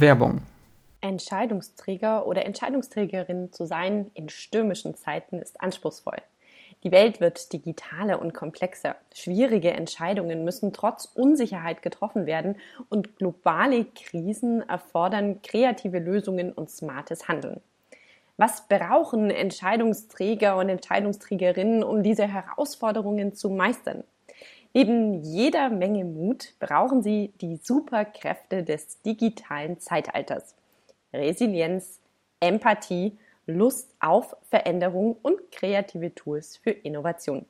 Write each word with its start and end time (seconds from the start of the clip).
Werbung. 0.00 0.42
Entscheidungsträger 1.00 2.26
oder 2.26 2.44
Entscheidungsträgerin 2.44 3.52
zu 3.52 3.66
sein 3.66 4.10
in 4.14 4.28
stürmischen 4.28 4.94
Zeiten 4.94 5.40
ist 5.40 5.60
anspruchsvoll. 5.60 6.18
Die 6.84 6.92
Welt 6.92 7.20
wird 7.20 7.52
digitaler 7.52 8.20
und 8.20 8.34
komplexer. 8.34 8.96
Schwierige 9.14 9.72
Entscheidungen 9.72 10.44
müssen 10.44 10.72
trotz 10.72 11.06
Unsicherheit 11.06 11.82
getroffen 11.82 12.26
werden 12.26 12.56
und 12.90 13.16
globale 13.16 13.86
Krisen 13.86 14.68
erfordern 14.68 15.40
kreative 15.42 15.98
Lösungen 15.98 16.52
und 16.52 16.70
smartes 16.70 17.28
Handeln. 17.28 17.60
Was 18.36 18.68
brauchen 18.68 19.30
Entscheidungsträger 19.30 20.58
und 20.58 20.68
Entscheidungsträgerinnen, 20.68 21.82
um 21.82 22.02
diese 22.02 22.26
Herausforderungen 22.26 23.34
zu 23.34 23.48
meistern? 23.48 24.04
Neben 24.76 25.22
jeder 25.22 25.70
Menge 25.70 26.04
Mut 26.04 26.52
brauchen 26.58 27.02
sie 27.02 27.32
die 27.40 27.56
Superkräfte 27.56 28.62
des 28.62 29.00
digitalen 29.00 29.80
Zeitalters. 29.80 30.54
Resilienz, 31.14 31.98
Empathie, 32.40 33.16
Lust 33.46 33.94
auf 34.00 34.36
Veränderung 34.50 35.16
und 35.22 35.50
kreative 35.50 36.14
Tools 36.14 36.58
für 36.58 36.72
Innovation. 36.72 37.46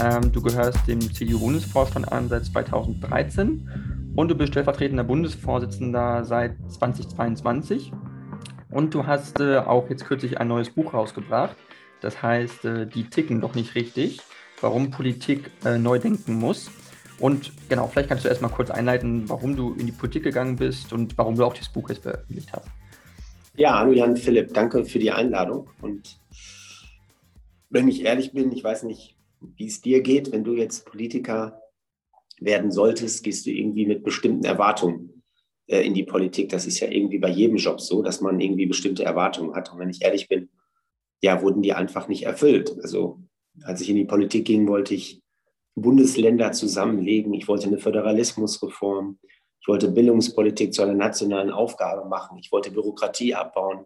Ähm, 0.01 0.31
du 0.31 0.41
gehörst 0.41 0.79
dem 0.87 0.99
CDU-Bundesvorstand 0.99 2.11
an 2.11 2.27
seit 2.29 2.45
2013 2.45 4.13
und 4.15 4.27
du 4.27 4.33
bist 4.33 4.53
stellvertretender 4.53 5.03
Bundesvorsitzender 5.03 6.25
seit 6.25 6.55
2022. 6.67 7.91
Und 8.71 8.91
du 8.91 9.05
hast 9.05 9.39
auch 9.39 9.87
jetzt 9.91 10.05
kürzlich 10.05 10.39
ein 10.39 10.47
neues 10.47 10.71
Buch 10.71 10.95
rausgebracht. 10.95 11.55
Das 12.01 12.23
heißt, 12.23 12.63
die 12.93 13.09
ticken 13.09 13.39
doch 13.39 13.53
nicht 13.53 13.75
richtig, 13.75 14.19
warum 14.59 14.89
Politik 14.89 15.51
neu 15.63 15.99
denken 15.99 16.33
muss. 16.33 16.71
Und 17.19 17.51
genau, 17.69 17.87
vielleicht 17.87 18.09
kannst 18.09 18.25
du 18.25 18.29
erstmal 18.29 18.51
kurz 18.51 18.69
einleiten, 18.69 19.29
warum 19.29 19.55
du 19.55 19.73
in 19.73 19.85
die 19.85 19.91
Politik 19.91 20.23
gegangen 20.23 20.57
bist 20.57 20.91
und 20.91 21.17
warum 21.17 21.35
du 21.35 21.45
auch 21.45 21.53
dieses 21.53 21.71
Buch 21.71 21.89
jetzt 21.89 22.03
veröffentlicht 22.03 22.51
hast. 22.51 22.67
Ja, 23.55 23.79
hallo 23.79 23.93
Jan 23.93 24.17
Philipp, 24.17 24.53
danke 24.53 24.83
für 24.83 24.99
die 24.99 25.11
Einladung. 25.11 25.69
Und 25.81 26.19
wenn 27.69 27.87
ich 27.87 28.03
ehrlich 28.03 28.33
bin, 28.33 28.51
ich 28.51 28.63
weiß 28.63 28.83
nicht, 28.83 29.15
wie 29.39 29.67
es 29.67 29.81
dir 29.81 30.01
geht, 30.01 30.31
wenn 30.31 30.43
du 30.43 30.55
jetzt 30.55 30.85
Politiker 30.85 31.61
werden 32.39 32.71
solltest, 32.71 33.23
gehst 33.23 33.45
du 33.45 33.51
irgendwie 33.51 33.85
mit 33.85 34.03
bestimmten 34.03 34.43
Erwartungen 34.43 35.23
äh, 35.67 35.81
in 35.81 35.93
die 35.93 36.03
Politik. 36.03 36.49
Das 36.49 36.65
ist 36.65 36.79
ja 36.79 36.89
irgendwie 36.89 37.19
bei 37.19 37.29
jedem 37.29 37.57
Job 37.57 37.79
so, 37.79 38.01
dass 38.01 38.19
man 38.19 38.39
irgendwie 38.39 38.65
bestimmte 38.65 39.05
Erwartungen 39.05 39.55
hat. 39.55 39.71
Und 39.71 39.79
wenn 39.79 39.89
ich 39.89 40.01
ehrlich 40.01 40.27
bin, 40.27 40.49
ja, 41.21 41.41
wurden 41.41 41.61
die 41.61 41.73
einfach 41.73 42.07
nicht 42.07 42.23
erfüllt. 42.23 42.75
Also 42.81 43.21
als 43.63 43.79
ich 43.79 43.89
in 43.89 43.95
die 43.95 44.05
Politik 44.05 44.45
ging, 44.45 44.67
wollte 44.67 44.93
ich 44.93 45.21
Bundesländer 45.75 46.51
zusammenlegen. 46.53 47.33
Ich 47.33 47.47
wollte 47.47 47.67
eine 47.67 47.77
Föderalismusreform. 47.77 49.19
Ich 49.59 49.67
wollte 49.67 49.91
Bildungspolitik 49.91 50.73
zu 50.73 50.83
einer 50.83 50.93
nationalen 50.93 51.51
Aufgabe 51.51 52.07
machen. 52.07 52.37
Ich 52.37 52.51
wollte 52.51 52.71
Bürokratie 52.71 53.35
abbauen, 53.35 53.85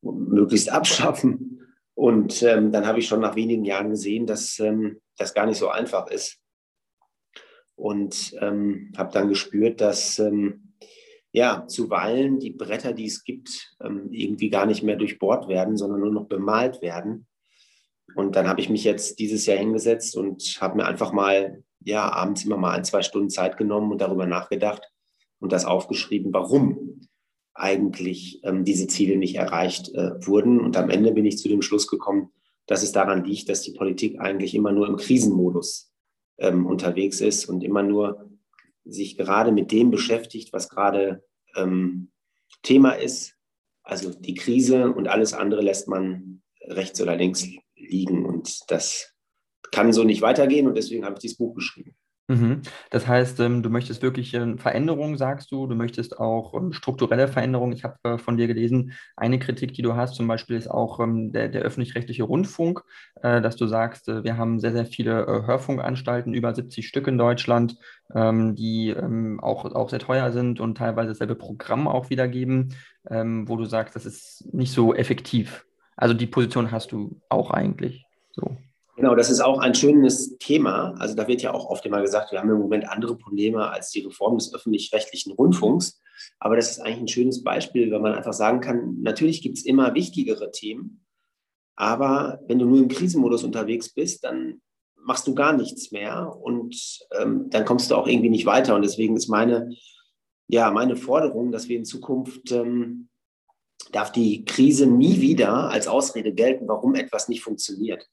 möglichst 0.00 0.70
abschaffen. 0.70 1.60
Und 1.94 2.42
ähm, 2.42 2.72
dann 2.72 2.86
habe 2.86 3.00
ich 3.00 3.06
schon 3.06 3.20
nach 3.20 3.36
wenigen 3.36 3.64
Jahren 3.64 3.90
gesehen, 3.90 4.26
dass 4.26 4.58
ähm, 4.58 5.00
das 5.18 5.34
gar 5.34 5.46
nicht 5.46 5.58
so 5.58 5.68
einfach 5.68 6.08
ist. 6.08 6.38
Und 7.74 8.34
ähm, 8.40 8.92
habe 8.96 9.12
dann 9.12 9.28
gespürt, 9.28 9.80
dass 9.80 10.18
ähm, 10.18 10.74
ja, 11.32 11.66
zuweilen 11.66 12.38
die 12.38 12.50
Bretter, 12.50 12.92
die 12.92 13.06
es 13.06 13.24
gibt, 13.24 13.74
ähm, 13.82 14.08
irgendwie 14.10 14.50
gar 14.50 14.66
nicht 14.66 14.82
mehr 14.82 14.96
durchbohrt 14.96 15.48
werden, 15.48 15.76
sondern 15.76 16.00
nur 16.00 16.12
noch 16.12 16.26
bemalt 16.26 16.82
werden. 16.82 17.26
Und 18.14 18.36
dann 18.36 18.48
habe 18.48 18.60
ich 18.60 18.68
mich 18.68 18.84
jetzt 18.84 19.18
dieses 19.18 19.46
Jahr 19.46 19.58
hingesetzt 19.58 20.16
und 20.16 20.42
habe 20.60 20.76
mir 20.76 20.86
einfach 20.86 21.12
mal, 21.12 21.62
ja, 21.80 22.10
abends 22.10 22.44
immer 22.44 22.56
mal 22.56 22.72
ein, 22.72 22.84
zwei 22.84 23.02
Stunden 23.02 23.30
Zeit 23.30 23.56
genommen 23.56 23.90
und 23.92 24.00
darüber 24.00 24.26
nachgedacht 24.26 24.82
und 25.40 25.52
das 25.52 25.64
aufgeschrieben, 25.64 26.32
warum 26.32 27.08
eigentlich 27.54 28.40
ähm, 28.44 28.64
diese 28.64 28.86
Ziele 28.86 29.16
nicht 29.16 29.36
erreicht 29.36 29.94
äh, 29.94 30.26
wurden. 30.26 30.60
Und 30.60 30.76
am 30.76 30.90
Ende 30.90 31.12
bin 31.12 31.26
ich 31.26 31.38
zu 31.38 31.48
dem 31.48 31.62
Schluss 31.62 31.86
gekommen, 31.86 32.30
dass 32.66 32.82
es 32.82 32.92
daran 32.92 33.24
liegt, 33.24 33.48
dass 33.48 33.62
die 33.62 33.72
Politik 33.72 34.20
eigentlich 34.20 34.54
immer 34.54 34.72
nur 34.72 34.86
im 34.86 34.96
Krisenmodus 34.96 35.92
ähm, 36.38 36.66
unterwegs 36.66 37.20
ist 37.20 37.46
und 37.46 37.62
immer 37.62 37.82
nur 37.82 38.30
sich 38.84 39.16
gerade 39.16 39.52
mit 39.52 39.70
dem 39.70 39.90
beschäftigt, 39.90 40.52
was 40.52 40.68
gerade 40.68 41.24
ähm, 41.56 42.10
Thema 42.62 42.92
ist. 42.92 43.34
Also 43.82 44.10
die 44.10 44.34
Krise 44.34 44.92
und 44.92 45.08
alles 45.08 45.34
andere 45.34 45.62
lässt 45.62 45.88
man 45.88 46.42
rechts 46.62 47.00
oder 47.00 47.16
links 47.16 47.46
liegen. 47.82 48.24
Und 48.24 48.70
das 48.70 49.12
kann 49.70 49.92
so 49.92 50.04
nicht 50.04 50.22
weitergehen 50.22 50.66
und 50.66 50.76
deswegen 50.76 51.04
habe 51.04 51.14
ich 51.14 51.20
dieses 51.20 51.38
Buch 51.38 51.54
geschrieben. 51.54 51.94
Mhm. 52.28 52.62
Das 52.90 53.06
heißt, 53.06 53.40
ähm, 53.40 53.62
du 53.62 53.68
möchtest 53.68 54.00
wirklich 54.00 54.32
ähm, 54.34 54.56
Veränderungen, 54.56 55.18
sagst 55.18 55.50
du, 55.50 55.66
du 55.66 55.74
möchtest 55.74 56.18
auch 56.18 56.54
ähm, 56.54 56.72
strukturelle 56.72 57.26
Veränderungen. 57.26 57.72
Ich 57.72 57.84
habe 57.84 57.96
äh, 58.04 58.18
von 58.18 58.36
dir 58.36 58.46
gelesen, 58.46 58.92
eine 59.16 59.38
Kritik, 59.38 59.74
die 59.74 59.82
du 59.82 59.96
hast, 59.96 60.14
zum 60.14 60.28
Beispiel 60.28 60.56
ist 60.56 60.70
auch 60.70 61.00
der, 61.04 61.48
der 61.48 61.62
öffentlich-rechtliche 61.62 62.22
Rundfunk, 62.22 62.84
äh, 63.22 63.42
dass 63.42 63.56
du 63.56 63.66
sagst, 63.66 64.08
äh, 64.08 64.22
wir 64.22 64.36
haben 64.36 64.60
sehr, 64.60 64.72
sehr 64.72 64.86
viele 64.86 65.26
Hörfunkanstalten, 65.46 66.32
über 66.32 66.54
70 66.54 66.86
Stück 66.86 67.06
in 67.06 67.18
Deutschland, 67.18 67.76
die 68.14 68.94
auch, 69.38 69.64
auch 69.64 69.88
sehr 69.88 69.98
teuer 69.98 70.32
sind 70.32 70.60
und 70.60 70.76
teilweise 70.76 71.08
dasselbe 71.08 71.34
Programm 71.34 71.88
auch 71.88 72.10
wiedergeben, 72.10 72.74
wo 73.04 73.56
du 73.56 73.64
sagst, 73.64 73.96
das 73.96 74.04
ist 74.04 74.52
nicht 74.52 74.72
so 74.72 74.94
effektiv. 74.94 75.64
Also 75.96 76.14
die 76.14 76.26
Position 76.26 76.70
hast 76.70 76.92
du 76.92 77.20
auch 77.28 77.50
eigentlich 77.50 78.04
so. 78.32 78.56
Genau, 78.96 79.14
das 79.14 79.30
ist 79.30 79.40
auch 79.40 79.58
ein 79.58 79.74
schönes 79.74 80.36
Thema. 80.38 80.94
Also 80.98 81.14
da 81.14 81.26
wird 81.26 81.42
ja 81.42 81.54
auch 81.54 81.66
oft 81.66 81.84
immer 81.86 82.02
gesagt, 82.02 82.30
wir 82.30 82.38
haben 82.38 82.50
im 82.50 82.58
Moment 82.58 82.88
andere 82.88 83.16
Probleme 83.16 83.70
als 83.70 83.90
die 83.90 84.00
Reform 84.00 84.36
des 84.38 84.54
öffentlich-rechtlichen 84.54 85.32
Rundfunks. 85.32 86.00
Aber 86.38 86.56
das 86.56 86.70
ist 86.70 86.80
eigentlich 86.80 87.00
ein 87.00 87.08
schönes 87.08 87.42
Beispiel, 87.42 87.90
weil 87.90 88.00
man 88.00 88.14
einfach 88.14 88.34
sagen 88.34 88.60
kann, 88.60 89.00
natürlich 89.00 89.42
gibt 89.42 89.58
es 89.58 89.64
immer 89.64 89.94
wichtigere 89.94 90.50
Themen. 90.50 91.04
Aber 91.74 92.40
wenn 92.46 92.58
du 92.58 92.66
nur 92.66 92.78
im 92.78 92.88
Krisenmodus 92.88 93.44
unterwegs 93.44 93.88
bist, 93.92 94.24
dann 94.24 94.60
machst 94.94 95.26
du 95.26 95.34
gar 95.34 95.52
nichts 95.54 95.90
mehr 95.90 96.36
und 96.40 96.76
ähm, 97.18 97.48
dann 97.50 97.64
kommst 97.64 97.90
du 97.90 97.96
auch 97.96 98.06
irgendwie 98.06 98.30
nicht 98.30 98.46
weiter. 98.46 98.74
Und 98.74 98.82
deswegen 98.82 99.16
ist 99.16 99.28
meine, 99.28 99.70
ja, 100.48 100.70
meine 100.70 100.96
Forderung, 100.96 101.50
dass 101.50 101.68
wir 101.68 101.78
in 101.78 101.84
Zukunft 101.84 102.52
ähm, 102.52 103.08
darf 103.92 104.10
die 104.10 104.44
Krise 104.44 104.86
nie 104.86 105.20
wieder 105.20 105.70
als 105.70 105.86
Ausrede 105.86 106.32
gelten, 106.32 106.66
warum 106.68 106.94
etwas 106.94 107.28
nicht 107.28 107.42
funktioniert 107.42 108.08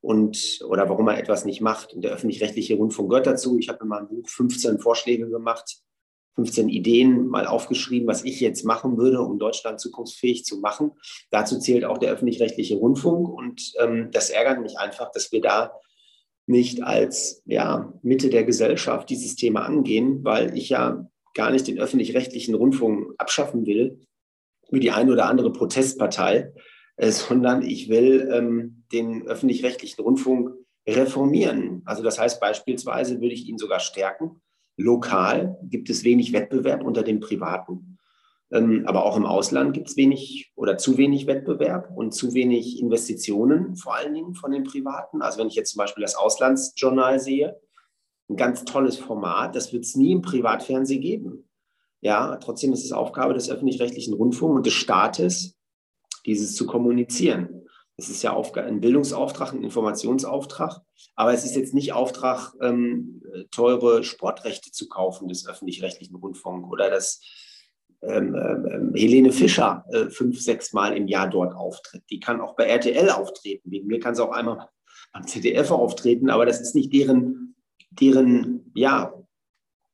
und 0.00 0.60
oder 0.64 0.88
warum 0.88 1.06
man 1.06 1.16
etwas 1.16 1.44
nicht 1.44 1.60
macht. 1.60 1.92
Und 1.92 2.02
der 2.02 2.12
öffentlich-rechtliche 2.12 2.76
Rundfunk 2.76 3.10
gehört 3.10 3.26
dazu. 3.26 3.58
Ich 3.58 3.68
habe 3.68 3.80
in 3.82 3.88
meinem 3.88 4.08
Buch 4.08 4.28
15 4.28 4.78
Vorschläge 4.78 5.28
gemacht, 5.28 5.78
15 6.36 6.68
Ideen 6.68 7.26
mal 7.26 7.46
aufgeschrieben, 7.46 8.06
was 8.06 8.24
ich 8.24 8.38
jetzt 8.38 8.64
machen 8.64 8.96
würde, 8.96 9.20
um 9.20 9.40
Deutschland 9.40 9.80
zukunftsfähig 9.80 10.44
zu 10.44 10.58
machen. 10.58 10.92
Dazu 11.30 11.58
zählt 11.58 11.84
auch 11.84 11.98
der 11.98 12.12
öffentlich-rechtliche 12.12 12.76
Rundfunk. 12.76 13.28
Und 13.28 13.72
ähm, 13.80 14.10
das 14.12 14.30
ärgert 14.30 14.60
mich 14.60 14.78
einfach, 14.78 15.10
dass 15.10 15.32
wir 15.32 15.40
da 15.40 15.72
nicht 16.46 16.82
als 16.82 17.42
ja, 17.44 17.92
Mitte 18.02 18.30
der 18.30 18.44
Gesellschaft 18.44 19.10
dieses 19.10 19.34
Thema 19.34 19.62
angehen, 19.66 20.24
weil 20.24 20.56
ich 20.56 20.68
ja 20.68 21.10
gar 21.34 21.50
nicht 21.50 21.66
den 21.66 21.78
öffentlich-rechtlichen 21.78 22.54
Rundfunk 22.54 23.14
abschaffen 23.18 23.66
will, 23.66 24.00
wie 24.70 24.80
die 24.80 24.90
eine 24.90 25.12
oder 25.12 25.26
andere 25.26 25.52
Protestpartei, 25.52 26.52
äh, 26.96 27.10
sondern 27.10 27.62
ich 27.62 27.88
will 27.88 28.28
ähm, 28.32 28.84
den 28.92 29.26
öffentlich-rechtlichen 29.26 30.02
Rundfunk 30.02 30.50
reformieren. 30.88 31.82
Also 31.84 32.02
das 32.02 32.18
heißt 32.18 32.40
beispielsweise 32.40 33.20
würde 33.20 33.34
ich 33.34 33.46
ihn 33.46 33.58
sogar 33.58 33.80
stärken. 33.80 34.40
Lokal 34.76 35.58
gibt 35.62 35.90
es 35.90 36.04
wenig 36.04 36.32
Wettbewerb 36.32 36.84
unter 36.84 37.02
den 37.02 37.20
Privaten. 37.20 37.98
Ähm, 38.50 38.84
aber 38.86 39.04
auch 39.04 39.16
im 39.16 39.26
Ausland 39.26 39.74
gibt 39.74 39.88
es 39.88 39.96
wenig 39.96 40.52
oder 40.54 40.78
zu 40.78 40.96
wenig 40.96 41.26
Wettbewerb 41.26 41.90
und 41.94 42.12
zu 42.12 42.32
wenig 42.32 42.80
Investitionen, 42.80 43.76
vor 43.76 43.94
allen 43.94 44.14
Dingen 44.14 44.34
von 44.34 44.52
den 44.52 44.64
Privaten. 44.64 45.20
Also 45.20 45.38
wenn 45.38 45.48
ich 45.48 45.54
jetzt 45.54 45.72
zum 45.72 45.78
Beispiel 45.78 46.02
das 46.02 46.14
Auslandsjournal 46.14 47.20
sehe, 47.20 47.60
ein 48.30 48.36
ganz 48.36 48.64
tolles 48.64 48.96
Format, 48.96 49.54
das 49.54 49.72
wird 49.72 49.84
es 49.84 49.96
nie 49.96 50.12
im 50.12 50.22
Privatfernsehen 50.22 51.00
geben. 51.00 51.47
Ja, 52.00 52.36
trotzdem 52.36 52.72
ist 52.72 52.84
es 52.84 52.92
Aufgabe 52.92 53.34
des 53.34 53.50
öffentlich-rechtlichen 53.50 54.14
Rundfunks 54.14 54.56
und 54.56 54.66
des 54.66 54.74
Staates, 54.74 55.56
dieses 56.26 56.54
zu 56.54 56.66
kommunizieren. 56.66 57.64
Es 57.96 58.08
ist 58.08 58.22
ja 58.22 58.40
ein 58.54 58.80
Bildungsauftrag, 58.80 59.52
ein 59.52 59.64
Informationsauftrag, 59.64 60.80
aber 61.16 61.34
es 61.34 61.44
ist 61.44 61.56
jetzt 61.56 61.74
nicht 61.74 61.92
Auftrag, 61.92 62.54
ähm, 62.60 63.22
teure 63.50 64.04
Sportrechte 64.04 64.70
zu 64.70 64.88
kaufen 64.88 65.26
des 65.26 65.48
öffentlich-rechtlichen 65.48 66.14
Rundfunks 66.14 66.70
oder 66.70 66.90
dass 66.90 67.20
ähm, 68.02 68.36
ähm, 68.36 68.92
Helene 68.94 69.32
Fischer 69.32 69.84
äh, 69.90 70.08
fünf, 70.10 70.40
sechs 70.40 70.72
Mal 70.72 70.96
im 70.96 71.08
Jahr 71.08 71.28
dort 71.28 71.54
auftritt. 71.54 72.04
Die 72.10 72.20
kann 72.20 72.40
auch 72.40 72.54
bei 72.54 72.66
RTL 72.66 73.10
auftreten. 73.10 73.72
Wegen 73.72 73.88
mir 73.88 73.98
kann 73.98 74.14
sie 74.14 74.24
auch 74.24 74.30
einmal 74.30 74.68
beim 75.12 75.26
ZDF 75.26 75.72
auftreten, 75.72 76.30
aber 76.30 76.46
das 76.46 76.60
ist 76.60 76.76
nicht 76.76 76.92
deren, 76.92 77.56
deren 77.90 78.70
ja, 78.74 79.12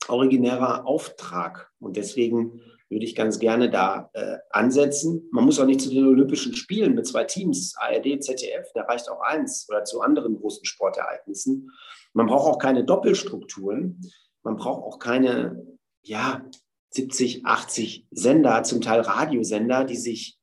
originärer 0.08 0.86
Auftrag. 0.86 1.72
Und 1.84 1.96
deswegen 1.96 2.60
würde 2.88 3.04
ich 3.04 3.14
ganz 3.14 3.38
gerne 3.38 3.70
da 3.70 4.10
äh, 4.12 4.38
ansetzen. 4.50 5.28
Man 5.32 5.44
muss 5.44 5.58
auch 5.58 5.66
nicht 5.66 5.81
zu 5.81 5.90
den 5.90 6.06
Olympischen 6.06 6.54
Spielen 6.54 6.94
mit 6.94 7.06
zwei 7.06 7.25
Teams, 7.25 7.75
ARD, 7.76 8.22
ZDF, 8.22 8.69
da 8.75 8.82
reicht 8.82 9.08
auch 9.08 9.20
eins 9.20 9.66
oder 9.69 9.84
zu 9.84 10.00
anderen 10.00 10.36
großen 10.36 10.64
Sportereignissen. 10.64 11.70
Man 12.12 12.26
braucht 12.26 12.48
auch 12.48 12.58
keine 12.58 12.84
Doppelstrukturen. 12.84 14.00
Man 14.42 14.56
braucht 14.56 14.82
auch 14.84 14.98
keine, 14.98 15.66
ja, 16.02 16.44
70, 16.90 17.44
80 17.44 18.06
Sender, 18.12 18.62
zum 18.62 18.80
Teil 18.80 19.00
Radiosender, 19.00 19.84
die 19.84 19.96
sich 19.96 20.38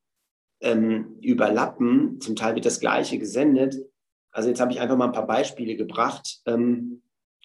ähm, 0.60 1.18
überlappen. 1.22 2.20
Zum 2.20 2.36
Teil 2.36 2.56
wird 2.56 2.66
das 2.66 2.82
Gleiche 2.82 3.18
gesendet. 3.18 3.76
Also 4.32 4.50
jetzt 4.50 4.60
habe 4.60 4.74
ich 4.74 4.82
einfach 4.82 4.98
mal 4.98 5.06
ein 5.06 5.14
paar 5.14 5.28
Beispiele 5.28 5.78
gebracht, 5.78 6.42
ähm, 6.46 7.04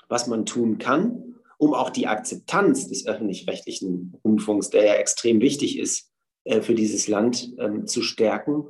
was 0.09 0.27
man 0.27 0.47
tun 0.47 0.79
kann 0.79 1.36
um 1.59 1.75
auch 1.75 1.91
die 1.91 2.07
Akzeptanz 2.07 2.89
des 2.89 3.07
öffentlich-rechtlichen 3.07 4.19
Rundfunks, 4.25 4.71
der 4.71 4.85
ja 4.85 4.95
extrem 4.95 5.41
wichtig 5.41 5.79
ist 5.79 6.11
äh, 6.45 6.61
für 6.61 6.75
dieses 6.75 7.09
Land, 7.09 7.55
ähm, 7.59 7.87
zu 7.87 8.03
stärken. 8.03 8.65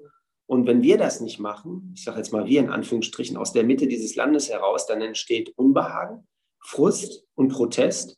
Und 0.46 0.66
wenn 0.66 0.82
wir 0.82 0.96
das 0.96 1.20
nicht 1.20 1.40
machen, 1.40 1.92
ich 1.96 2.04
sage 2.04 2.18
jetzt 2.18 2.32
mal 2.32 2.46
wir 2.46 2.60
in 2.60 2.70
Anführungsstrichen, 2.70 3.36
aus 3.36 3.52
der 3.52 3.64
Mitte 3.64 3.88
dieses 3.88 4.14
Landes 4.14 4.48
heraus, 4.48 4.86
dann 4.86 5.00
entsteht 5.02 5.52
Unbehagen, 5.56 6.26
Frust 6.60 7.24
und 7.34 7.48
Protest. 7.48 8.16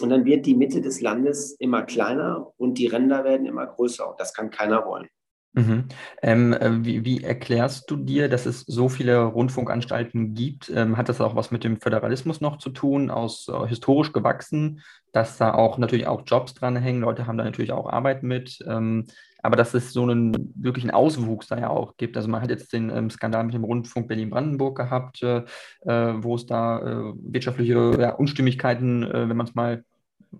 Und 0.00 0.10
dann 0.10 0.24
wird 0.24 0.46
die 0.46 0.56
Mitte 0.56 0.80
des 0.80 1.00
Landes 1.00 1.52
immer 1.52 1.82
kleiner 1.82 2.52
und 2.56 2.78
die 2.78 2.88
Ränder 2.88 3.22
werden 3.22 3.46
immer 3.46 3.66
größer. 3.66 4.10
Und 4.10 4.18
das 4.18 4.34
kann 4.34 4.50
keiner 4.50 4.84
wollen. 4.86 5.08
Mhm. 5.54 5.84
Ähm, 6.20 6.52
äh, 6.52 6.84
wie, 6.84 7.04
wie, 7.04 7.22
erklärst 7.22 7.88
du 7.88 7.96
dir, 7.96 8.28
dass 8.28 8.44
es 8.44 8.62
so 8.62 8.88
viele 8.88 9.22
Rundfunkanstalten 9.22 10.34
gibt? 10.34 10.68
Ähm, 10.74 10.96
hat 10.96 11.08
das 11.08 11.20
auch 11.20 11.36
was 11.36 11.52
mit 11.52 11.62
dem 11.62 11.80
Föderalismus 11.80 12.40
noch 12.40 12.58
zu 12.58 12.70
tun, 12.70 13.08
aus 13.08 13.48
äh, 13.48 13.66
historisch 13.68 14.12
gewachsen, 14.12 14.82
dass 15.12 15.38
da 15.38 15.54
auch 15.54 15.78
natürlich 15.78 16.08
auch 16.08 16.22
Jobs 16.26 16.54
dranhängen, 16.54 17.02
Leute 17.02 17.28
haben 17.28 17.38
da 17.38 17.44
natürlich 17.44 17.70
auch 17.70 17.88
Arbeit 17.88 18.24
mit, 18.24 18.58
ähm, 18.68 19.06
aber 19.44 19.54
dass 19.56 19.74
es 19.74 19.92
so 19.92 20.02
einen 20.02 20.52
wirklichen 20.56 20.90
Auswuchs 20.90 21.46
da 21.46 21.56
ja 21.56 21.68
auch 21.68 21.96
gibt. 21.98 22.16
Also 22.16 22.28
man 22.28 22.42
hat 22.42 22.50
jetzt 22.50 22.72
den 22.72 22.90
ähm, 22.90 23.10
Skandal 23.10 23.44
mit 23.44 23.54
dem 23.54 23.62
Rundfunk 23.62 24.08
Berlin-Brandenburg 24.08 24.76
gehabt, 24.76 25.22
äh, 25.22 25.44
äh 25.86 26.14
wo 26.16 26.34
es 26.34 26.46
da 26.46 26.78
äh, 26.80 27.12
wirtschaftliche 27.16 27.96
ja, 28.00 28.14
Unstimmigkeiten, 28.14 29.04
äh, 29.04 29.28
wenn 29.28 29.36
man 29.36 29.46
es 29.46 29.54
mal 29.54 29.84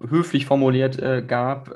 höflich 0.08 0.46
formuliert 0.46 1.00
gab. 1.28 1.72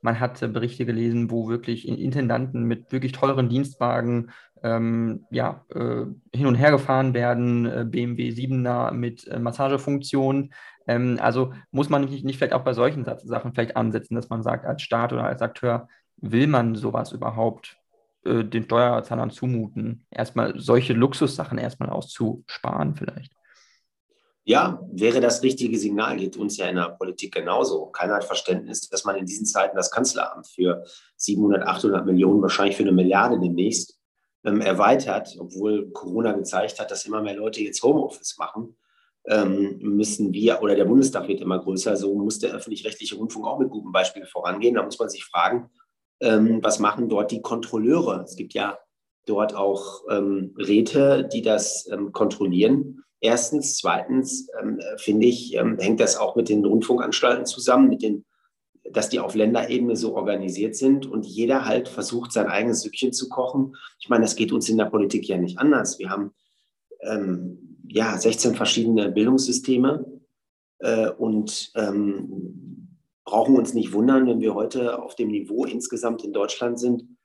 Man 0.00 0.20
hat 0.20 0.42
äh, 0.42 0.48
Berichte 0.48 0.86
gelesen, 0.86 1.30
wo 1.30 1.48
wirklich 1.48 1.88
Intendanten 1.88 2.64
mit 2.64 2.92
wirklich 2.92 3.12
teuren 3.12 3.48
Dienstwagen 3.48 4.30
ähm, 4.62 5.26
ja, 5.30 5.64
äh, 5.74 6.06
hin 6.34 6.46
und 6.46 6.54
her 6.54 6.70
gefahren 6.70 7.14
werden, 7.14 7.66
äh, 7.66 7.84
BMW 7.86 8.30
7er 8.30 8.92
mit 8.92 9.26
äh, 9.28 9.38
Massagefunktion. 9.38 10.52
Ähm, 10.86 11.18
also 11.20 11.52
muss 11.70 11.88
man 11.88 12.04
nicht, 12.04 12.24
nicht 12.24 12.38
vielleicht 12.38 12.54
auch 12.54 12.64
bei 12.64 12.72
solchen 12.72 13.04
Sachen 13.04 13.52
vielleicht 13.52 13.76
ansetzen, 13.76 14.14
dass 14.14 14.28
man 14.28 14.42
sagt, 14.42 14.64
als 14.66 14.82
Staat 14.82 15.12
oder 15.12 15.24
als 15.24 15.42
Akteur, 15.42 15.88
will 16.16 16.46
man 16.46 16.74
sowas 16.74 17.12
überhaupt 17.12 17.76
äh, 18.24 18.44
den 18.44 18.64
Steuerzahlern 18.64 19.30
zumuten? 19.30 20.06
Erstmal 20.10 20.58
solche 20.58 20.94
Luxussachen 20.94 21.58
erstmal 21.58 21.90
auszusparen 21.90 22.94
vielleicht. 22.96 23.35
Ja, 24.48 24.80
wäre 24.92 25.20
das 25.20 25.42
richtige 25.42 25.76
Signal, 25.76 26.16
geht 26.18 26.36
uns 26.36 26.56
ja 26.56 26.68
in 26.68 26.76
der 26.76 26.90
Politik 26.90 27.34
genauso. 27.34 27.86
Keiner 27.86 28.14
hat 28.14 28.24
Verständnis, 28.24 28.88
dass 28.88 29.04
man 29.04 29.16
in 29.16 29.26
diesen 29.26 29.44
Zeiten 29.44 29.76
das 29.76 29.90
Kanzleramt 29.90 30.46
für 30.46 30.84
700, 31.16 31.64
800 31.64 32.06
Millionen, 32.06 32.40
wahrscheinlich 32.42 32.76
für 32.76 32.84
eine 32.84 32.92
Milliarde 32.92 33.40
demnächst, 33.40 33.98
ähm, 34.44 34.60
erweitert, 34.60 35.34
obwohl 35.40 35.90
Corona 35.90 36.30
gezeigt 36.30 36.78
hat, 36.78 36.92
dass 36.92 37.04
immer 37.06 37.22
mehr 37.22 37.34
Leute 37.34 37.60
jetzt 37.60 37.82
Homeoffice 37.82 38.38
machen. 38.38 38.76
Ähm, 39.26 39.78
müssen 39.80 40.32
wir, 40.32 40.62
oder 40.62 40.76
der 40.76 40.84
Bundestag 40.84 41.26
wird 41.26 41.40
immer 41.40 41.58
größer, 41.58 41.96
so 41.96 42.14
muss 42.14 42.38
der 42.38 42.54
öffentlich-rechtliche 42.54 43.16
Rundfunk 43.16 43.48
auch 43.48 43.58
mit 43.58 43.70
gutem 43.70 43.90
Beispiel 43.90 44.26
vorangehen. 44.26 44.76
Da 44.76 44.84
muss 44.84 45.00
man 45.00 45.08
sich 45.08 45.24
fragen, 45.24 45.70
ähm, 46.20 46.60
was 46.62 46.78
machen 46.78 47.08
dort 47.08 47.32
die 47.32 47.42
Kontrolleure? 47.42 48.22
Es 48.22 48.36
gibt 48.36 48.54
ja 48.54 48.78
dort 49.26 49.56
auch 49.56 50.02
ähm, 50.08 50.54
Räte, 50.56 51.28
die 51.32 51.42
das 51.42 51.88
ähm, 51.90 52.12
kontrollieren. 52.12 53.02
Erstens. 53.20 53.76
Zweitens 53.78 54.48
ähm, 54.60 54.80
finde 54.98 55.26
ich, 55.26 55.54
ähm, 55.54 55.78
hängt 55.78 56.00
das 56.00 56.16
auch 56.16 56.36
mit 56.36 56.48
den 56.48 56.64
Rundfunkanstalten 56.64 57.46
zusammen, 57.46 57.88
mit 57.88 58.02
den, 58.02 58.24
dass 58.90 59.08
die 59.08 59.20
auf 59.20 59.34
Länderebene 59.34 59.96
so 59.96 60.14
organisiert 60.14 60.76
sind 60.76 61.06
und 61.06 61.26
jeder 61.26 61.64
halt 61.64 61.88
versucht, 61.88 62.32
sein 62.32 62.46
eigenes 62.46 62.82
Süppchen 62.82 63.12
zu 63.12 63.28
kochen. 63.28 63.74
Ich 63.98 64.08
meine, 64.08 64.22
das 64.24 64.36
geht 64.36 64.52
uns 64.52 64.68
in 64.68 64.78
der 64.78 64.84
Politik 64.86 65.26
ja 65.28 65.38
nicht 65.38 65.58
anders. 65.58 65.98
Wir 65.98 66.10
haben 66.10 66.32
ähm, 67.00 67.78
ja 67.88 68.16
16 68.16 68.54
verschiedene 68.54 69.10
Bildungssysteme 69.10 70.04
äh, 70.78 71.10
und 71.10 71.72
ähm, 71.74 72.88
brauchen 73.24 73.56
uns 73.56 73.74
nicht 73.74 73.92
wundern, 73.92 74.26
wenn 74.26 74.40
wir 74.40 74.54
heute 74.54 75.02
auf 75.02 75.16
dem 75.16 75.28
Niveau 75.28 75.64
insgesamt 75.64 76.22
in 76.22 76.32
Deutschland 76.32 76.78
sind, 76.78 77.15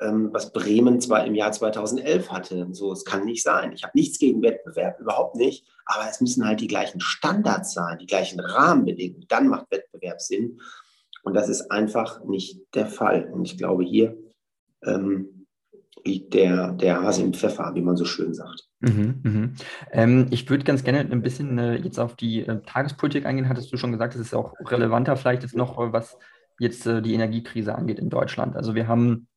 ähm, 0.00 0.30
was 0.32 0.52
Bremen 0.52 1.00
zwar 1.00 1.26
im 1.26 1.34
Jahr 1.34 1.52
2011 1.52 2.30
hatte. 2.30 2.68
So, 2.72 2.92
es 2.92 3.04
kann 3.04 3.24
nicht 3.24 3.42
sein. 3.42 3.72
Ich 3.72 3.82
habe 3.82 3.92
nichts 3.94 4.18
gegen 4.18 4.42
Wettbewerb, 4.42 5.00
überhaupt 5.00 5.36
nicht. 5.36 5.66
Aber 5.84 6.08
es 6.08 6.20
müssen 6.20 6.46
halt 6.46 6.60
die 6.60 6.68
gleichen 6.68 7.00
Standards 7.00 7.72
sein, 7.72 7.98
die 7.98 8.06
gleichen 8.06 8.40
Rahmenbedingungen. 8.40 9.26
Dann 9.28 9.48
macht 9.48 9.70
Wettbewerb 9.70 10.20
Sinn. 10.20 10.60
Und 11.22 11.34
das 11.34 11.48
ist 11.48 11.70
einfach 11.70 12.24
nicht 12.24 12.60
der 12.74 12.86
Fall. 12.86 13.30
Und 13.30 13.44
ich 13.44 13.58
glaube, 13.58 13.84
hier 13.84 14.16
ähm, 14.84 15.46
liegt 16.04 16.32
der, 16.34 16.72
der 16.72 17.02
Hase 17.02 17.22
im 17.22 17.34
Pfeffer, 17.34 17.72
wie 17.74 17.82
man 17.82 17.96
so 17.96 18.04
schön 18.04 18.32
sagt. 18.32 18.68
Mhm, 18.80 19.20
mhm. 19.22 19.54
Ähm, 19.92 20.26
ich 20.30 20.48
würde 20.48 20.64
ganz 20.64 20.82
gerne 20.82 21.00
ein 21.00 21.22
bisschen 21.22 21.58
äh, 21.58 21.76
jetzt 21.76 21.98
auf 21.98 22.16
die 22.16 22.40
äh, 22.40 22.62
Tagespolitik 22.64 23.26
eingehen. 23.26 23.48
Hattest 23.48 23.70
du 23.72 23.76
schon 23.76 23.92
gesagt, 23.92 24.14
das 24.14 24.22
ist 24.22 24.34
auch 24.34 24.54
relevanter 24.64 25.16
vielleicht 25.16 25.42
jetzt 25.42 25.56
noch, 25.56 25.78
äh, 25.78 25.92
was 25.92 26.16
jetzt 26.58 26.86
äh, 26.86 27.02
die 27.02 27.12
Energiekrise 27.12 27.74
angeht 27.74 27.98
in 27.98 28.08
Deutschland. 28.08 28.56
Also 28.56 28.74
wir 28.74 28.88
haben 28.88 29.28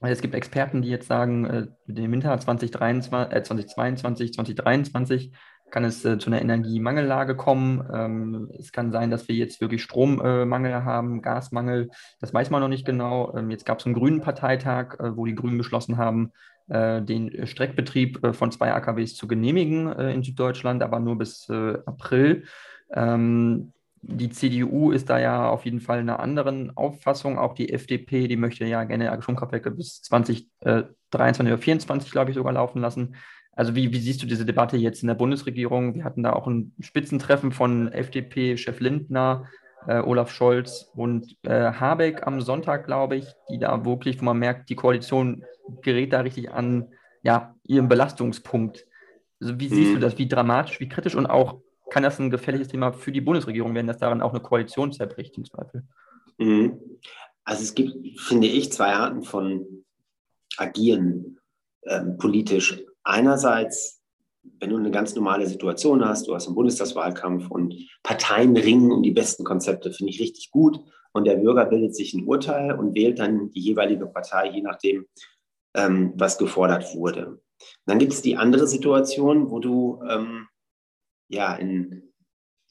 es 0.00 0.20
gibt 0.20 0.34
Experten, 0.34 0.82
die 0.82 0.90
jetzt 0.90 1.08
sagen, 1.08 1.44
äh, 1.44 1.66
im 1.86 2.12
Winter 2.12 2.38
2023, 2.38 3.32
äh, 3.32 3.42
2022, 3.42 4.32
2023 4.32 5.32
kann 5.70 5.84
es 5.84 6.04
äh, 6.04 6.18
zu 6.18 6.30
einer 6.30 6.40
Energiemangellage 6.40 7.36
kommen. 7.36 7.86
Ähm, 7.92 8.50
es 8.58 8.72
kann 8.72 8.92
sein, 8.92 9.10
dass 9.10 9.28
wir 9.28 9.34
jetzt 9.34 9.60
wirklich 9.60 9.82
Strommangel 9.82 10.72
äh, 10.72 10.82
haben, 10.82 11.22
Gasmangel. 11.22 11.90
Das 12.20 12.32
weiß 12.32 12.50
man 12.50 12.60
noch 12.60 12.68
nicht 12.68 12.86
genau. 12.86 13.34
Ähm, 13.36 13.50
jetzt 13.50 13.66
gab 13.66 13.80
es 13.80 13.86
einen 13.86 13.94
grünen 13.94 14.20
Parteitag, 14.20 14.98
äh, 14.98 15.16
wo 15.16 15.26
die 15.26 15.34
Grünen 15.34 15.58
beschlossen 15.58 15.98
haben, 15.98 16.32
äh, 16.68 17.02
den 17.02 17.46
Streckbetrieb 17.46 18.34
von 18.34 18.52
zwei 18.52 18.72
AKWs 18.72 19.14
zu 19.14 19.26
genehmigen 19.26 19.92
in 19.92 20.22
Süddeutschland, 20.22 20.82
aber 20.82 21.00
nur 21.00 21.18
bis 21.18 21.48
April. 21.50 22.44
Ähm, 22.92 23.72
die 24.02 24.30
CDU 24.30 24.90
ist 24.90 25.10
da 25.10 25.18
ja 25.18 25.48
auf 25.48 25.64
jeden 25.64 25.80
Fall 25.80 25.98
einer 25.98 26.20
anderen 26.20 26.76
Auffassung. 26.76 27.38
Auch 27.38 27.54
die 27.54 27.72
FDP, 27.72 28.28
die 28.28 28.36
möchte 28.36 28.64
ja 28.64 28.84
gerne 28.84 29.10
Atomkraftwerke 29.12 29.70
bis 29.70 30.02
2023 30.02 30.48
äh, 30.60 30.70
oder 30.70 31.34
2024, 31.34 32.10
glaube 32.10 32.30
ich, 32.30 32.36
sogar 32.36 32.52
laufen 32.52 32.80
lassen. 32.80 33.16
Also 33.52 33.74
wie, 33.74 33.92
wie, 33.92 33.98
siehst 33.98 34.22
du 34.22 34.26
diese 34.26 34.46
Debatte 34.46 34.76
jetzt 34.76 35.02
in 35.02 35.08
der 35.08 35.14
Bundesregierung? 35.14 35.96
Wir 35.96 36.04
hatten 36.04 36.22
da 36.22 36.32
auch 36.32 36.46
ein 36.46 36.74
Spitzentreffen 36.78 37.50
von 37.50 37.90
FDP-Chef 37.90 38.78
Lindner, 38.78 39.46
äh, 39.86 39.98
Olaf 39.98 40.30
Scholz 40.30 40.90
und 40.94 41.36
äh, 41.42 41.72
Habeck 41.72 42.26
am 42.26 42.40
Sonntag, 42.40 42.86
glaube 42.86 43.16
ich, 43.16 43.26
die 43.50 43.58
da 43.58 43.84
wirklich, 43.84 44.20
wo 44.20 44.26
man 44.26 44.38
merkt, 44.38 44.70
die 44.70 44.76
Koalition 44.76 45.44
gerät 45.82 46.12
da 46.12 46.20
richtig 46.20 46.52
an 46.52 46.88
ja, 47.22 47.54
ihren 47.64 47.88
Belastungspunkt. 47.88 48.86
Also 49.40 49.58
wie 49.58 49.68
siehst 49.68 49.90
mhm. 49.90 49.94
du 49.94 50.00
das? 50.00 50.18
Wie 50.18 50.28
dramatisch, 50.28 50.80
wie 50.80 50.88
kritisch 50.88 51.14
und 51.14 51.26
auch 51.26 51.60
kann 51.90 52.02
das 52.02 52.18
ein 52.18 52.30
gefährliches 52.30 52.68
Thema 52.68 52.92
für 52.92 53.12
die 53.12 53.20
Bundesregierung 53.20 53.74
werden, 53.74 53.86
dass 53.86 53.98
daran 53.98 54.22
auch 54.22 54.32
eine 54.32 54.40
Koalition 54.40 54.92
zerbricht 54.92 55.36
im 55.38 55.44
Zweifel? 55.44 55.84
Mhm. 56.38 56.80
Also 57.44 57.62
es 57.62 57.74
gibt, 57.74 58.20
finde 58.20 58.46
ich, 58.46 58.72
zwei 58.72 58.92
Arten 58.92 59.22
von 59.22 59.84
Agieren 60.56 61.38
ähm, 61.86 62.18
politisch. 62.18 62.78
Einerseits, 63.02 64.02
wenn 64.60 64.70
du 64.70 64.76
eine 64.76 64.90
ganz 64.90 65.14
normale 65.14 65.46
Situation 65.46 66.04
hast, 66.04 66.26
du 66.26 66.34
hast 66.34 66.46
einen 66.46 66.56
Bundestagswahlkampf 66.56 67.50
und 67.50 67.74
Parteien 68.02 68.56
ringen 68.56 68.92
um 68.92 69.02
die 69.02 69.12
besten 69.12 69.44
Konzepte, 69.44 69.92
finde 69.92 70.12
ich 70.12 70.20
richtig 70.20 70.50
gut. 70.50 70.80
und 71.12 71.24
der 71.26 71.36
Bürger 71.36 71.64
bildet 71.64 71.96
sich 71.96 72.12
ein 72.12 72.26
Urteil 72.26 72.72
und 72.72 72.94
wählt 72.94 73.18
dann 73.18 73.50
die 73.50 73.60
jeweilige 73.60 74.06
Partei, 74.06 74.50
je 74.50 74.60
nachdem, 74.60 75.06
ähm, 75.74 76.12
was 76.16 76.38
gefordert 76.38 76.94
wurde. 76.94 77.40
dann 77.86 77.98
gibt 77.98 78.12
es 78.12 78.22
die 78.22 78.36
andere 78.36 78.66
Situation, 78.68 79.50
wo 79.50 79.58
du 79.58 80.02
ähm, 80.08 80.46
ja 81.28 81.54
in, 81.54 82.12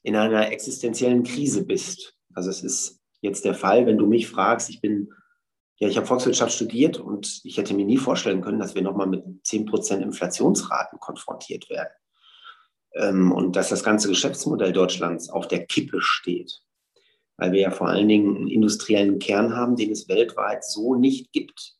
in 0.03 0.15
einer 0.15 0.51
existenziellen 0.51 1.23
Krise 1.23 1.65
bist. 1.65 2.15
Also 2.33 2.49
es 2.49 2.63
ist 2.63 3.01
jetzt 3.21 3.45
der 3.45 3.55
Fall, 3.55 3.85
wenn 3.85 3.97
du 3.97 4.05
mich 4.05 4.27
fragst, 4.27 4.69
ich 4.69 4.81
bin 4.81 5.09
ja, 5.79 5.87
ich 5.87 5.97
habe 5.97 6.07
Volkswirtschaft 6.07 6.53
studiert 6.53 6.97
und 6.97 7.41
ich 7.43 7.57
hätte 7.57 7.75
mir 7.75 7.85
nie 7.85 7.97
vorstellen 7.97 8.41
können, 8.41 8.59
dass 8.59 8.73
wir 8.73 8.81
nochmal 8.81 9.07
mit 9.07 9.23
10% 9.45 10.01
Inflationsraten 10.01 10.99
konfrontiert 10.99 11.69
werden. 11.69 11.93
Ähm, 12.95 13.31
und 13.31 13.55
dass 13.55 13.69
das 13.69 13.83
ganze 13.83 14.07
Geschäftsmodell 14.07 14.73
Deutschlands 14.73 15.29
auf 15.29 15.47
der 15.47 15.65
Kippe 15.65 16.01
steht. 16.01 16.61
Weil 17.37 17.51
wir 17.51 17.61
ja 17.61 17.71
vor 17.71 17.89
allen 17.89 18.07
Dingen 18.07 18.35
einen 18.35 18.47
industriellen 18.47 19.19
Kern 19.19 19.55
haben, 19.55 19.75
den 19.75 19.91
es 19.91 20.09
weltweit 20.09 20.63
so 20.63 20.95
nicht 20.95 21.31
gibt. 21.31 21.75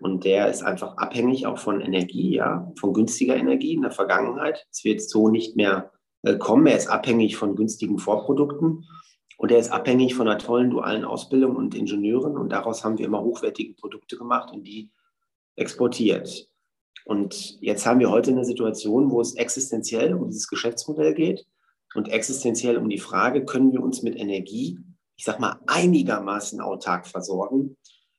Und 0.00 0.24
der 0.24 0.50
ist 0.50 0.62
einfach 0.62 0.98
abhängig 0.98 1.46
auch 1.46 1.58
von 1.58 1.80
Energie, 1.80 2.34
ja, 2.34 2.70
von 2.78 2.92
günstiger 2.92 3.36
Energie 3.36 3.72
in 3.72 3.82
der 3.82 3.90
Vergangenheit. 3.90 4.66
Es 4.70 4.84
wird 4.84 5.00
so 5.00 5.30
nicht 5.30 5.56
mehr 5.56 5.92
kommen. 6.38 6.66
Er 6.66 6.76
ist 6.76 6.88
abhängig 6.88 7.36
von 7.36 7.56
günstigen 7.56 7.98
Vorprodukten. 7.98 8.86
Und 9.36 9.50
er 9.50 9.58
ist 9.58 9.72
abhängig 9.72 10.14
von 10.14 10.28
einer 10.28 10.38
tollen 10.38 10.70
dualen 10.70 11.04
Ausbildung 11.04 11.56
und 11.56 11.74
Ingenieuren. 11.74 12.36
Und 12.36 12.50
daraus 12.50 12.84
haben 12.84 12.98
wir 12.98 13.06
immer 13.06 13.22
hochwertige 13.22 13.74
Produkte 13.74 14.16
gemacht 14.16 14.52
und 14.52 14.64
die 14.64 14.90
exportiert. 15.56 16.48
Und 17.04 17.60
jetzt 17.60 17.84
haben 17.84 18.00
wir 18.00 18.10
heute 18.10 18.30
eine 18.30 18.44
Situation, 18.44 19.10
wo 19.10 19.20
es 19.20 19.34
existenziell 19.34 20.14
um 20.14 20.28
dieses 20.28 20.48
Geschäftsmodell 20.48 21.14
geht 21.14 21.46
und 21.94 22.08
existenziell 22.08 22.78
um 22.78 22.88
die 22.88 22.98
Frage, 22.98 23.44
können 23.44 23.72
wir 23.72 23.82
uns 23.82 24.02
mit 24.02 24.16
Energie, 24.16 24.78
ich 25.16 25.24
sag 25.24 25.38
mal, 25.38 25.60
einigermaßen 25.66 26.60
autark 26.60 27.06
versorgen, 27.06 27.76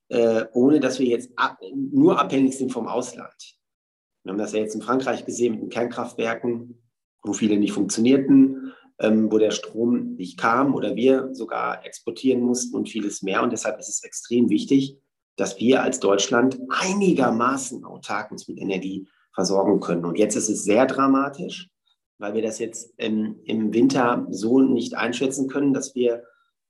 äh, 0.10 0.46
ohne 0.54 0.80
dass 0.80 1.00
wir 1.00 1.08
jetzt 1.08 1.32
ab, 1.36 1.58
nur 1.74 2.20
abhängig 2.20 2.58
sind 2.58 2.72
vom 2.72 2.88
Ausland. 2.88 3.58
Wir 4.24 4.32
haben 4.32 4.38
das 4.38 4.54
ja 4.54 4.60
jetzt 4.60 4.76
in 4.76 4.82
Frankreich 4.82 5.26
gesehen 5.26 5.54
mit 5.54 5.62
den 5.62 5.70
Kernkraftwerken, 5.70 6.85
wo 7.26 7.34
viele 7.34 7.58
nicht 7.58 7.74
funktionierten, 7.74 8.74
ähm, 9.00 9.32
wo 9.32 9.38
der 9.38 9.52
Strom 9.52 10.16
nicht 10.16 10.40
kam 10.40 10.74
oder 10.74 10.96
wir 10.96 11.34
sogar 11.34 11.86
exportieren 11.86 12.42
mussten 12.42 12.76
und 12.76 12.90
vieles 12.90 13.22
mehr. 13.22 13.44
Und 13.44 13.52
deshalb 13.52 13.80
ist 13.80 13.90
es 13.90 14.04
extrem 14.04 14.50
wichtig, 14.50 14.98
dass 15.36 15.60
wir 15.60 15.84
als 15.84 16.00
Deutschland 16.00 16.58
einigermaßen 16.70 17.84
autark 17.84 18.32
uns 18.32 18.48
mit 18.48 18.58
Energie 18.58 19.08
versorgen 19.34 19.82
können. 19.82 20.06
Und 20.06 20.18
jetzt 20.18 20.36
ist 20.36 20.50
es 20.50 20.64
sehr 20.64 20.86
dramatisch, 20.86 21.70
weil 22.18 22.34
wir 22.34 22.42
das 22.42 22.60
jetzt 22.60 22.94
ähm, 22.98 23.40
im 23.44 23.74
Winter 23.74 24.26
so 24.30 24.62
nicht 24.62 24.96
einschätzen 24.96 25.50
können, 25.50 25.74
dass 25.74 25.94
wir 25.94 26.24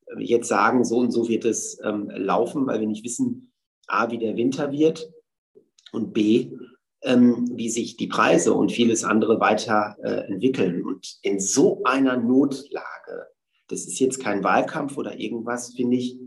äh, 0.07 0.24
jetzt 0.24 0.47
sagen, 0.47 0.83
so 0.83 0.97
und 0.97 1.12
so 1.12 1.29
wird 1.29 1.45
es 1.45 1.79
ähm, 1.83 2.09
laufen, 2.09 2.65
weil 2.65 2.79
wir 2.79 2.88
nicht 2.88 3.05
wissen, 3.05 3.51
a, 3.88 4.09
wie 4.09 4.17
der 4.17 4.35
Winter 4.35 4.71
wird 4.71 5.12
und 5.91 6.13
b, 6.13 6.51
ähm, 7.05 7.50
wie 7.53 7.69
sich 7.69 7.97
die 7.97 8.07
Preise 8.07 8.53
und 8.53 8.71
vieles 8.71 9.03
andere 9.03 9.39
weiter 9.39 9.95
äh. 10.01 10.81
Und 10.83 11.17
in 11.21 11.39
so 11.39 11.83
einer 11.83 12.17
Notlage, 12.17 13.27
das 13.67 13.85
ist 13.85 14.00
jetzt 14.00 14.21
kein 14.21 14.43
Wahlkampf 14.43 14.97
oder 14.97 15.19
irgendwas, 15.19 15.74
finde 15.74 15.97
ich, 15.97 16.17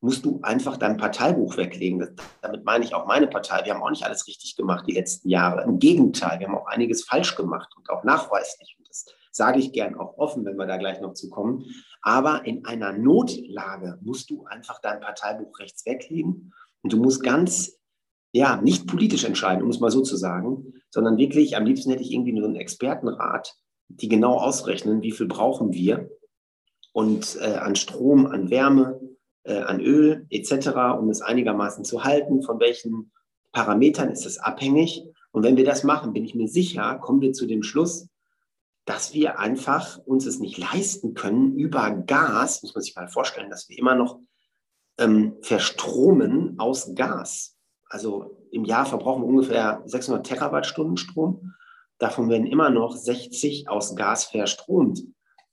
musst 0.00 0.24
du 0.24 0.40
einfach 0.42 0.76
dein 0.76 0.96
Parteibuch 0.96 1.56
weglegen. 1.56 1.98
Das, 1.98 2.10
damit 2.40 2.64
meine 2.64 2.84
ich 2.84 2.94
auch 2.94 3.06
meine 3.06 3.26
Partei. 3.26 3.64
Wir 3.64 3.74
haben 3.74 3.82
auch 3.82 3.90
nicht 3.90 4.04
alles 4.04 4.26
richtig 4.28 4.54
gemacht 4.56 4.84
die 4.86 4.92
letzten 4.92 5.28
Jahre. 5.28 5.62
Im 5.64 5.78
Gegenteil, 5.78 6.38
wir 6.38 6.46
haben 6.46 6.56
auch 6.56 6.66
einiges 6.66 7.04
falsch 7.04 7.34
gemacht 7.34 7.72
und 7.76 7.90
auch 7.90 8.04
nachweislich. 8.04 8.76
Und 8.78 8.88
das 8.88 9.06
sage 9.32 9.58
ich 9.58 9.72
gern 9.72 9.96
auch 9.96 10.16
offen, 10.18 10.44
wenn 10.44 10.56
wir 10.56 10.66
da 10.66 10.76
gleich 10.76 11.00
noch 11.00 11.14
zu 11.14 11.28
kommen. 11.30 11.64
Aber 12.00 12.46
in 12.46 12.64
einer 12.64 12.92
Notlage 12.92 13.98
musst 14.02 14.30
du 14.30 14.44
einfach 14.44 14.80
dein 14.80 15.00
Parteibuch 15.00 15.58
rechts 15.58 15.84
weglegen 15.84 16.52
und 16.82 16.92
du 16.92 16.98
musst 16.98 17.22
ganz 17.22 17.78
ja, 18.32 18.60
nicht 18.60 18.86
politisch 18.86 19.24
entscheiden, 19.24 19.62
um 19.62 19.70
es 19.70 19.80
mal 19.80 19.90
so 19.90 20.02
zu 20.02 20.16
sagen, 20.16 20.74
sondern 20.90 21.16
wirklich, 21.16 21.56
am 21.56 21.64
liebsten 21.64 21.90
hätte 21.90 22.02
ich 22.02 22.12
irgendwie 22.12 22.32
nur 22.32 22.46
einen 22.46 22.56
Expertenrat, 22.56 23.54
die 23.88 24.08
genau 24.08 24.38
ausrechnen, 24.38 25.02
wie 25.02 25.12
viel 25.12 25.26
brauchen 25.26 25.72
wir 25.72 26.10
und 26.92 27.38
äh, 27.40 27.54
an 27.54 27.76
Strom, 27.76 28.26
an 28.26 28.50
Wärme, 28.50 29.00
äh, 29.44 29.58
an 29.58 29.80
Öl 29.80 30.26
etc., 30.30 30.68
um 30.98 31.08
es 31.10 31.22
einigermaßen 31.22 31.84
zu 31.84 32.04
halten, 32.04 32.42
von 32.42 32.60
welchen 32.60 33.12
Parametern 33.52 34.10
ist 34.10 34.26
es 34.26 34.38
abhängig. 34.38 35.04
Und 35.30 35.42
wenn 35.42 35.56
wir 35.56 35.64
das 35.64 35.84
machen, 35.84 36.12
bin 36.12 36.24
ich 36.24 36.34
mir 36.34 36.48
sicher, 36.48 36.98
kommen 36.98 37.20
wir 37.20 37.32
zu 37.32 37.46
dem 37.46 37.62
Schluss, 37.62 38.08
dass 38.84 39.12
wir 39.12 39.38
einfach 39.38 39.98
uns 40.06 40.24
es 40.26 40.38
nicht 40.38 40.56
leisten 40.56 41.14
können, 41.14 41.54
über 41.56 41.90
Gas, 41.90 42.62
muss 42.62 42.74
man 42.74 42.82
sich 42.82 42.96
mal 42.96 43.08
vorstellen, 43.08 43.50
dass 43.50 43.68
wir 43.68 43.78
immer 43.78 43.94
noch 43.94 44.20
ähm, 44.98 45.36
verstromen 45.42 46.58
aus 46.58 46.94
Gas. 46.94 47.57
Also 47.88 48.36
im 48.50 48.64
Jahr 48.64 48.86
verbrauchen 48.86 49.22
wir 49.22 49.28
ungefähr 49.28 49.82
600 49.86 50.26
Terawattstunden 50.26 50.96
Strom. 50.96 51.54
Davon 51.98 52.28
werden 52.28 52.46
immer 52.46 52.70
noch 52.70 52.96
60 52.96 53.68
aus 53.68 53.96
Gas 53.96 54.24
verstromt. 54.24 55.02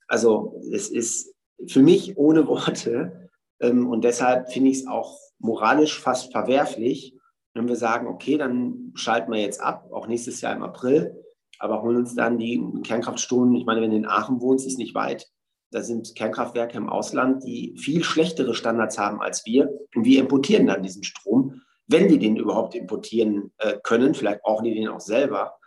Also 0.07 0.61
es 0.71 0.89
ist 0.89 1.33
für 1.67 1.81
mich 1.81 2.17
ohne 2.17 2.47
Worte 2.47 3.29
ähm, 3.59 3.87
und 3.87 4.03
deshalb 4.03 4.51
finde 4.51 4.69
ich 4.69 4.79
es 4.79 4.87
auch 4.87 5.17
moralisch 5.39 5.99
fast 5.99 6.31
verwerflich, 6.31 7.15
wenn 7.53 7.67
wir 7.67 7.75
sagen, 7.75 8.07
okay, 8.07 8.37
dann 8.37 8.91
schalten 8.95 9.31
wir 9.31 9.39
jetzt 9.39 9.61
ab, 9.61 9.89
auch 9.91 10.07
nächstes 10.07 10.41
Jahr 10.41 10.55
im 10.55 10.63
April, 10.63 11.23
aber 11.59 11.81
holen 11.81 11.97
uns 11.97 12.15
dann 12.15 12.37
die 12.37 12.61
Kernkraftstunden. 12.83 13.55
Ich 13.55 13.65
meine, 13.65 13.81
wenn 13.81 13.91
du 13.91 13.97
in 13.97 14.05
Aachen 14.05 14.41
wohnst, 14.41 14.67
ist 14.67 14.77
nicht 14.77 14.93
weit. 14.93 15.27
Da 15.71 15.81
sind 15.81 16.15
Kernkraftwerke 16.15 16.77
im 16.77 16.89
Ausland, 16.89 17.43
die 17.43 17.75
viel 17.77 18.03
schlechtere 18.03 18.53
Standards 18.53 18.97
haben 18.97 19.21
als 19.21 19.45
wir. 19.45 19.69
Und 19.95 20.05
wir 20.05 20.19
importieren 20.19 20.67
dann 20.67 20.83
diesen 20.83 21.03
Strom 21.03 21.61
wenn 21.87 22.07
die 22.07 22.19
den 22.19 22.37
überhaupt 22.37 22.75
importieren 22.75 23.51
äh, 23.57 23.77
können. 23.83 24.13
Vielleicht 24.13 24.41
brauchen 24.41 24.65
die 24.65 24.73
den 24.73 24.87
auch 24.87 25.01
selber. 25.01 25.57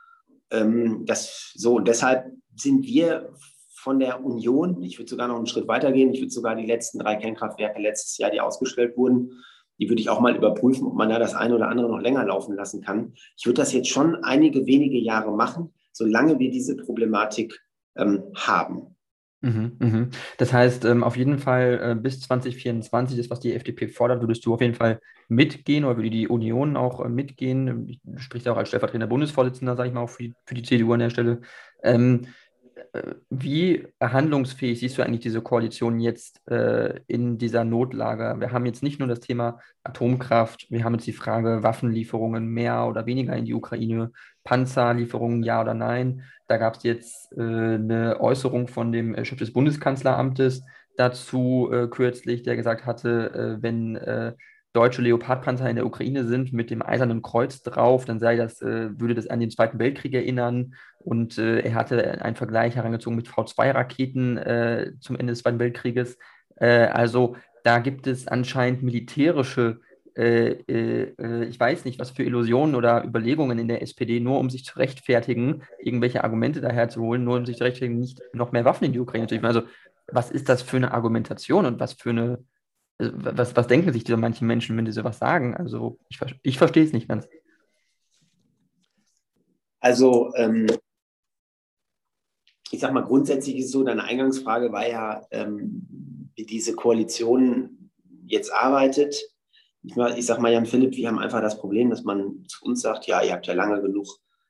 Ähm, 0.51 1.05
das, 1.07 1.53
so, 1.55 1.77
und 1.77 1.89
deshalb 1.89 2.27
sind 2.57 2.85
wir 2.85 3.33
von 3.75 4.01
der 4.01 4.25
Union, 4.25 4.83
ich 4.83 4.99
würde 4.99 5.11
sogar 5.11 5.29
noch 5.29 5.37
einen 5.37 5.47
Schritt 5.47 5.69
weiter 5.69 5.93
gehen, 5.93 6.13
ich 6.13 6.21
würde 6.21 6.31
sogar 6.31 6.57
die 6.57 6.67
letzten 6.67 6.99
drei 6.99 7.17
Kernkraftwerke 7.17 7.81
letztes 7.81 8.19
Jahr, 8.19 8.31
die 8.31 8.41
ausgestellt 8.41 8.97
wurden, 8.97 9.43
die 9.79 9.89
würde 9.89 10.03
ich 10.03 10.11
auch 10.11 10.21
mal 10.21 10.37
überprüfen, 10.37 10.87
ob 10.87 10.95
man 10.95 11.09
da 11.09 11.19
das 11.19 11.35
eine 11.35 11.55
oder 11.55 11.69
andere 11.69 11.89
noch 11.89 12.01
länger 12.01 12.25
laufen 12.25 12.57
lassen 12.57 12.83
kann. 12.83 13.15
Ich 13.37 13.47
würde 13.47 13.61
das 13.61 13.73
jetzt 13.73 13.89
schon 13.89 14.17
einige 14.25 14.67
wenige 14.67 14.99
Jahre 14.99 15.33
machen, 15.33 15.73
solange 15.93 16.39
wir 16.39 16.51
diese 16.51 16.77
Problematik 16.77 17.61
ähm, 17.97 18.25
haben. 18.35 18.97
Mhm, 19.41 19.77
mhm. 19.79 20.11
Das 20.37 20.53
heißt, 20.53 20.85
ähm, 20.85 21.05
auf 21.05 21.17
jeden 21.17 21.39
Fall 21.39 21.81
äh, 21.83 21.95
bis 21.95 22.21
2024, 22.21 23.17
das, 23.17 23.31
was 23.31 23.39
die 23.39 23.55
FDP 23.55 23.89
fordert, 23.89 24.21
würdest 24.21 24.45
du 24.45 24.55
auf 24.55 24.61
jeden 24.61 24.75
Fall 24.75 25.01
mitgehen 25.29 25.85
oder 25.85 25.97
würde 25.97 26.11
die 26.11 26.27
Union 26.27 26.77
auch 26.77 27.05
äh, 27.05 27.09
mitgehen? 27.09 28.01
Du 28.03 28.19
sprichst 28.19 28.47
ja 28.47 28.53
auch 28.53 28.57
als 28.57 28.69
stellvertretender 28.69 29.07
Bundesvorsitzender, 29.07 29.77
sage 29.77 29.91
ich 29.91 29.95
mal, 29.95 30.01
auch 30.01 30.11
für 30.11 30.25
die, 30.25 30.35
für 30.45 30.55
die 30.55 30.65
CDU 30.65 30.93
an 30.93 31.01
der 31.01 31.11
Stelle. 31.11 31.41
Ähm, 31.85 32.27
äh, 32.93 33.15
wie 33.31 33.87
handlungsfähig 34.01 34.81
siehst 34.81 34.99
du 34.99 35.03
eigentlich 35.03 35.21
diese 35.21 35.43
Koalition 35.43 36.01
jetzt 36.01 36.41
äh, 36.49 37.01
in 37.07 37.39
dieser 37.39 37.65
Notlage? 37.65 38.41
Wir 38.41 38.53
haben 38.53 38.67
jetzt 38.67 38.83
nicht 38.83 38.99
nur 38.99 39.09
das 39.09 39.21
Thema 39.21 39.61
Atomkraft, 39.85 40.67
wir 40.71 40.85
haben 40.85 40.95
jetzt 40.95 41.07
die 41.07 41.13
Frage 41.13 41.63
Waffenlieferungen 41.63 42.47
mehr 42.47 42.87
oder 42.87 43.07
weniger 43.07 43.37
in 43.37 43.45
die 43.45 43.55
Ukraine, 43.55 44.13
Panzerlieferungen 44.49 45.43
ja 45.43 45.61
oder 45.61 45.75
nein. 45.75 46.23
Da 46.47 46.57
gab 46.57 46.77
es 46.77 46.83
jetzt 46.83 47.37
äh, 47.37 47.43
eine 47.43 48.17
Äußerung 48.19 48.67
von 48.67 48.93
dem 48.93 49.15
äh, 49.15 49.27
Chef 49.27 49.39
des 49.39 49.53
Bundeskanzleramtes 49.53 50.63
dazu 50.97 51.69
äh, 51.71 51.87
kürzlich, 51.87 52.45
der 52.45 52.57
gesagt 52.57 52.87
hatte, 52.87 53.59
äh, 53.59 53.63
wenn 53.63 53.97
äh, 53.97 54.33
deutsche 54.73 55.03
Leopardpanzer 55.03 55.69
in 55.69 55.77
der 55.77 55.85
Ukraine 55.85 56.25
sind 56.25 56.55
mit 56.55 56.71
dem 56.71 56.81
Eisernen 56.81 57.21
Kreuz 57.21 57.63
drauf, 57.63 58.07
dann 58.07 58.21
sei 58.21 58.37
das, 58.37 58.63
äh, 58.63 58.99
würde 58.99 59.15
das 59.15 59.27
an 59.27 59.41
den 59.41 59.51
Zweiten 59.51 59.79
Weltkrieg 59.79 60.15
erinnern. 60.15 60.75
Und 61.01 61.39
er 61.39 61.75
hatte 61.75 62.21
einen 62.23 62.37
Vergleich 62.37 62.77
herangezogen 62.77 63.17
mit 63.17 63.29
V2-Raketen 63.29 64.99
zum 65.01 65.17
Ende 65.17 65.33
des 65.33 65.39
Zweiten 65.39 65.59
Weltkrieges. 65.59 66.19
also 66.59 67.37
da 67.63 67.79
gibt 67.79 68.07
es 68.07 68.27
anscheinend 68.27 68.83
militärische 68.83 69.81
ich 70.21 71.61
weiß 71.61 71.85
nicht, 71.85 72.01
was 72.01 72.11
für 72.11 72.25
Illusionen 72.25 72.75
oder 72.75 73.05
Überlegungen 73.05 73.57
in 73.61 73.69
der 73.69 73.83
SPD, 73.83 74.19
nur 74.19 74.41
um 74.41 74.51
sich 74.51 74.65
zu 74.65 74.77
rechtfertigen, 74.77 75.63
irgendwelche 75.79 76.25
Argumente 76.25 76.61
daherzuholen, 76.61 77.23
nur 77.23 77.37
um 77.37 77.47
sich 77.47 77.57
zu 77.57 77.63
rechtfertigen, 77.63 78.01
nicht 78.01 78.21
noch 78.33 78.51
mehr 78.51 78.65
Waffen 78.65 78.85
in 78.85 78.93
die 78.93 78.99
Ukraine 78.99 79.29
zu 79.29 79.37
liefern. 79.37 79.55
Also, 79.55 79.63
was 80.09 80.33
ist 80.33 80.49
das 80.49 80.63
für 80.63 80.77
eine 80.77 80.93
Argumentation 80.93 81.67
und 81.67 81.79
was 81.79 81.93
für 81.93 82.11
eine, 82.11 82.45
also, 82.99 83.13
was, 83.15 83.55
was 83.55 83.69
denken 83.69 83.93
sich 83.93 84.03
diese 84.03 84.17
manchen 84.17 84.49
Menschen, 84.49 84.77
wenn 84.77 84.87
die 84.87 84.93
sowas 84.93 85.21
sagen? 85.21 85.57
Also, 85.57 86.01
ich, 86.09 86.19
ich 86.43 86.59
verstehe 86.59 86.83
es 86.83 86.93
nicht 86.93 87.07
ganz. 87.07 87.29
Also, 89.79 90.33
ähm, 90.35 90.67
ich 92.73 92.81
sag 92.81 92.93
mal, 92.93 93.05
grundsätzlich 93.05 93.59
ist 93.59 93.71
so, 93.71 93.85
deine 93.85 94.03
Eingangsfrage 94.03 94.73
war 94.73 94.89
ja, 94.89 95.25
ähm, 95.31 96.31
wie 96.35 96.45
diese 96.45 96.75
Koalition 96.75 97.91
jetzt 98.27 98.53
arbeitet 98.53 99.15
ich, 99.89 100.19
ich 100.19 100.27
sage 100.27 100.41
mal, 100.41 100.53
Jan 100.53 100.67
Philipp, 100.67 100.97
wir 100.97 101.09
haben 101.09 101.19
einfach 101.19 101.41
das 101.41 101.59
Problem, 101.59 101.91
dass 101.91 102.05
man 102.05 102.45
zu 102.47 102.65
uns 102.65 102.83
sagt, 102.83 103.07
ja, 103.07 103.23
ihr 103.23 103.33
habt 103.33 103.47
ja 103.47 103.55
lange 103.55 103.81
genug, 103.81 104.07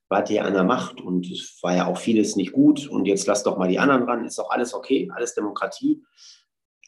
wart 0.09 0.31
ihr 0.31 0.45
an 0.45 0.55
der 0.55 0.65
Macht 0.65 1.01
und 1.01 1.31
es 1.31 1.59
war 1.63 1.77
ja 1.77 1.87
auch 1.87 1.99
vieles 1.99 2.37
nicht 2.37 2.53
gut 2.53 2.89
und 2.89 3.07
jetzt 3.07 3.27
lasst 3.27 3.47
doch 3.47 3.59
mal 3.59 3.69
die 3.69 3.79
anderen 3.79 4.05
ran, 4.05 4.25
ist 4.25 4.39
doch 4.39 4.51
alles 4.51 4.75
okay, 4.75 5.11
alles 5.15 5.35
Demokratie. 5.35 6.03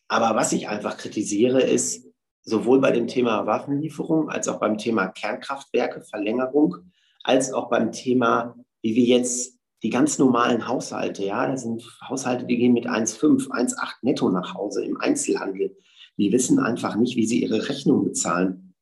Aber 0.09 0.35
was 0.35 0.53
ich 0.53 0.69
einfach 0.69 0.97
kritisiere, 0.97 1.61
ist 1.61 2.07
sowohl 2.43 2.81
bei 2.81 2.91
dem 2.91 3.07
Thema 3.07 3.47
Waffenlieferung 3.47 4.31
als 4.31 4.49
auch 4.49 4.59
beim 4.59 4.79
Thema 4.79 5.09
Kernkraftwerke, 5.09 6.03
Verlängerung, 6.03 6.77
als 7.23 7.53
auch 7.53 7.69
beim 7.69 7.93
Thema, 7.93 8.57
wie 8.83 8.97
wir 8.97 9.05
jetzt 9.05 9.59
die 9.83 9.91
ganz 9.91 10.19
normalen 10.19 10.67
Haushalte, 10.67 11.25
ja, 11.25 11.47
das 11.47 11.63
sind 11.63 11.83
Haushalte, 12.09 12.47
die 12.47 12.57
gehen 12.57 12.73
mit 12.73 12.87
1,5, 12.87 13.49
1,8 13.49 13.93
netto 14.03 14.31
nach 14.31 14.55
Hause 14.55 14.85
im 14.85 15.01
Einzelhandel. 15.01 15.77
Die 16.21 16.33
wissen 16.33 16.59
einfach 16.59 16.97
nicht, 16.97 17.17
wie 17.17 17.27
sie 17.27 17.43
ihre 17.43 17.71
Rechnung 17.71 18.05
bezahlen. 18.05 18.75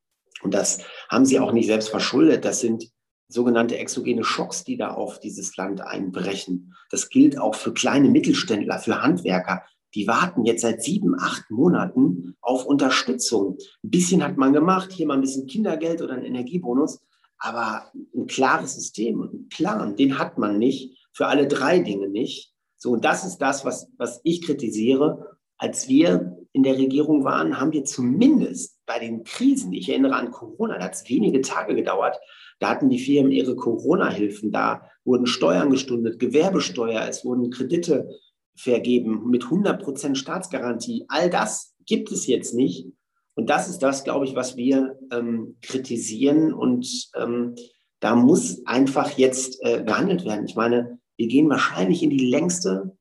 Und 0.43 0.55
das 0.55 0.81
haben 1.09 1.25
sie 1.25 1.39
auch 1.39 1.53
nicht 1.53 1.67
selbst 1.67 1.89
verschuldet. 1.89 2.45
Das 2.45 2.61
sind 2.61 2.91
sogenannte 3.29 3.79
exogene 3.79 4.25
Schocks, 4.25 4.65
die 4.65 4.77
da 4.77 4.95
auf 4.95 5.21
dieses 5.21 5.57
Land 5.57 5.81
einbrechen. 5.81 6.75
Das 6.91 7.11
gilt 7.11 7.39
auch 7.39 7.55
für 7.55 7.73
kleine 7.73 8.09
Mittelständler, 8.09 8.81
für 8.81 9.03
Handwerker. 9.03 9.63
Die 9.95 10.09
warten 10.09 10.45
jetzt 10.47 10.63
seit 10.63 10.83
sieben, 10.83 11.15
acht 11.17 11.49
Monaten 11.49 12.37
auf 12.41 12.67
Unterstützung. 12.67 13.57
Ein 13.85 13.91
bisschen 13.91 14.25
hat 14.25 14.37
man 14.37 14.53
gemacht, 14.53 14.91
hier 14.91 15.07
mal 15.07 15.15
ein 15.15 15.21
bisschen 15.21 15.47
Kindergeld 15.47 16.03
oder 16.03 16.15
ein 16.15 16.25
Energiebonus. 16.25 17.01
Aber 17.39 17.93
ein 18.17 18.27
klares 18.27 18.75
System 18.75 19.21
und 19.21 19.31
einen 19.31 19.49
Plan, 19.49 19.95
den 19.95 20.19
hat 20.19 20.39
man 20.39 20.59
nicht, 20.59 21.07
für 21.13 21.29
alle 21.29 21.47
drei 21.47 21.79
Dinge 21.79 22.09
nicht. 22.09 22.53
So, 22.77 22.91
und 22.91 23.05
das 23.05 23.25
ist 23.25 23.39
das, 23.39 23.65
was, 23.65 23.93
was 23.97 24.21
ich 24.25 24.43
kritisiere. 24.43 25.37
Als 25.57 25.89
wir 25.89 26.37
in 26.53 26.63
der 26.63 26.79
Regierung 26.79 27.25
waren, 27.25 27.61
haben 27.61 27.73
wir 27.73 27.85
zumindest 27.85 28.79
bei 28.87 28.99
den 28.99 29.23
Krisen, 29.25 29.73
ich 29.73 29.89
erinnere 29.89 30.17
an 30.17 30.31
Corona, 30.31 30.79
da 30.79 30.87
hat 30.87 30.95
es 30.95 31.09
wenige 31.09 31.41
Tage 31.41 31.75
gedauert, 31.75 32.19
da 32.59 32.71
hatten 32.71 32.89
die 32.89 32.99
Firmen 32.99 33.33
ihre 33.33 33.55
Corona-Hilfen, 33.55 34.51
da 34.51 34.83
wurden 35.05 35.27
Steuern 35.27 35.71
gestundet, 35.71 36.19
Gewerbesteuer, 36.19 37.07
es 37.09 37.25
wurden 37.25 37.51
Kredite 37.51 38.09
vergeben 38.57 39.29
mit 39.31 39.45
100 39.45 39.81
Prozent 39.83 40.19
Staatsgarantie. 40.19 41.05
All 41.09 41.31
das 41.31 41.75
gibt 41.87 42.11
es 42.11 42.27
jetzt 42.27 42.55
nicht. 42.55 42.89
Und 43.35 43.49
das 43.49 43.69
ist 43.69 43.79
das, 43.79 44.03
glaube 44.03 44.25
ich, 44.25 44.35
was 44.35 44.57
wir 44.57 44.99
ähm, 45.13 45.57
kritisieren. 45.63 46.53
Und 46.53 47.09
ähm, 47.15 47.55
da 48.01 48.17
muss 48.17 48.67
einfach 48.67 49.17
jetzt 49.17 49.65
äh, 49.65 49.85
gehandelt 49.85 50.25
werden. 50.25 50.45
Ich 50.47 50.57
meine, 50.57 50.99
wir 51.17 51.29
gehen 51.29 51.49
wahrscheinlich 51.49 52.03
in 52.03 52.11
die 52.11 52.27
längste 52.27 52.98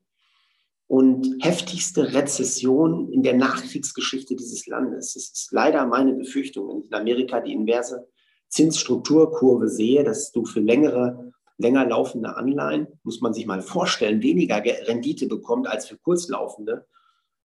und 0.87 1.35
heftigste 1.41 2.13
Rezession 2.13 3.11
in 3.11 3.21
der 3.21 3.35
Nachkriegsgeschichte 3.35 4.35
dieses 4.35 4.67
Landes. 4.67 5.13
Das 5.13 5.23
ist 5.23 5.51
leider 5.51 5.85
meine 5.85 6.13
Befürchtung. 6.13 6.69
Wenn 6.69 6.79
ich 6.79 6.87
in 6.87 6.93
Amerika 6.93 7.41
die 7.41 7.53
inverse 7.53 8.07
Zinsstrukturkurve 8.47 9.67
sehe, 9.67 10.03
dass 10.05 10.31
du 10.31 10.45
für 10.45 10.61
längere, 10.61 11.33
länger 11.57 11.85
laufende 11.85 12.37
Anleihen, 12.37 12.87
muss 13.03 13.19
man 13.19 13.33
sich 13.33 13.45
mal 13.45 13.61
vorstellen, 13.61 14.21
weniger 14.21 14.63
Rendite 14.63 15.27
bekommt 15.27 15.67
als 15.67 15.87
für 15.87 15.97
kurzlaufende 15.97 16.85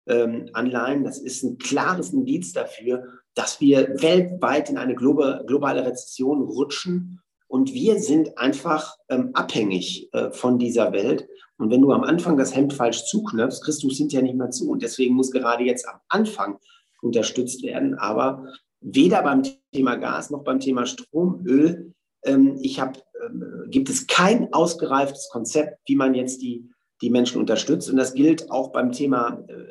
ähm, 0.06 0.48
Anleihen. 0.52 1.02
Das 1.02 1.18
ist 1.18 1.42
ein 1.42 1.58
klares 1.58 2.12
Indiz 2.12 2.52
dafür, 2.52 3.08
dass 3.34 3.60
wir 3.60 4.00
weltweit 4.00 4.70
in 4.70 4.78
eine 4.78 4.94
globale 4.94 5.84
Rezession 5.84 6.42
rutschen. 6.42 7.20
Und 7.52 7.74
wir 7.74 8.00
sind 8.00 8.38
einfach 8.38 8.96
ähm, 9.10 9.32
abhängig 9.34 10.08
äh, 10.14 10.30
von 10.30 10.58
dieser 10.58 10.90
Welt. 10.92 11.28
Und 11.58 11.70
wenn 11.70 11.82
du 11.82 11.92
am 11.92 12.02
Anfang 12.02 12.38
das 12.38 12.56
Hemd 12.56 12.72
falsch 12.72 13.04
zuknöpfst, 13.04 13.60
kriegst 13.62 13.82
du 13.82 13.88
es 13.88 13.98
hinterher 13.98 14.22
nicht 14.22 14.36
mehr 14.36 14.48
zu. 14.48 14.70
Und 14.70 14.82
deswegen 14.82 15.14
muss 15.14 15.30
gerade 15.30 15.62
jetzt 15.62 15.86
am 15.86 16.00
Anfang 16.08 16.58
unterstützt 17.02 17.62
werden. 17.62 17.92
Aber 17.98 18.46
weder 18.80 19.20
beim 19.22 19.42
Thema 19.70 19.96
Gas 19.96 20.30
noch 20.30 20.44
beim 20.44 20.60
Thema 20.60 20.86
Strom, 20.86 21.44
Öl, 21.44 21.92
ähm, 22.24 22.56
ich 22.62 22.80
hab, 22.80 22.96
ähm, 23.22 23.66
gibt 23.66 23.90
es 23.90 24.06
kein 24.06 24.50
ausgereiftes 24.54 25.28
Konzept, 25.30 25.78
wie 25.84 25.96
man 25.96 26.14
jetzt 26.14 26.40
die, 26.40 26.70
die 27.02 27.10
Menschen 27.10 27.38
unterstützt. 27.38 27.90
Und 27.90 27.98
das 27.98 28.14
gilt 28.14 28.50
auch 28.50 28.72
beim 28.72 28.92
Thema 28.92 29.44
äh, 29.48 29.66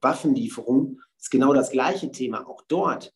Waffenlieferung 0.00 0.98
ist 1.16 1.30
genau 1.30 1.54
das 1.54 1.70
gleiche 1.70 2.10
Thema. 2.10 2.48
Auch 2.48 2.62
dort 2.66 3.14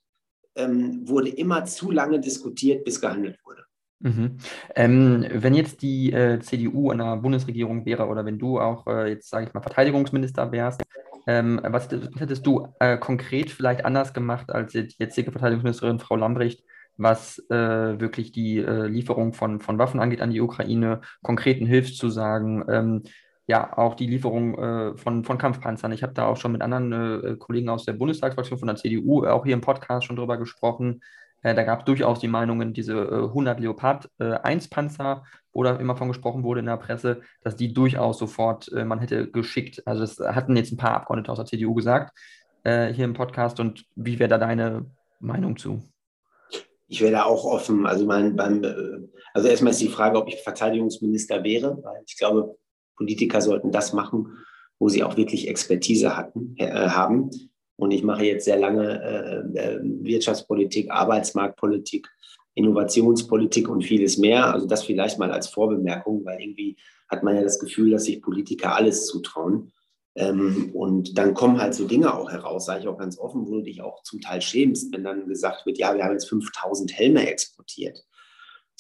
ähm, 0.55 1.01
wurde 1.09 1.31
immer 1.31 1.65
zu 1.65 1.91
lange 1.91 2.21
diskutiert, 2.21 2.85
bis 2.85 3.01
gehandelt 3.01 3.41
wurde. 3.45 3.64
Mhm. 4.05 4.37
Ähm, 4.77 5.27
wenn 5.33 5.55
jetzt 5.55 5.81
die 5.81 6.13
äh, 6.13 6.39
CDU 6.39 6.91
in 6.91 6.99
der 6.99 7.17
Bundesregierung 7.17 7.87
wäre 7.87 8.07
oder 8.07 8.27
wenn 8.27 8.39
du 8.39 8.61
auch 8.61 8.87
äh, 8.87 9.09
jetzt, 9.09 9.31
sage 9.31 9.47
ich 9.47 9.55
mal, 9.55 9.63
Verteidigungsminister 9.63 10.53
wärst, 10.53 10.83
ähm, 11.27 11.59
was, 11.65 11.91
was, 11.91 12.21
hättest 12.21 12.47
du 12.47 12.69
äh, 12.81 12.99
konkret 12.99 13.51
vielleicht 13.51 13.87
anders 13.87 14.13
gemacht 14.13 14.51
als 14.51 14.73
die 14.73 14.95
jetzige 14.99 15.33
Verteidigungsministerin 15.33 16.01
Frau 16.01 16.17
Lambrecht, 16.17 16.63
was 16.99 17.39
äh, 17.49 17.99
wirklich 17.99 18.31
die 18.31 18.59
äh, 18.59 18.87
Lieferung 18.89 19.33
von, 19.33 19.61
von 19.61 19.79
Waffen 19.79 20.01
angeht 20.01 20.21
an 20.21 20.31
die 20.31 20.43
Ukraine, 20.43 21.01
konkreten 21.23 21.65
Hilfszusagen, 21.65 22.63
ähm, 22.69 23.03
ja, 23.47 23.77
auch 23.77 23.95
die 23.95 24.07
Lieferung 24.07 24.59
äh, 24.59 24.97
von, 24.99 25.25
von 25.25 25.39
Kampfpanzern. 25.39 25.93
Ich 25.93 26.03
habe 26.03 26.13
da 26.13 26.27
auch 26.27 26.37
schon 26.37 26.53
mit 26.53 26.61
anderen 26.61 26.93
äh, 26.93 27.37
Kollegen 27.37 27.71
aus 27.71 27.87
der 27.87 27.95
Bundestagsfraktion 27.95 28.59
von 28.59 28.69
der 28.69 28.77
CDU, 28.77 29.25
auch 29.25 29.45
hier 29.45 29.55
im 29.55 29.63
Podcast 29.63 30.07
schon 30.07 30.17
drüber 30.17 30.37
gesprochen. 30.37 31.01
Äh, 31.45 31.55
da 31.55 31.63
gab 31.63 31.81
es 31.81 31.85
durchaus 31.85 32.19
die 32.19 32.29
Meinungen, 32.29 32.73
diese 32.73 32.95
100 32.95 33.59
äh, 33.59 33.63
Leopard 33.63 34.11
1 34.19 34.67
äh, 34.67 34.69
Panzer, 34.71 35.25
wo 35.53 35.63
da 35.63 35.77
immer 35.77 35.95
von 35.95 36.09
gesprochen 36.09 36.43
wurde 36.43 36.61
in 36.61 36.67
der 36.67 36.79
Presse, 36.79 37.21
dass 37.43 37.55
die 37.55 37.73
durchaus 37.73 38.19
sofort 38.19 38.73
man 38.73 38.99
hätte 38.99 39.31
geschickt. 39.31 39.87
Also 39.87 40.01
das 40.01 40.19
hatten 40.19 40.57
jetzt 40.57 40.73
ein 40.73 40.77
paar 40.77 40.95
Abgeordnete 40.95 41.31
aus 41.31 41.39
der 41.39 41.47
CDU 41.47 41.75
gesagt 41.75 42.19
hier 42.65 43.05
im 43.05 43.13
Podcast. 43.13 43.61
Und 43.61 43.85
wie 43.95 44.19
wäre 44.19 44.31
da 44.31 44.39
deine 44.39 44.87
Meinung 45.21 45.57
zu? 45.57 45.81
Ich 46.89 47.01
wäre 47.01 47.13
da 47.13 47.25
auch 47.25 47.45
offen. 47.45 47.87
Also, 47.87 48.05
mein, 48.05 48.35
beim, 48.35 48.65
also 49.33 49.47
erstmal 49.47 49.73
ist 49.73 49.83
die 49.83 49.89
Frage, 49.89 50.19
ob 50.19 50.27
ich 50.27 50.43
Verteidigungsminister 50.43 51.45
wäre, 51.45 51.79
weil 51.85 52.03
ich 52.05 52.17
glaube, 52.17 52.57
Politiker 52.97 53.41
sollten 53.41 53.71
das 53.71 53.93
machen, 53.93 54.39
wo 54.81 54.89
sie 54.89 55.05
auch 55.05 55.17
wirklich 55.17 55.47
Expertise 55.47 56.17
hatten, 56.17 56.57
haben. 56.59 57.31
Und 57.77 57.91
ich 57.91 58.03
mache 58.03 58.25
jetzt 58.25 58.45
sehr 58.45 58.59
lange 58.59 59.03
äh, 59.03 59.59
äh, 59.59 59.81
Wirtschaftspolitik, 59.83 60.91
Arbeitsmarktpolitik, 60.91 62.09
Innovationspolitik 62.55 63.69
und 63.69 63.83
vieles 63.83 64.17
mehr. 64.17 64.53
Also 64.53 64.67
das 64.67 64.85
vielleicht 64.85 65.19
mal 65.19 65.33
als 65.33 65.49
Vorbemerkung, 65.49 66.25
weil 66.25 66.41
irgendwie 66.41 66.77
hat 67.09 67.23
man 67.23 67.37
ja 67.37 67.43
das 67.43 67.59
Gefühl, 67.59 67.91
dass 67.91 68.05
sich 68.05 68.23
Politiker 68.23 68.77
alles 68.77 69.07
zutrauen. 69.07 69.73
Ähm, 70.17 70.71
und 70.73 71.19
dann 71.19 71.35
kommen 71.35 71.61
halt 71.61 71.75
so 71.75 71.89
Dinge 71.89 72.15
auch 72.15 72.31
heraus, 72.31 72.67
sage 72.67 72.83
ich 72.83 72.89
auch 72.89 72.99
ganz 72.99 73.19
offen, 73.19 73.47
wo 73.47 73.57
du 73.57 73.63
dich 73.63 73.83
auch 73.83 74.03
zum 74.05 74.21
Teil 74.21 74.41
schämst, 74.41 74.93
wenn 74.93 75.03
dann 75.03 75.27
gesagt 75.27 75.67
wird, 75.67 75.79
ja, 75.79 75.95
wir 75.95 76.05
haben 76.05 76.13
jetzt 76.13 76.29
5000 76.29 76.93
Helme 76.93 77.29
exportiert. 77.29 78.05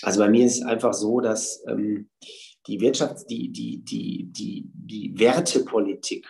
Also 0.02 0.20
bei 0.20 0.28
mir 0.28 0.46
ist 0.46 0.58
es 0.58 0.62
einfach 0.62 0.94
so, 0.94 1.20
dass 1.20 1.64
ähm, 1.66 2.10
die 2.66 2.80
Wirtschafts-, 2.80 3.26
die, 3.26 3.50
die, 3.50 3.84
die, 3.84 4.28
die, 4.30 4.64
die 4.72 5.18
Wertepolitik, 5.18 6.26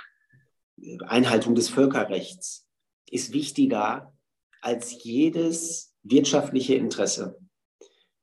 Einhaltung 1.06 1.54
des 1.54 1.68
Völkerrechts 1.68 2.66
ist 3.10 3.32
wichtiger 3.32 4.12
als 4.60 5.02
jedes 5.04 5.94
wirtschaftliche 6.02 6.74
Interesse. 6.74 7.38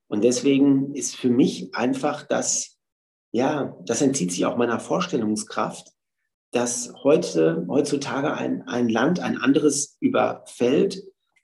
Und 0.08 0.24
deswegen 0.24 0.94
ist 0.94 1.16
für 1.16 1.30
mich 1.30 1.74
einfach 1.74 2.24
das, 2.24 2.78
ja, 3.32 3.78
das 3.86 4.02
entzieht 4.02 4.32
sich 4.32 4.46
auch 4.46 4.58
meiner 4.58 4.80
Vorstellungskraft, 4.80 5.94
dass 6.52 6.94
heute, 7.04 7.66
heutzutage 7.70 8.34
ein, 8.34 8.64
ein 8.68 8.90
Land 8.90 9.22
ein 9.22 9.38
anderes 9.38 9.98
überfällt 10.02 11.02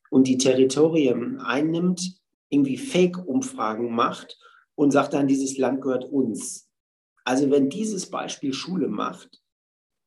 und 0.09 0.27
die 0.27 0.37
Territorien 0.37 1.39
einnimmt, 1.39 2.19
irgendwie 2.49 2.77
Fake-Umfragen 2.77 3.93
macht 3.93 4.37
und 4.75 4.91
sagt 4.91 5.13
dann, 5.13 5.27
dieses 5.27 5.57
Land 5.57 5.81
gehört 5.81 6.05
uns. 6.05 6.69
Also 7.23 7.49
wenn 7.51 7.69
dieses 7.69 8.09
Beispiel 8.09 8.53
Schule 8.53 8.87
macht, 8.87 9.41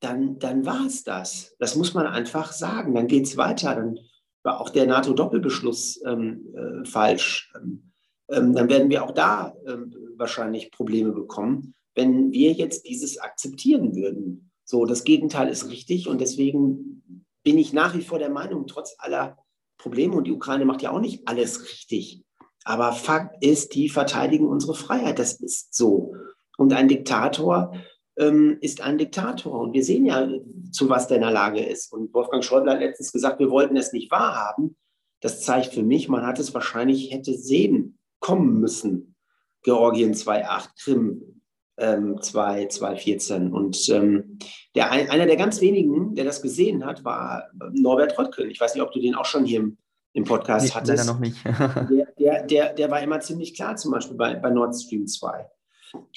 dann, 0.00 0.38
dann 0.38 0.66
war 0.66 0.86
es 0.86 1.04
das. 1.04 1.54
Das 1.58 1.76
muss 1.76 1.94
man 1.94 2.06
einfach 2.06 2.52
sagen. 2.52 2.94
Dann 2.94 3.06
geht 3.06 3.26
es 3.26 3.36
weiter. 3.36 3.74
Dann 3.74 3.98
war 4.42 4.60
auch 4.60 4.70
der 4.70 4.86
NATO-Doppelbeschluss 4.86 6.00
ähm, 6.06 6.54
äh, 6.54 6.84
falsch. 6.86 7.52
Ähm, 7.56 7.92
ähm, 8.30 8.54
dann 8.54 8.68
werden 8.68 8.90
wir 8.90 9.04
auch 9.04 9.12
da 9.12 9.54
ähm, 9.66 9.94
wahrscheinlich 10.16 10.70
Probleme 10.70 11.12
bekommen, 11.12 11.74
wenn 11.94 12.32
wir 12.32 12.52
jetzt 12.52 12.86
dieses 12.86 13.18
akzeptieren 13.18 13.94
würden. 13.94 14.50
So, 14.64 14.86
das 14.86 15.04
Gegenteil 15.04 15.48
ist 15.48 15.68
richtig 15.68 16.08
und 16.08 16.20
deswegen 16.20 17.24
bin 17.42 17.58
ich 17.58 17.72
nach 17.72 17.96
wie 17.96 18.02
vor 18.02 18.18
der 18.18 18.30
Meinung, 18.30 18.66
trotz 18.66 18.94
aller 18.98 19.36
Probleme, 19.78 20.14
und 20.14 20.24
die 20.24 20.32
Ukraine 20.32 20.64
macht 20.64 20.82
ja 20.82 20.92
auch 20.92 21.00
nicht 21.00 21.26
alles 21.26 21.64
richtig, 21.64 22.22
aber 22.64 22.92
Fakt 22.92 23.42
ist, 23.42 23.74
die 23.74 23.88
verteidigen 23.88 24.46
unsere 24.46 24.74
Freiheit. 24.74 25.18
Das 25.18 25.40
ist 25.40 25.74
so. 25.74 26.14
Und 26.58 26.72
ein 26.72 26.88
Diktator 26.88 27.72
ähm, 28.20 28.58
ist 28.60 28.80
ein 28.80 28.98
Diktator. 28.98 29.58
Und 29.58 29.72
wir 29.72 29.82
sehen 29.82 30.04
ja, 30.04 30.28
zu 30.70 30.88
was 30.88 31.08
der 31.08 31.16
in 31.16 31.22
der 31.22 31.32
Lage 31.32 31.64
ist. 31.64 31.92
Und 31.92 32.14
Wolfgang 32.14 32.44
Schäuble 32.44 32.70
hat 32.70 32.80
letztens 32.80 33.12
gesagt, 33.12 33.40
wir 33.40 33.50
wollten 33.50 33.76
es 33.76 33.92
nicht 33.92 34.10
wahrhaben. 34.10 34.76
Das 35.20 35.42
zeigt 35.42 35.74
für 35.74 35.82
mich, 35.82 36.08
man 36.08 36.26
hat 36.26 36.38
es 36.38 36.54
wahrscheinlich 36.54 37.12
hätte 37.12 37.34
sehen 37.34 37.98
kommen 38.20 38.60
müssen. 38.60 39.16
Georgien 39.62 40.14
2.8, 40.14 40.68
Krim 40.82 41.42
ähm, 41.78 42.16
2.14. 42.16 43.50
Und 43.50 43.88
ähm, 43.88 44.38
der, 44.74 44.90
einer 44.90 45.26
der 45.26 45.36
ganz 45.36 45.60
wenigen, 45.60 46.14
der 46.14 46.24
das 46.24 46.40
gesehen 46.40 46.86
hat, 46.86 47.04
war 47.04 47.48
Norbert 47.72 48.18
Röttgen. 48.18 48.50
Ich 48.50 48.60
weiß 48.60 48.74
nicht, 48.74 48.82
ob 48.82 48.92
du 48.92 49.00
den 49.00 49.14
auch 49.14 49.26
schon 49.26 49.44
hier 49.44 49.60
im 49.60 49.78
im 50.12 50.24
Podcast 50.24 50.66
nee, 50.66 50.72
hattest. 50.72 51.06
Leider 51.06 51.12
noch 51.12 51.20
nicht. 51.20 51.36
der, 51.44 52.06
der, 52.18 52.42
der, 52.44 52.72
der 52.74 52.90
war 52.90 53.00
immer 53.00 53.20
ziemlich 53.20 53.54
klar, 53.54 53.76
zum 53.76 53.92
Beispiel 53.92 54.16
bei, 54.16 54.34
bei 54.34 54.50
Nord 54.50 54.74
Stream 54.74 55.06
2. 55.06 55.46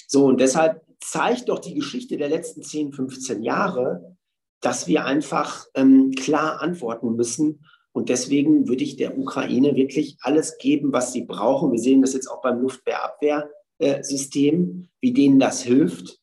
So, 0.08 0.26
und 0.26 0.40
deshalb 0.40 0.82
zeigt 1.04 1.50
doch 1.50 1.60
die 1.60 1.74
Geschichte 1.74 2.16
der 2.18 2.30
letzten 2.30 2.64
10, 2.64 2.94
15 2.94 3.44
Jahre, 3.44 4.16
dass 4.62 4.88
wir 4.88 5.04
einfach 5.06 5.66
ähm, 5.76 6.12
klar 6.12 6.62
antworten 6.62 7.16
müssen. 7.16 7.66
Und 7.92 8.08
deswegen 8.10 8.68
würde 8.68 8.84
ich 8.84 8.96
der 8.96 9.16
Ukraine 9.18 9.76
wirklich 9.76 10.18
alles 10.22 10.58
geben, 10.58 10.94
was 10.94 11.14
sie 11.14 11.26
brauchen. 11.26 11.72
Wir 11.72 11.80
sehen 11.80 12.02
das 12.02 12.14
jetzt 12.14 12.28
auch 12.28 12.42
beim 12.42 12.62
Luftwehrabwehrsystem, 12.62 14.90
wie 15.02 15.14
denen 15.14 15.40
das 15.40 15.62
hilft, 15.62 16.18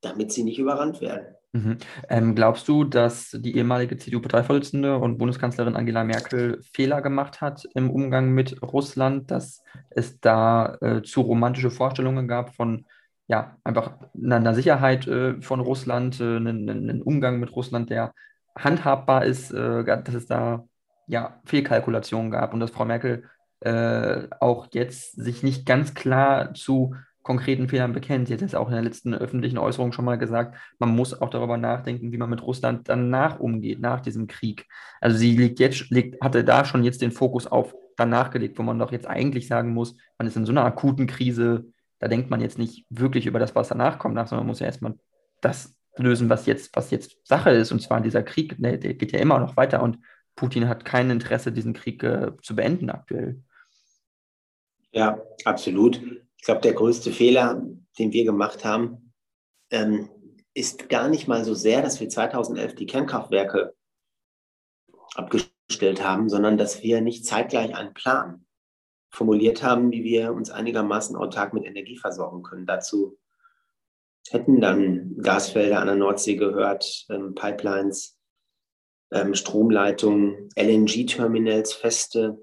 damit 0.00 0.32
sie 0.32 0.42
nicht 0.42 0.58
überrannt 0.58 1.00
werden. 1.00 1.36
Mhm. 1.52 1.78
Ähm, 2.08 2.34
glaubst 2.34 2.66
du, 2.66 2.82
dass 2.84 3.36
die 3.38 3.56
ehemalige 3.56 3.96
CDU-Parteivorsitzende 3.98 4.96
und 4.96 5.18
Bundeskanzlerin 5.18 5.76
Angela 5.76 6.02
Merkel 6.02 6.60
Fehler 6.72 7.02
gemacht 7.02 7.42
hat 7.42 7.68
im 7.74 7.90
Umgang 7.90 8.30
mit 8.30 8.62
Russland, 8.62 9.30
dass 9.30 9.62
es 9.90 10.18
da 10.20 10.78
äh, 10.80 11.02
zu 11.02 11.20
romantische 11.20 11.70
Vorstellungen 11.70 12.26
gab 12.26 12.56
von 12.56 12.86
ja, 13.32 13.56
einfach 13.64 13.92
einer 14.14 14.54
Sicherheit 14.54 15.06
äh, 15.06 15.40
von 15.40 15.60
Russland, 15.60 16.20
äh, 16.20 16.36
einen, 16.36 16.68
einen, 16.68 17.00
Umgang 17.00 17.40
mit 17.40 17.56
Russland, 17.56 17.88
der 17.88 18.12
handhabbar 18.54 19.24
ist, 19.24 19.50
äh, 19.52 19.84
dass 19.84 20.14
es 20.14 20.26
da 20.26 20.64
ja 21.06 21.40
Fehlkalkulationen 21.46 22.30
gab 22.30 22.52
und 22.52 22.60
dass 22.60 22.72
Frau 22.72 22.84
Merkel 22.84 23.24
äh, 23.60 24.28
auch 24.38 24.68
jetzt 24.72 25.12
sich 25.12 25.42
nicht 25.42 25.64
ganz 25.64 25.94
klar 25.94 26.52
zu 26.52 26.94
konkreten 27.22 27.68
Fehlern 27.68 27.94
bekennt. 27.94 28.28
Sie 28.28 28.34
hat 28.34 28.42
es 28.42 28.54
auch 28.54 28.68
in 28.68 28.74
der 28.74 28.82
letzten 28.82 29.14
öffentlichen 29.14 29.56
Äußerung 29.56 29.92
schon 29.92 30.04
mal 30.04 30.18
gesagt, 30.18 30.54
man 30.78 30.94
muss 30.94 31.18
auch 31.18 31.30
darüber 31.30 31.56
nachdenken, 31.56 32.12
wie 32.12 32.18
man 32.18 32.28
mit 32.28 32.42
Russland 32.42 32.90
danach 32.90 33.40
umgeht, 33.40 33.80
nach 33.80 34.02
diesem 34.02 34.26
Krieg. 34.26 34.66
Also 35.00 35.16
sie 35.16 35.34
liegt 35.38 35.58
jetzt, 35.58 35.88
liegt, 35.88 36.20
hatte 36.22 36.44
da 36.44 36.66
schon 36.66 36.84
jetzt 36.84 37.00
den 37.00 37.12
Fokus 37.12 37.46
auf 37.46 37.74
danach 37.96 38.30
gelegt, 38.30 38.58
wo 38.58 38.62
man 38.62 38.78
doch 38.78 38.92
jetzt 38.92 39.06
eigentlich 39.06 39.48
sagen 39.48 39.72
muss, 39.72 39.96
man 40.18 40.28
ist 40.28 40.36
in 40.36 40.44
so 40.44 40.52
einer 40.52 40.66
akuten 40.66 41.06
Krise, 41.06 41.72
da 42.02 42.08
denkt 42.08 42.30
man 42.30 42.40
jetzt 42.40 42.58
nicht 42.58 42.84
wirklich 42.90 43.26
über 43.26 43.38
das, 43.38 43.54
was 43.54 43.68
danach 43.68 44.00
kommt, 44.00 44.16
sondern 44.16 44.38
man 44.38 44.48
muss 44.48 44.58
ja 44.58 44.66
erstmal 44.66 44.98
das 45.40 45.72
lösen, 45.96 46.28
was 46.28 46.46
jetzt, 46.46 46.74
was 46.74 46.90
jetzt 46.90 47.16
Sache 47.22 47.50
ist. 47.50 47.70
Und 47.70 47.80
zwar 47.80 48.00
dieser 48.00 48.24
Krieg, 48.24 48.58
ne, 48.58 48.76
der 48.76 48.94
geht 48.94 49.12
ja 49.12 49.20
immer 49.20 49.38
noch 49.38 49.56
weiter 49.56 49.84
und 49.84 50.00
Putin 50.34 50.68
hat 50.68 50.84
kein 50.84 51.10
Interesse, 51.10 51.52
diesen 51.52 51.74
Krieg 51.74 52.02
äh, 52.02 52.32
zu 52.42 52.56
beenden 52.56 52.90
aktuell. 52.90 53.40
Ja, 54.90 55.22
absolut. 55.44 56.02
Ich 56.38 56.44
glaube, 56.44 56.60
der 56.62 56.72
größte 56.72 57.12
Fehler, 57.12 57.62
den 58.00 58.12
wir 58.12 58.24
gemacht 58.24 58.64
haben, 58.64 59.12
ähm, 59.70 60.08
ist 60.54 60.88
gar 60.88 61.08
nicht 61.08 61.28
mal 61.28 61.44
so 61.44 61.54
sehr, 61.54 61.82
dass 61.82 62.00
wir 62.00 62.08
2011 62.08 62.74
die 62.74 62.86
Kernkraftwerke 62.86 63.76
abgestellt 65.14 66.02
haben, 66.02 66.28
sondern 66.28 66.56
dass 66.56 66.82
wir 66.82 67.00
nicht 67.00 67.26
zeitgleich 67.26 67.76
einen 67.76 67.94
Plan 67.94 68.41
formuliert 69.12 69.62
haben, 69.62 69.92
wie 69.92 70.04
wir 70.04 70.32
uns 70.32 70.50
einigermaßen 70.50 71.16
autark 71.16 71.52
mit 71.52 71.64
Energie 71.64 71.98
versorgen 71.98 72.42
können. 72.42 72.66
Dazu 72.66 73.18
hätten 74.30 74.60
dann 74.60 75.16
Gasfelder 75.18 75.80
an 75.80 75.86
der 75.86 75.96
Nordsee 75.96 76.36
gehört, 76.36 77.06
ähm, 77.10 77.34
Pipelines, 77.34 78.18
ähm, 79.12 79.34
Stromleitungen, 79.34 80.48
LNG-Terminals, 80.56 81.74
feste, 81.74 82.38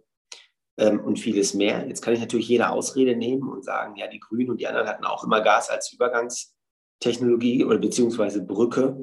ähm, 0.79 0.99
und 1.01 1.19
vieles 1.19 1.53
mehr. 1.53 1.85
Jetzt 1.87 2.01
kann 2.01 2.13
ich 2.13 2.19
natürlich 2.19 2.47
jede 2.47 2.69
Ausrede 2.69 3.15
nehmen 3.15 3.49
und 3.49 3.65
sagen, 3.65 3.97
ja, 3.97 4.07
die 4.07 4.19
Grünen 4.19 4.51
und 4.51 4.61
die 4.61 4.67
anderen 4.67 4.87
hatten 4.87 5.03
auch 5.03 5.23
immer 5.23 5.41
Gas 5.41 5.69
als 5.69 5.91
Übergangstechnologie 5.91 7.65
oder 7.65 7.77
beziehungsweise 7.77 8.41
Brücke, 8.41 8.97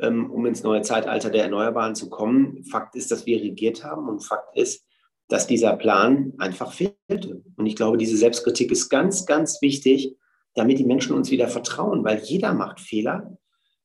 ähm, 0.00 0.30
um 0.30 0.44
ins 0.46 0.64
neue 0.64 0.82
Zeitalter 0.82 1.30
der 1.30 1.44
Erneuerbaren 1.44 1.94
zu 1.94 2.10
kommen. 2.10 2.64
Fakt 2.64 2.96
ist, 2.96 3.12
dass 3.12 3.24
wir 3.24 3.40
regiert 3.40 3.84
haben 3.84 4.08
und 4.08 4.20
Fakt 4.20 4.56
ist, 4.56 4.84
dass 5.32 5.46
dieser 5.46 5.78
Plan 5.78 6.34
einfach 6.36 6.74
fehlte. 6.74 7.42
Und 7.56 7.64
ich 7.64 7.74
glaube, 7.74 7.96
diese 7.96 8.18
Selbstkritik 8.18 8.70
ist 8.70 8.90
ganz, 8.90 9.24
ganz 9.24 9.62
wichtig, 9.62 10.14
damit 10.54 10.78
die 10.78 10.84
Menschen 10.84 11.16
uns 11.16 11.30
wieder 11.30 11.48
vertrauen, 11.48 12.04
weil 12.04 12.18
jeder 12.18 12.52
macht 12.52 12.80
Fehler. 12.80 13.38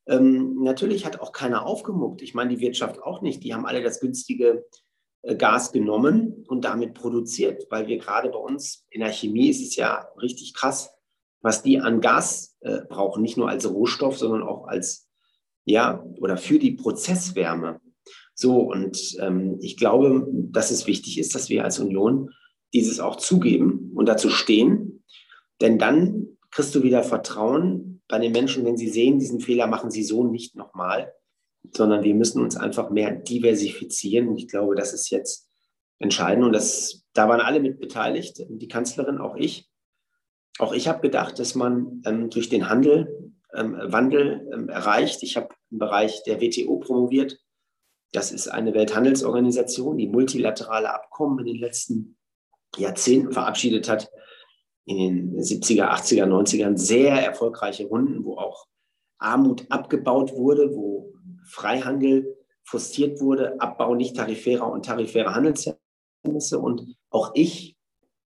Ähm, 0.07 0.61
natürlich 0.61 1.05
hat 1.05 1.21
auch 1.21 1.31
keiner 1.31 1.65
aufgemuckt. 1.65 2.21
Ich 2.21 2.33
meine, 2.33 2.53
die 2.53 2.59
Wirtschaft 2.59 3.01
auch 3.01 3.21
nicht. 3.21 3.45
Die 3.45 3.53
haben 3.53 3.65
alle 3.65 3.81
das 3.81 4.01
günstige 4.01 4.65
äh, 5.21 5.37
Gas 5.37 5.71
genommen 5.71 6.43
und 6.49 6.65
damit 6.65 6.95
produziert, 6.95 7.65
weil 7.69 7.87
wir 7.87 7.97
gerade 7.97 8.27
bei 8.27 8.39
uns 8.39 8.85
in 8.89 8.99
der 8.99 9.13
Chemie 9.13 9.47
ist 9.47 9.61
es 9.61 9.77
ja 9.77 10.05
richtig 10.21 10.53
krass, 10.53 10.93
was 11.39 11.63
die 11.63 11.79
an 11.79 12.01
Gas 12.01 12.57
äh, 12.59 12.81
brauchen, 12.89 13.21
nicht 13.21 13.37
nur 13.37 13.47
als 13.47 13.71
Rohstoff, 13.71 14.17
sondern 14.17 14.43
auch 14.43 14.67
als, 14.67 15.07
ja, 15.63 16.03
oder 16.19 16.35
für 16.35 16.59
die 16.59 16.71
Prozesswärme. 16.71 17.79
So, 18.39 18.59
und 18.61 19.17
ähm, 19.19 19.57
ich 19.61 19.77
glaube, 19.77 20.27
dass 20.31 20.71
es 20.71 20.85
wichtig 20.87 21.17
ist, 21.17 21.33
dass 21.33 21.49
wir 21.49 21.63
als 21.63 21.79
Union 21.79 22.29
dieses 22.73 22.99
auch 22.99 23.15
zugeben 23.15 23.91
und 23.95 24.07
dazu 24.07 24.29
stehen, 24.29 25.03
denn 25.59 25.79
dann 25.79 26.37
kriegst 26.51 26.75
du 26.75 26.83
wieder 26.83 27.03
Vertrauen 27.03 28.01
bei 28.07 28.19
den 28.19 28.31
Menschen, 28.31 28.63
wenn 28.63 28.77
sie 28.77 28.89
sehen, 28.89 29.19
diesen 29.19 29.39
Fehler 29.39 29.67
machen 29.67 29.89
sie 29.89 30.03
so 30.03 30.23
nicht 30.23 30.55
nochmal 30.55 31.11
sondern 31.75 32.03
wir 32.03 32.15
müssen 32.15 32.41
uns 32.41 32.55
einfach 32.55 32.89
mehr 32.89 33.11
diversifizieren. 33.11 34.29
Und 34.29 34.37
ich 34.37 34.47
glaube, 34.47 34.75
das 34.75 34.93
ist 34.93 35.09
jetzt 35.09 35.49
entscheidend. 35.99 36.45
Und 36.45 36.53
das, 36.53 37.05
da 37.13 37.27
waren 37.27 37.41
alle 37.41 37.59
mit 37.59 37.79
beteiligt, 37.79 38.43
die 38.47 38.67
Kanzlerin, 38.67 39.17
auch 39.17 39.35
ich. 39.35 39.69
Auch 40.59 40.73
ich 40.73 40.87
habe 40.87 41.01
gedacht, 41.01 41.39
dass 41.39 41.55
man 41.55 42.01
ähm, 42.05 42.29
durch 42.29 42.49
den 42.49 42.69
Handel 42.69 43.33
ähm, 43.53 43.77
Wandel 43.79 44.49
ähm, 44.53 44.69
erreicht. 44.69 45.23
Ich 45.23 45.37
habe 45.37 45.49
im 45.71 45.79
Bereich 45.79 46.23
der 46.23 46.41
WTO 46.41 46.79
promoviert. 46.79 47.37
Das 48.11 48.31
ist 48.31 48.47
eine 48.47 48.73
Welthandelsorganisation, 48.73 49.97
die 49.97 50.07
multilaterale 50.07 50.93
Abkommen 50.93 51.39
in 51.39 51.45
den 51.45 51.57
letzten 51.57 52.17
Jahrzehnten 52.77 53.31
verabschiedet 53.31 53.89
hat. 53.89 54.09
In 54.85 54.97
den 55.33 55.39
70er, 55.41 55.89
80er, 55.89 56.25
90ern 56.25 56.77
sehr 56.77 57.13
erfolgreiche 57.13 57.85
Runden, 57.87 58.23
wo 58.23 58.37
auch 58.37 58.67
Armut 59.19 59.65
abgebaut 59.69 60.33
wurde, 60.33 60.73
wo 60.73 61.13
Freihandel 61.45 62.37
forciert 62.63 63.19
wurde, 63.19 63.59
Abbau 63.59 63.95
nicht 63.95 64.15
tarifärer 64.15 64.71
und 64.71 64.85
tarifärer 64.85 65.35
Handelshemmnisse. 65.35 66.59
Und 66.59 66.95
auch 67.09 67.31
ich 67.33 67.77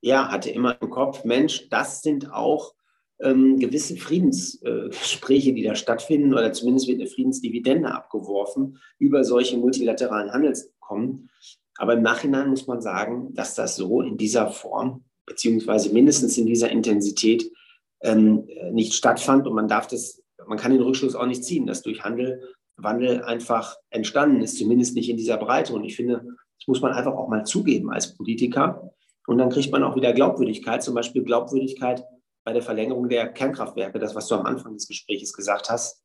ja, 0.02 0.32
hatte 0.32 0.50
immer 0.50 0.80
im 0.82 0.90
Kopf, 0.90 1.24
Mensch, 1.24 1.70
das 1.70 2.02
sind 2.02 2.32
auch 2.32 2.74
ähm, 3.22 3.60
gewisse 3.60 3.98
Friedensgespräche, 3.98 5.52
äh, 5.52 5.54
die 5.54 5.64
da 5.64 5.76
stattfinden, 5.76 6.34
oder 6.34 6.52
zumindest 6.54 6.88
wird 6.88 7.00
eine 7.00 7.10
Friedensdividende 7.10 7.94
abgeworfen 7.94 8.78
über 9.00 9.24
solche 9.24 9.58
multilateralen 9.58 10.32
Handelsabkommen. 10.32 11.30
Aber 11.78 11.94
im 11.94 12.02
Nachhinein 12.02 12.50
muss 12.50 12.68
man 12.68 12.82
sagen, 12.82 13.34
dass 13.34 13.56
das 13.56 13.76
so 13.76 14.02
in 14.02 14.18
dieser 14.18 14.50
Form, 14.50 15.06
beziehungsweise 15.26 15.94
mindestens 15.94 16.38
in 16.38 16.46
dieser 16.46 16.70
Intensität 16.70 17.52
ähm, 18.02 18.48
nicht 18.72 18.94
stattfand. 18.94 19.48
Und 19.48 19.56
man 19.56 19.68
darf 19.68 19.88
das, 19.88 20.22
man 20.48 20.58
kann 20.58 20.72
den 20.72 20.82
Rückschluss 20.82 21.16
auch 21.16 21.26
nicht 21.26 21.44
ziehen, 21.44 21.68
dass 21.68 21.82
durch 21.82 22.04
Handel 22.04 22.42
Wandel 22.84 23.24
einfach 23.24 23.78
entstanden 23.90 24.42
ist, 24.42 24.58
zumindest 24.58 24.96
nicht 24.96 25.10
in 25.10 25.18
dieser 25.18 25.38
Breite. 25.38 25.74
Und 25.74 25.84
ich 25.84 25.96
finde, 25.96 26.24
das 26.58 26.68
muss 26.68 26.82
man 26.82 26.94
einfach 26.94 27.14
auch 27.14 27.28
mal 27.28 27.46
zugeben 27.46 27.92
als 27.92 28.16
Politiker. 28.16 28.92
Und 29.28 29.38
dann 29.38 29.50
kriegt 29.50 29.72
man 29.72 29.84
auch 29.84 29.96
wieder 29.96 30.14
Glaubwürdigkeit, 30.14 30.84
zum 30.84 30.96
Beispiel 30.96 31.24
Glaubwürdigkeit 31.24 32.04
bei 32.44 32.54
der 32.54 32.62
Verlängerung 32.62 33.10
der 33.10 33.28
Kernkraftwerke, 33.30 34.00
das, 34.00 34.16
was 34.16 34.28
du 34.28 34.36
am 34.36 34.46
Anfang 34.46 34.74
des 34.74 34.88
Gesprächs 34.88 35.34
gesagt 35.34 35.70
hast, 35.70 36.04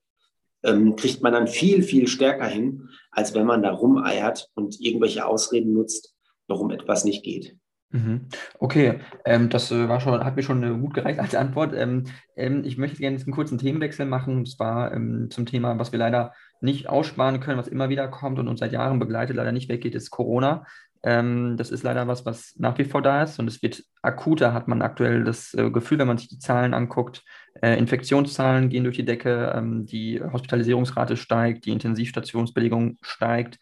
ähm, 0.62 0.96
kriegt 0.96 1.22
man 1.22 1.32
dann 1.32 1.46
viel, 1.46 1.82
viel 1.82 2.08
stärker 2.08 2.46
hin, 2.46 2.88
als 3.10 3.34
wenn 3.34 3.46
man 3.46 3.62
da 3.62 3.70
rumeiert 3.70 4.48
und 4.54 4.80
irgendwelche 4.80 5.26
Ausreden 5.26 5.72
nutzt, 5.72 6.14
warum 6.48 6.70
etwas 6.70 7.04
nicht 7.04 7.24
geht. 7.24 7.56
Mhm. 7.90 8.28
Okay, 8.58 9.00
ähm, 9.24 9.48
das 9.48 9.70
äh, 9.70 9.88
war 9.88 10.00
schon, 10.00 10.24
hat 10.24 10.34
mir 10.36 10.42
schon 10.42 10.62
äh, 10.62 10.78
gut 10.78 10.94
gereicht 10.94 11.20
als 11.20 11.34
Antwort. 11.34 11.72
Ähm, 11.74 12.04
ähm, 12.36 12.64
ich 12.64 12.76
möchte 12.78 12.98
gerne 12.98 13.16
einen 13.16 13.32
kurzen 13.32 13.58
Themenwechsel 13.58 14.06
machen, 14.06 14.38
und 14.38 14.48
zwar 14.50 14.92
ähm, 14.92 15.28
zum 15.30 15.46
Thema, 15.46 15.78
was 15.78 15.92
wir 15.92 15.98
leider 15.98 16.32
nicht 16.60 16.88
aussparen 16.88 17.38
können, 17.40 17.58
was 17.58 17.68
immer 17.68 17.88
wieder 17.88 18.08
kommt 18.08 18.38
und 18.38 18.48
uns 18.48 18.60
seit 18.60 18.72
Jahren 18.72 18.98
begleitet, 18.98 19.36
leider 19.36 19.52
nicht 19.52 19.68
weggeht, 19.68 19.94
ist 19.94 20.10
Corona. 20.10 20.66
Ähm, 21.02 21.56
das 21.56 21.70
ist 21.70 21.82
leider 21.82 22.08
was, 22.08 22.26
was 22.26 22.54
nach 22.56 22.78
wie 22.78 22.84
vor 22.84 23.02
da 23.02 23.22
ist 23.22 23.38
und 23.38 23.48
es 23.48 23.62
wird 23.62 23.84
akuter, 24.02 24.52
hat 24.52 24.68
man 24.68 24.82
aktuell 24.82 25.24
das 25.24 25.54
äh, 25.54 25.70
Gefühl, 25.70 25.98
wenn 25.98 26.08
man 26.08 26.18
sich 26.18 26.28
die 26.28 26.38
Zahlen 26.38 26.74
anguckt. 26.74 27.22
Äh, 27.62 27.78
Infektionszahlen 27.78 28.68
gehen 28.68 28.84
durch 28.84 28.96
die 28.96 29.04
Decke, 29.04 29.52
ähm, 29.54 29.86
die 29.86 30.20
Hospitalisierungsrate 30.20 31.16
steigt, 31.16 31.66
die 31.66 31.72
Intensivstationsbelegung 31.72 32.98
steigt. 33.02 33.58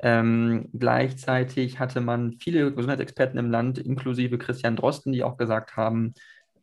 Ähm, 0.00 0.68
gleichzeitig 0.72 1.78
hatte 1.78 2.00
man 2.00 2.32
viele 2.40 2.72
Gesundheitsexperten 2.72 3.38
im 3.38 3.50
Land, 3.50 3.78
inklusive 3.78 4.38
Christian 4.38 4.76
Drosten, 4.76 5.12
die 5.12 5.22
auch 5.22 5.36
gesagt 5.36 5.76
haben, 5.76 6.14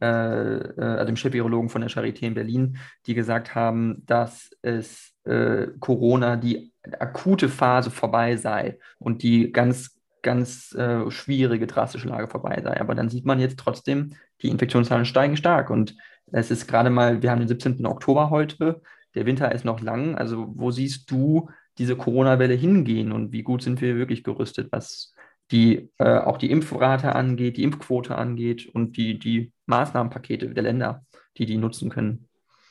äh, 0.02 0.58
äh, 0.58 0.82
also 0.82 1.06
dem 1.06 1.18
Chefvirologen 1.18 1.70
von 1.70 1.82
der 1.82 1.90
Charité 1.90 2.24
in 2.24 2.34
Berlin, 2.34 2.78
die 3.06 3.14
gesagt 3.14 3.56
haben, 3.56 4.04
dass 4.06 4.50
es 4.62 5.14
äh, 5.26 5.68
Corona 5.80 6.38
die 6.38 6.72
akute 7.00 7.50
Phase 7.50 7.92
vorbei 7.92 8.38
sei 8.38 8.80
und 8.98 9.24
die 9.24 9.52
ganz, 9.52 9.99
ganz 10.22 10.74
äh, 10.74 11.10
schwierige, 11.10 11.68
drastische 11.68 12.08
Lage 12.08 12.28
vorbei 12.28 12.60
sei. 12.64 12.80
Aber 12.80 12.96
dann 12.96 13.10
sieht 13.10 13.26
man 13.26 13.40
jetzt 13.40 13.60
trotzdem, 13.60 14.16
die 14.42 14.50
Infektionszahlen 14.50 15.06
steigen 15.06 15.38
stark 15.38 15.70
und 15.70 15.96
es 16.32 16.52
ist 16.52 16.68
gerade 16.68 16.90
mal, 16.90 17.22
wir 17.22 17.32
haben 17.32 17.40
den 17.40 17.48
17. 17.48 17.86
Oktober 17.86 18.30
heute, 18.30 18.82
der 19.16 19.26
Winter 19.26 19.52
ist 19.52 19.66
noch 19.66 19.82
lang. 19.82 20.16
Also 20.16 20.48
wo 20.56 20.72
siehst 20.72 21.10
du 21.10 21.50
diese 21.78 21.96
Corona-Welle 21.96 22.54
hingehen 22.54 23.12
und 23.12 23.32
wie 23.32 23.44
gut 23.44 23.64
sind 23.64 23.82
wir 23.82 23.96
wirklich 23.96 24.24
gerüstet, 24.24 24.72
was 24.72 25.14
die 25.52 25.90
äh, 25.98 26.20
auch 26.20 26.38
die 26.38 26.52
Impfrate 26.52 27.16
angeht, 27.16 27.58
die 27.58 27.64
Impfquote 27.64 28.16
angeht 28.16 28.68
und 28.68 28.98
die, 28.98 29.18
die 29.18 29.52
Maßnahmenpakete 29.66 30.50
der 30.50 30.64
Länder, 30.64 31.06
die 31.38 31.46
die 31.46 31.58
nutzen 31.58 31.90
können. 31.90 32.28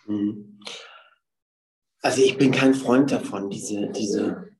Mhm. 0.06 0.60
Also 2.00 2.22
ich 2.22 2.38
bin 2.38 2.52
kein 2.52 2.74
Freund 2.74 3.10
davon, 3.10 3.50
diese, 3.50 3.90
diese, 3.90 4.50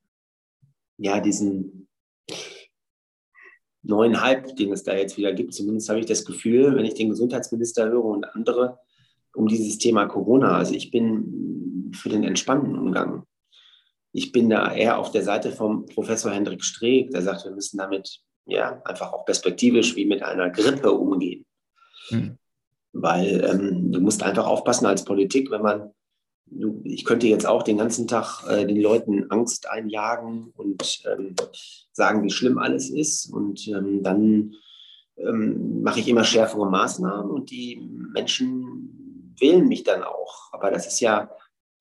ja, 0.97 1.21
diesen 1.21 1.89
neuen 3.83 4.21
Hype, 4.21 4.57
den 4.57 4.73
es 4.73 4.83
da 4.83 4.95
jetzt 4.95 5.17
wieder 5.17 5.33
gibt. 5.33 5.55
Zumindest 5.55 5.89
habe 5.89 6.01
ich 6.01 6.07
das 6.07 6.25
Gefühl, 6.25 6.77
wenn 6.77 6.85
ich 6.85 6.95
den 6.95 7.11
Gesundheitsminister 7.11 7.89
höre 7.89 8.05
und 8.05 8.25
andere 8.35 8.79
um 9.35 9.47
dieses 9.47 9.79
Thema 9.79 10.07
Corona. 10.07 10.57
Also 10.57 10.75
ich 10.75 10.91
bin 10.91 11.93
für 11.95 12.09
den 12.09 12.25
entspannten 12.25 12.77
Umgang. 12.77 13.25
Ich 14.13 14.33
bin 14.33 14.51
da 14.51 14.73
eher 14.73 14.99
auf 14.99 15.13
der 15.13 15.23
Seite 15.23 15.53
vom 15.53 15.87
Professor 15.87 16.33
Hendrik 16.33 16.65
Streeck, 16.65 17.11
der 17.11 17.23
sagt, 17.23 17.45
wir 17.45 17.53
müssen 17.53 17.79
damit 17.79 18.21
ja 18.47 18.81
einfach 18.85 19.13
auch 19.13 19.25
perspektivisch 19.25 19.95
wie 19.95 20.07
mit 20.07 20.23
einer 20.23 20.51
Grippe 20.51 20.91
umgehen. 20.91 21.45
Hm. 22.09 22.39
Weil 22.93 23.45
ähm, 23.45 23.93
du 23.93 24.01
musst 24.01 24.23
einfach 24.23 24.47
aufpassen 24.47 24.87
als 24.87 25.05
Politik, 25.05 25.51
wenn 25.51 25.63
man 25.63 25.91
ich 26.85 27.05
könnte 27.05 27.27
jetzt 27.27 27.47
auch 27.47 27.63
den 27.63 27.79
ganzen 27.79 28.07
Tag 28.07 28.45
äh, 28.49 28.67
den 28.67 28.81
Leuten 28.81 29.31
Angst 29.31 29.69
einjagen 29.69 30.53
und 30.57 31.03
ähm, 31.07 31.35
sagen, 31.93 32.23
wie 32.25 32.31
schlimm 32.31 32.59
alles 32.59 32.91
ist. 32.91 33.33
Und 33.33 33.67
ähm, 33.69 34.03
dann 34.03 34.55
ähm, 35.17 35.83
mache 35.83 36.01
ich 36.01 36.09
immer 36.09 36.25
schärfere 36.25 36.69
Maßnahmen 36.69 37.31
und 37.31 37.51
die 37.51 37.77
Menschen 38.13 39.35
wählen 39.39 39.69
mich 39.69 39.85
dann 39.85 40.03
auch. 40.03 40.53
Aber 40.53 40.71
das 40.71 40.87
ist 40.87 41.01
ja 41.01 41.31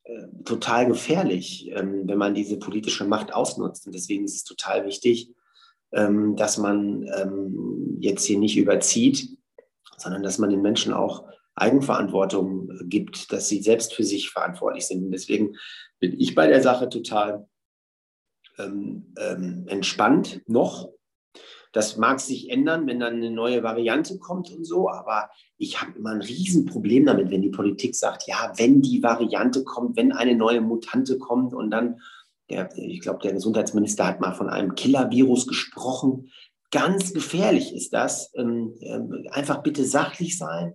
äh, 0.04 0.28
total 0.44 0.88
gefährlich, 0.88 1.72
ähm, 1.74 2.08
wenn 2.08 2.18
man 2.18 2.36
diese 2.36 2.58
politische 2.58 3.06
Macht 3.06 3.34
ausnutzt. 3.34 3.86
Und 3.86 3.96
deswegen 3.96 4.26
ist 4.26 4.36
es 4.36 4.44
total 4.44 4.86
wichtig, 4.86 5.34
ähm, 5.92 6.36
dass 6.36 6.58
man 6.58 7.08
ähm, 7.16 7.98
jetzt 8.00 8.26
hier 8.26 8.40
nicht 8.40 8.58
überzieht, 8.58 9.38
sondern 9.98 10.24
dass 10.24 10.38
man 10.38 10.50
den 10.50 10.62
Menschen 10.62 10.94
auch 10.94 11.28
Eigenverantwortung 11.58 12.72
gibt, 12.84 13.32
dass 13.32 13.50
sie 13.50 13.62
selbst 13.62 13.94
für 13.94 14.04
sich 14.04 14.30
verantwortlich 14.30 14.86
sind. 14.86 15.04
Und 15.06 15.12
deswegen 15.12 15.56
bin 16.00 16.20
ich 16.20 16.36
bei 16.36 16.48
der 16.48 16.62
Sache 16.62 16.90
total 16.90 17.48
ähm, 18.58 19.14
ähm, 19.18 19.66
entspannt 19.68 20.42
noch. 20.48 20.90
Das 21.74 21.98
mag 21.98 22.20
sich 22.20 22.50
ändern, 22.50 22.88
wenn 22.88 23.00
dann 23.00 23.16
eine 23.16 23.30
neue 23.30 23.62
Variante 23.62 24.18
kommt 24.18 24.50
und 24.52 24.66
so, 24.66 24.90
aber 24.90 25.30
ich 25.58 25.82
habe 25.82 25.98
immer 25.98 26.12
ein 26.12 26.22
Riesenproblem 26.22 27.06
damit, 27.06 27.30
wenn 27.30 27.42
die 27.42 27.50
Politik 27.50 27.96
sagt, 27.96 28.24
ja, 28.28 28.54
wenn 28.56 28.82
die 28.82 29.04
Variante 29.04 29.64
kommt, 29.64 29.98
wenn 29.98 30.12
eine 30.12 30.36
neue 30.36 30.62
Mutante 30.62 31.18
kommt 31.20 31.54
und 31.54 31.70
dann, 31.70 32.00
der, 32.50 32.70
ich 32.78 33.02
glaube, 33.02 33.20
der 33.22 33.34
Gesundheitsminister 33.34 34.08
hat 34.08 34.22
mal 34.22 34.34
von 34.34 34.50
einem 34.50 34.76
Killer-Virus 34.76 35.48
gesprochen. 35.48 36.32
Ganz 36.72 37.14
gefährlich 37.14 37.76
ist 37.76 37.94
das. 37.94 38.32
Ähm, 38.36 38.76
ähm 38.82 39.28
einfach 39.32 39.62
bitte 39.62 39.84
sachlich 39.84 40.38
sein 40.38 40.74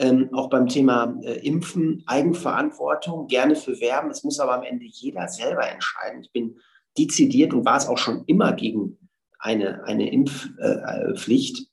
ähm, 0.00 0.30
auch 0.32 0.48
beim 0.48 0.66
Thema 0.66 1.14
äh, 1.22 1.46
Impfen, 1.46 2.02
Eigenverantwortung, 2.06 3.26
gerne 3.26 3.54
für 3.54 3.78
werben. 3.80 4.10
Es 4.10 4.24
muss 4.24 4.40
aber 4.40 4.54
am 4.54 4.62
Ende 4.62 4.86
jeder 4.86 5.28
selber 5.28 5.70
entscheiden. 5.70 6.22
Ich 6.22 6.32
bin 6.32 6.58
dezidiert 6.96 7.52
und 7.52 7.66
war 7.66 7.76
es 7.76 7.86
auch 7.86 7.98
schon 7.98 8.24
immer 8.24 8.54
gegen 8.54 8.98
eine, 9.38 9.84
eine 9.84 10.10
Impfpflicht, 10.10 11.68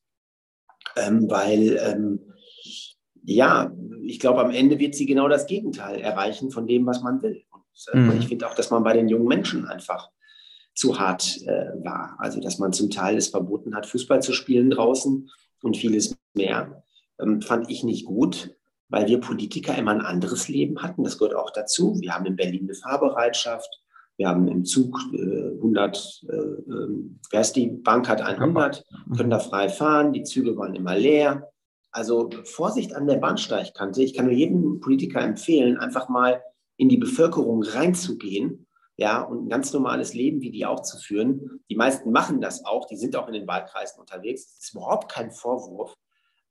äh, 0.95 1.07
ähm, 1.07 1.29
weil 1.29 1.79
ähm, 1.81 2.33
ja, 3.23 3.71
ich 4.03 4.19
glaube, 4.19 4.41
am 4.41 4.51
Ende 4.51 4.77
wird 4.77 4.95
sie 4.95 5.05
genau 5.05 5.29
das 5.29 5.47
Gegenteil 5.47 6.01
erreichen 6.01 6.51
von 6.51 6.67
dem, 6.67 6.85
was 6.85 7.01
man 7.01 7.21
will. 7.21 7.43
Und 7.49 7.63
äh, 7.93 7.97
mhm. 7.97 8.19
ich 8.19 8.27
finde 8.27 8.47
auch, 8.47 8.55
dass 8.55 8.71
man 8.71 8.83
bei 8.83 8.93
den 8.93 9.07
jungen 9.07 9.27
Menschen 9.27 9.65
einfach 9.67 10.09
zu 10.75 10.99
hart 10.99 11.41
äh, 11.43 11.71
war. 11.83 12.15
Also, 12.19 12.41
dass 12.41 12.59
man 12.59 12.73
zum 12.73 12.89
Teil 12.89 13.15
es 13.15 13.29
verboten 13.29 13.73
hat, 13.73 13.85
Fußball 13.85 14.21
zu 14.21 14.33
spielen 14.33 14.69
draußen 14.69 15.29
und 15.61 15.77
vieles 15.77 16.17
mehr 16.35 16.83
ähm, 17.19 17.41
fand 17.41 17.69
ich 17.69 17.83
nicht 17.83 18.05
gut, 18.05 18.55
weil 18.89 19.07
wir 19.07 19.19
Politiker 19.19 19.77
immer 19.77 19.91
ein 19.91 20.01
anderes 20.01 20.47
Leben 20.47 20.81
hatten. 20.81 21.03
Das 21.03 21.17
gehört 21.17 21.35
auch 21.35 21.51
dazu. 21.51 21.99
Wir 21.99 22.13
haben 22.13 22.25
in 22.25 22.35
Berlin 22.35 22.63
eine 22.63 22.73
Fahrbereitschaft. 22.73 23.69
Wir 24.17 24.29
haben 24.29 24.47
im 24.47 24.65
Zug 24.65 24.99
äh, 25.13 25.51
100, 25.55 26.23
äh, 26.29 26.35
äh, 26.35 26.89
wer 27.29 27.41
ist 27.41 27.53
die 27.53 27.67
Bank 27.67 28.09
hat 28.09 28.21
100, 28.21 28.83
können 29.15 29.29
da 29.29 29.39
frei 29.39 29.69
fahren. 29.69 30.13
Die 30.13 30.23
Züge 30.23 30.57
waren 30.57 30.73
immer 30.73 30.97
leer. 30.97 31.51
Also 31.91 32.29
Vorsicht 32.43 32.95
an 32.95 33.07
der 33.07 33.17
Bahnsteigkante. 33.17 34.01
Ich 34.01 34.13
kann 34.13 34.25
nur 34.25 34.33
jedem 34.33 34.79
Politiker 34.79 35.21
empfehlen, 35.21 35.77
einfach 35.77 36.09
mal 36.09 36.41
in 36.77 36.89
die 36.89 36.97
Bevölkerung 36.97 37.63
reinzugehen 37.63 38.67
ja, 38.97 39.21
und 39.21 39.45
ein 39.45 39.49
ganz 39.49 39.71
normales 39.73 40.13
Leben 40.13 40.41
wie 40.41 40.51
die 40.51 40.65
auch 40.65 40.81
zu 40.81 40.97
führen. 40.97 41.61
Die 41.69 41.75
meisten 41.75 42.11
machen 42.11 42.41
das 42.41 42.65
auch, 42.65 42.87
die 42.87 42.97
sind 42.97 43.15
auch 43.15 43.27
in 43.27 43.33
den 43.33 43.47
Wahlkreisen 43.47 43.99
unterwegs. 43.99 44.47
Das 44.47 44.63
ist 44.63 44.73
überhaupt 44.73 45.11
kein 45.11 45.31
Vorwurf. 45.31 45.93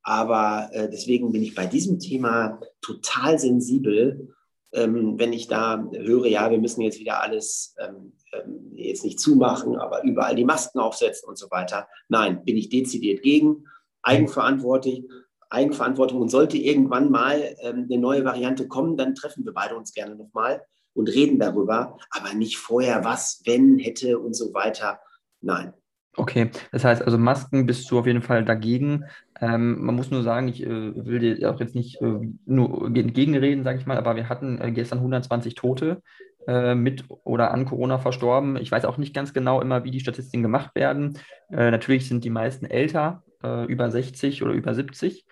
Aber 0.06 0.68
äh, 0.70 0.88
deswegen 0.88 1.32
bin 1.32 1.42
ich 1.42 1.56
bei 1.56 1.66
diesem 1.66 1.98
Thema 1.98 2.60
total 2.80 3.40
sensibel, 3.40 4.32
ähm, 4.72 5.18
wenn 5.18 5.32
ich 5.32 5.48
da 5.48 5.84
höre, 5.92 6.26
ja, 6.26 6.48
wir 6.48 6.60
müssen 6.60 6.82
jetzt 6.82 7.00
wieder 7.00 7.22
alles 7.22 7.74
ähm, 7.80 8.12
ähm, 8.32 8.70
jetzt 8.76 9.04
nicht 9.04 9.18
zumachen, 9.18 9.74
aber 9.76 10.04
überall 10.04 10.36
die 10.36 10.44
Masken 10.44 10.78
aufsetzen 10.78 11.28
und 11.28 11.36
so 11.36 11.50
weiter. 11.50 11.88
Nein, 12.08 12.44
bin 12.44 12.56
ich 12.56 12.68
dezidiert 12.68 13.22
gegen. 13.22 13.64
Eigenverantwortlich, 14.02 15.02
Eigenverantwortung. 15.50 16.20
Und 16.20 16.28
sollte 16.28 16.56
irgendwann 16.56 17.10
mal 17.10 17.56
ähm, 17.62 17.88
eine 17.90 17.98
neue 17.98 18.24
Variante 18.24 18.68
kommen, 18.68 18.96
dann 18.96 19.16
treffen 19.16 19.44
wir 19.44 19.54
beide 19.54 19.74
uns 19.74 19.92
gerne 19.92 20.14
nochmal 20.14 20.62
und 20.94 21.08
reden 21.08 21.40
darüber, 21.40 21.98
aber 22.10 22.32
nicht 22.32 22.58
vorher, 22.58 23.04
was, 23.04 23.42
wenn, 23.44 23.78
hätte 23.78 24.20
und 24.20 24.34
so 24.34 24.54
weiter. 24.54 25.00
Nein, 25.40 25.74
Okay, 26.18 26.50
das 26.72 26.84
heißt 26.84 27.02
also 27.02 27.18
Masken 27.18 27.66
bist 27.66 27.90
du 27.90 27.98
auf 27.98 28.06
jeden 28.06 28.22
Fall 28.22 28.44
dagegen. 28.44 29.04
Ähm, 29.40 29.84
man 29.84 29.94
muss 29.94 30.10
nur 30.10 30.22
sagen, 30.22 30.48
ich 30.48 30.62
äh, 30.62 30.68
will 30.68 31.18
dir 31.18 31.50
auch 31.50 31.60
jetzt 31.60 31.74
nicht 31.74 32.00
äh, 32.00 32.18
nur 32.46 32.86
entgegenreden, 32.86 33.64
sage 33.64 33.78
ich 33.78 33.86
mal, 33.86 33.98
aber 33.98 34.16
wir 34.16 34.30
hatten 34.30 34.58
äh, 34.60 34.72
gestern 34.72 34.98
120 34.98 35.54
Tote 35.54 36.02
äh, 36.46 36.74
mit 36.74 37.04
oder 37.24 37.50
an 37.52 37.66
Corona 37.66 37.98
verstorben. 37.98 38.56
Ich 38.56 38.72
weiß 38.72 38.86
auch 38.86 38.96
nicht 38.96 39.14
ganz 39.14 39.34
genau 39.34 39.60
immer, 39.60 39.84
wie 39.84 39.90
die 39.90 40.00
Statistiken 40.00 40.42
gemacht 40.42 40.74
werden. 40.74 41.18
Äh, 41.50 41.70
natürlich 41.70 42.08
sind 42.08 42.24
die 42.24 42.30
meisten 42.30 42.64
älter, 42.64 43.22
äh, 43.42 43.66
über 43.66 43.90
60 43.90 44.42
oder 44.42 44.52
über 44.52 44.74
70. 44.74 45.26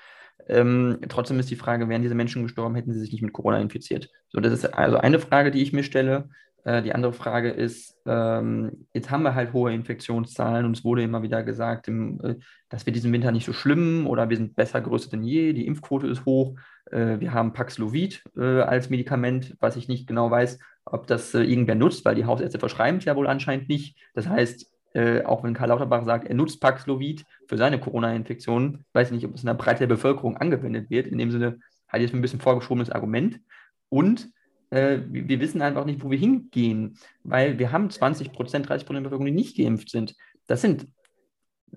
Ähm, 0.48 0.98
trotzdem 1.08 1.38
ist 1.38 1.50
die 1.50 1.56
Frage, 1.56 1.88
wären 1.88 2.02
diese 2.02 2.14
Menschen 2.14 2.42
gestorben, 2.42 2.74
hätten 2.74 2.92
sie 2.92 3.00
sich 3.00 3.12
nicht 3.12 3.22
mit 3.22 3.32
Corona 3.32 3.58
infiziert? 3.58 4.10
So, 4.28 4.40
das 4.40 4.52
ist 4.52 4.66
also 4.66 4.98
eine 4.98 5.18
Frage, 5.18 5.50
die 5.50 5.62
ich 5.62 5.72
mir 5.72 5.82
stelle. 5.82 6.28
Äh, 6.64 6.82
die 6.82 6.94
andere 6.94 7.12
Frage 7.12 7.50
ist, 7.50 7.96
ähm, 8.06 8.86
jetzt 8.92 9.10
haben 9.10 9.22
wir 9.22 9.34
halt 9.34 9.52
hohe 9.52 9.72
Infektionszahlen 9.72 10.66
und 10.66 10.76
es 10.76 10.84
wurde 10.84 11.02
immer 11.02 11.22
wieder 11.22 11.42
gesagt, 11.42 11.88
im, 11.88 12.20
äh, 12.22 12.34
das 12.68 12.86
wird 12.86 12.96
diesen 12.96 13.12
Winter 13.12 13.32
nicht 13.32 13.44
so 13.44 13.52
schlimm 13.52 14.06
oder 14.06 14.28
wir 14.30 14.36
sind 14.36 14.56
besser 14.56 14.80
gerüstet 14.80 15.12
denn 15.12 15.22
je, 15.22 15.52
die 15.52 15.66
Impfquote 15.66 16.06
ist 16.06 16.24
hoch, 16.24 16.58
äh, 16.90 17.20
wir 17.20 17.32
haben 17.32 17.52
Paxlovid 17.52 18.22
äh, 18.36 18.60
als 18.60 18.90
Medikament, 18.90 19.56
was 19.60 19.76
ich 19.76 19.88
nicht 19.88 20.06
genau 20.06 20.30
weiß, 20.30 20.58
ob 20.86 21.06
das 21.06 21.34
äh, 21.34 21.42
irgendwer 21.42 21.74
nutzt, 21.74 22.04
weil 22.04 22.14
die 22.14 22.24
Hausärzte 22.24 22.58
verschreiben 22.58 22.98
es 22.98 23.04
ja 23.04 23.16
wohl 23.16 23.26
anscheinend 23.26 23.68
nicht. 23.68 23.98
Das 24.14 24.28
heißt, 24.28 24.70
äh, 24.94 25.22
auch 25.24 25.42
wenn 25.42 25.54
Karl 25.54 25.68
Lauterbach 25.68 26.04
sagt, 26.04 26.28
er 26.28 26.34
nutzt 26.34 26.60
Paxlovid 26.60 27.24
für 27.48 27.58
seine 27.58 27.80
Corona-Infektion, 27.80 28.84
weiß 28.92 29.08
ich 29.08 29.14
nicht, 29.14 29.26
ob 29.26 29.34
es 29.34 29.42
in 29.42 29.48
der 29.48 29.54
Breite 29.54 29.80
der 29.80 29.94
Bevölkerung 29.94 30.36
angewendet 30.36 30.88
wird. 30.88 31.08
In 31.08 31.18
dem 31.18 31.30
Sinne 31.30 31.58
hat 31.88 32.00
jetzt 32.00 32.14
ein 32.14 32.22
bisschen 32.22 32.40
vorgeschobenes 32.40 32.90
Argument. 32.90 33.40
Und 33.88 34.30
äh, 34.74 35.02
wir 35.06 35.38
wissen 35.38 35.62
einfach 35.62 35.84
nicht, 35.84 36.02
wo 36.02 36.10
wir 36.10 36.18
hingehen, 36.18 36.98
weil 37.22 37.58
wir 37.58 37.70
haben 37.70 37.90
20 37.90 38.32
Prozent, 38.32 38.68
30 38.68 38.86
Prozent 38.86 39.04
der 39.04 39.10
Bevölkerung, 39.10 39.26
die 39.26 39.32
nicht 39.32 39.56
geimpft 39.56 39.88
sind. 39.88 40.16
Das 40.48 40.60
sind 40.62 40.88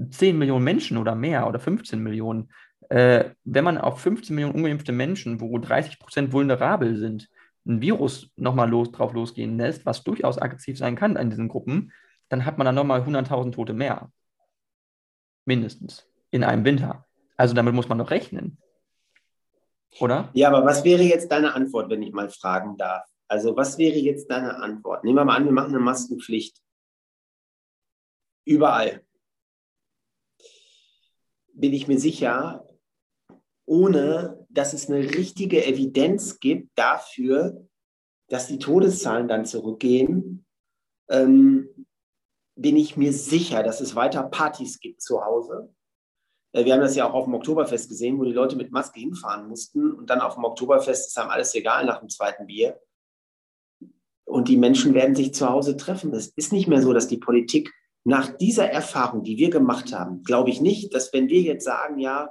10 0.10 0.38
Millionen 0.38 0.64
Menschen 0.64 0.98
oder 0.98 1.14
mehr 1.14 1.48
oder 1.48 1.60
15 1.60 2.02
Millionen. 2.02 2.50
Äh, 2.90 3.32
wenn 3.44 3.64
man 3.64 3.78
auf 3.78 4.00
15 4.02 4.36
Millionen 4.36 4.56
ungeimpfte 4.56 4.92
Menschen, 4.92 5.40
wo 5.42 5.60
30 5.60 6.00
Prozent 6.00 6.34
vulnerabel 6.34 6.98
sind, 6.98 7.30
ein 7.68 7.82
Virus 7.82 8.32
nochmal 8.36 8.70
los, 8.70 8.92
drauf 8.92 9.14
losgehen 9.14 9.58
lässt, 9.58 9.86
was 9.86 10.04
durchaus 10.04 10.42
aggressiv 10.42 10.78
sein 10.78 10.96
kann 10.96 11.18
in 11.18 11.30
diesen 11.30 11.50
Gruppen, 11.50 11.92
dann 12.30 12.46
hat 12.46 12.58
man 12.58 12.66
dann 12.66 12.76
nochmal 12.76 13.02
100.000 13.02 13.52
Tote 13.52 13.74
mehr. 13.74 14.12
Mindestens. 15.46 16.10
In 16.32 16.44
einem 16.44 16.66
Winter. 16.66 17.06
Also 17.36 17.54
damit 17.54 17.76
muss 17.76 17.90
man 17.90 18.00
doch 18.00 18.10
rechnen 18.10 18.58
oder? 20.00 20.30
Ja, 20.34 20.50
aber 20.50 20.66
was 20.66 20.84
wäre 20.84 21.04
jetzt 21.04 21.32
deine 21.32 21.54
Antwort, 21.54 21.90
wenn 21.90 22.02
ich 22.02 22.12
mal 22.12 22.30
fragen 22.30 22.78
darf? 22.78 23.08
Also 23.28 23.56
was 23.56 23.78
wäre 23.78 23.98
jetzt 23.98 24.30
deine 24.32 24.56
Antwort? 24.58 25.04
Nehmen 25.04 25.18
wir 25.18 25.26
mal 25.26 25.36
an, 25.36 25.46
wir 25.46 25.52
machen 25.52 25.76
eine 25.76 25.84
Maskenpflicht. 25.84 26.62
Überall. 28.46 29.04
Bin 31.54 31.74
ich 31.74 31.88
mir 31.88 32.00
sicher, 32.00 32.66
ohne 33.66 34.46
dass 34.50 34.74
es 34.74 34.90
eine 34.90 35.00
richtige 35.00 35.66
Evidenz 35.66 36.40
gibt 36.40 36.78
dafür, 36.78 37.68
dass 38.30 38.48
die 38.48 38.60
Todeszahlen 38.60 39.28
dann 39.28 39.46
zurückgehen, 39.46 40.46
ähm, 41.10 41.86
bin 42.56 42.76
ich 42.76 42.98
mir 42.98 43.14
sicher, 43.14 43.64
dass 43.64 43.82
es 43.82 43.96
weiter 43.96 44.24
Partys 44.24 44.80
gibt 44.80 45.02
zu 45.02 45.24
Hause, 45.24 45.74
wir 46.54 46.74
haben 46.74 46.82
das 46.82 46.96
ja 46.96 47.08
auch 47.08 47.14
auf 47.14 47.26
dem 47.26 47.34
Oktoberfest 47.34 47.90
gesehen, 47.90 48.18
wo 48.20 48.24
die 48.24 48.32
Leute 48.32 48.56
mit 48.56 48.72
Maske 48.72 49.00
hinfahren 49.00 49.48
mussten 49.48 49.92
und 49.92 50.10
dann 50.10 50.22
auf 50.22 50.36
dem 50.36 50.44
Oktoberfest 50.44 51.08
ist 51.08 51.18
einem 51.18 51.30
alles 51.30 51.54
egal 51.56 51.86
nach 51.86 52.00
dem 52.00 52.10
zweiten 52.10 52.48
Bier. 52.48 52.80
Und 54.26 54.50
die 54.50 54.58
Menschen 54.58 54.94
werden 54.94 55.16
sich 55.16 55.34
zu 55.34 55.50
Hause 55.50 55.78
treffen. 55.78 56.14
Es 56.14 56.28
ist 56.28 56.52
nicht 56.52 56.68
mehr 56.68 56.82
so, 56.82 56.94
dass 56.94 57.08
die 57.08 57.18
Politik 57.18 57.74
nach 58.04 58.30
dieser 58.38 58.70
Erfahrung, 58.70 59.24
die 59.24 59.38
wir 59.38 59.50
gemacht 59.50 59.94
haben, 59.94 60.24
glaube 60.24 60.50
ich 60.50 60.62
nicht, 60.62 60.94
dass 60.94 61.12
wenn 61.14 61.28
wir 61.30 61.42
jetzt 61.42 61.66
sagen, 61.66 62.00
ja, 62.00 62.30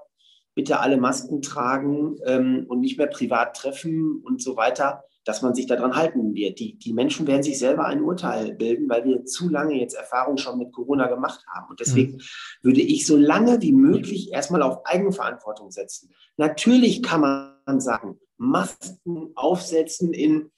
bitte 0.54 0.80
alle 0.80 0.96
Masken 0.96 1.42
tragen 1.42 2.16
ähm, 2.24 2.64
und 2.68 2.80
nicht 2.80 2.96
mehr 2.96 3.08
privat 3.08 3.56
treffen 3.56 4.22
und 4.24 4.42
so 4.42 4.56
weiter, 4.56 5.04
dass 5.26 5.42
man 5.42 5.54
sich 5.54 5.66
daran 5.66 5.96
halten 5.96 6.34
wird. 6.34 6.60
Die, 6.60 6.78
die 6.78 6.92
Menschen 6.92 7.26
werden 7.26 7.42
sich 7.42 7.58
selber 7.58 7.84
ein 7.84 8.00
Urteil 8.00 8.54
bilden, 8.54 8.88
weil 8.88 9.04
wir 9.04 9.24
zu 9.24 9.48
lange 9.48 9.74
jetzt 9.74 9.94
Erfahrung 9.94 10.38
schon 10.38 10.56
mit 10.56 10.72
Corona 10.72 11.08
gemacht 11.08 11.44
haben. 11.52 11.68
Und 11.68 11.80
deswegen 11.80 12.12
mhm. 12.12 12.20
würde 12.62 12.80
ich 12.80 13.06
so 13.06 13.16
lange 13.16 13.60
wie 13.60 13.72
möglich 13.72 14.32
erstmal 14.32 14.62
auf 14.62 14.86
Eigenverantwortung 14.86 15.72
setzen. 15.72 16.14
Natürlich 16.36 17.02
kann 17.02 17.20
man 17.20 17.80
sagen, 17.80 18.20
Masken 18.38 19.32
aufsetzen 19.34 20.14
in 20.14 20.52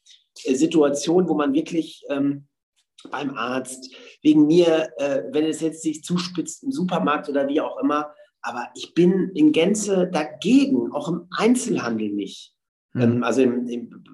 äh, 0.44 0.54
Situationen, 0.54 1.30
wo 1.30 1.34
man 1.34 1.54
wirklich 1.54 2.04
ähm, 2.10 2.46
beim 3.10 3.36
Arzt, 3.36 3.94
wegen 4.22 4.46
mir, 4.46 4.90
äh, 4.98 5.22
wenn 5.30 5.46
es 5.46 5.62
jetzt 5.62 5.80
sich 5.80 6.04
zuspitzt 6.04 6.62
im 6.62 6.72
Supermarkt 6.72 7.30
oder 7.30 7.48
wie 7.48 7.62
auch 7.62 7.78
immer, 7.78 8.12
aber 8.42 8.68
ich 8.74 8.92
bin 8.92 9.30
in 9.34 9.52
Gänze 9.52 10.10
dagegen, 10.12 10.92
auch 10.92 11.08
im 11.08 11.26
Einzelhandel 11.30 12.10
nicht. 12.10 12.54
Mhm. 12.92 13.02
Ähm, 13.02 13.24
also 13.24 13.40
im, 13.40 13.66
im, 13.66 14.04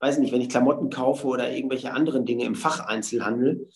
weiß 0.00 0.18
nicht, 0.18 0.32
wenn 0.32 0.40
ich 0.40 0.48
Klamotten 0.48 0.90
kaufe 0.90 1.26
oder 1.26 1.50
irgendwelche 1.50 1.92
anderen 1.92 2.24
Dinge 2.24 2.44
im 2.44 2.54
Facheinzelhandel. 2.54 3.68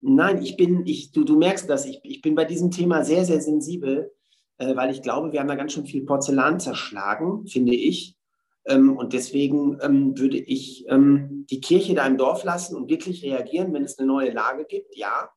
Nein, 0.00 0.42
ich 0.42 0.56
bin, 0.56 0.84
ich, 0.86 1.12
du, 1.12 1.24
du 1.24 1.36
merkst 1.38 1.68
das, 1.68 1.86
ich, 1.86 2.00
ich 2.02 2.22
bin 2.22 2.34
bei 2.34 2.44
diesem 2.44 2.70
Thema 2.70 3.04
sehr, 3.04 3.24
sehr 3.24 3.40
sensibel, 3.40 4.12
äh, 4.58 4.74
weil 4.74 4.90
ich 4.90 5.02
glaube, 5.02 5.32
wir 5.32 5.40
haben 5.40 5.48
da 5.48 5.54
ganz 5.54 5.72
schön 5.72 5.86
viel 5.86 6.04
Porzellan 6.04 6.60
zerschlagen, 6.60 7.46
finde 7.46 7.74
ich. 7.74 8.16
Ähm, 8.66 8.96
und 8.96 9.12
deswegen 9.12 9.78
ähm, 9.80 10.18
würde 10.18 10.38
ich 10.38 10.84
ähm, 10.88 11.46
die 11.50 11.60
Kirche 11.60 11.94
da 11.94 12.06
im 12.06 12.16
Dorf 12.16 12.44
lassen 12.44 12.76
und 12.76 12.90
wirklich 12.90 13.22
reagieren, 13.24 13.72
wenn 13.72 13.84
es 13.84 13.98
eine 13.98 14.08
neue 14.08 14.32
Lage 14.32 14.64
gibt, 14.64 14.96
ja. 14.96 15.30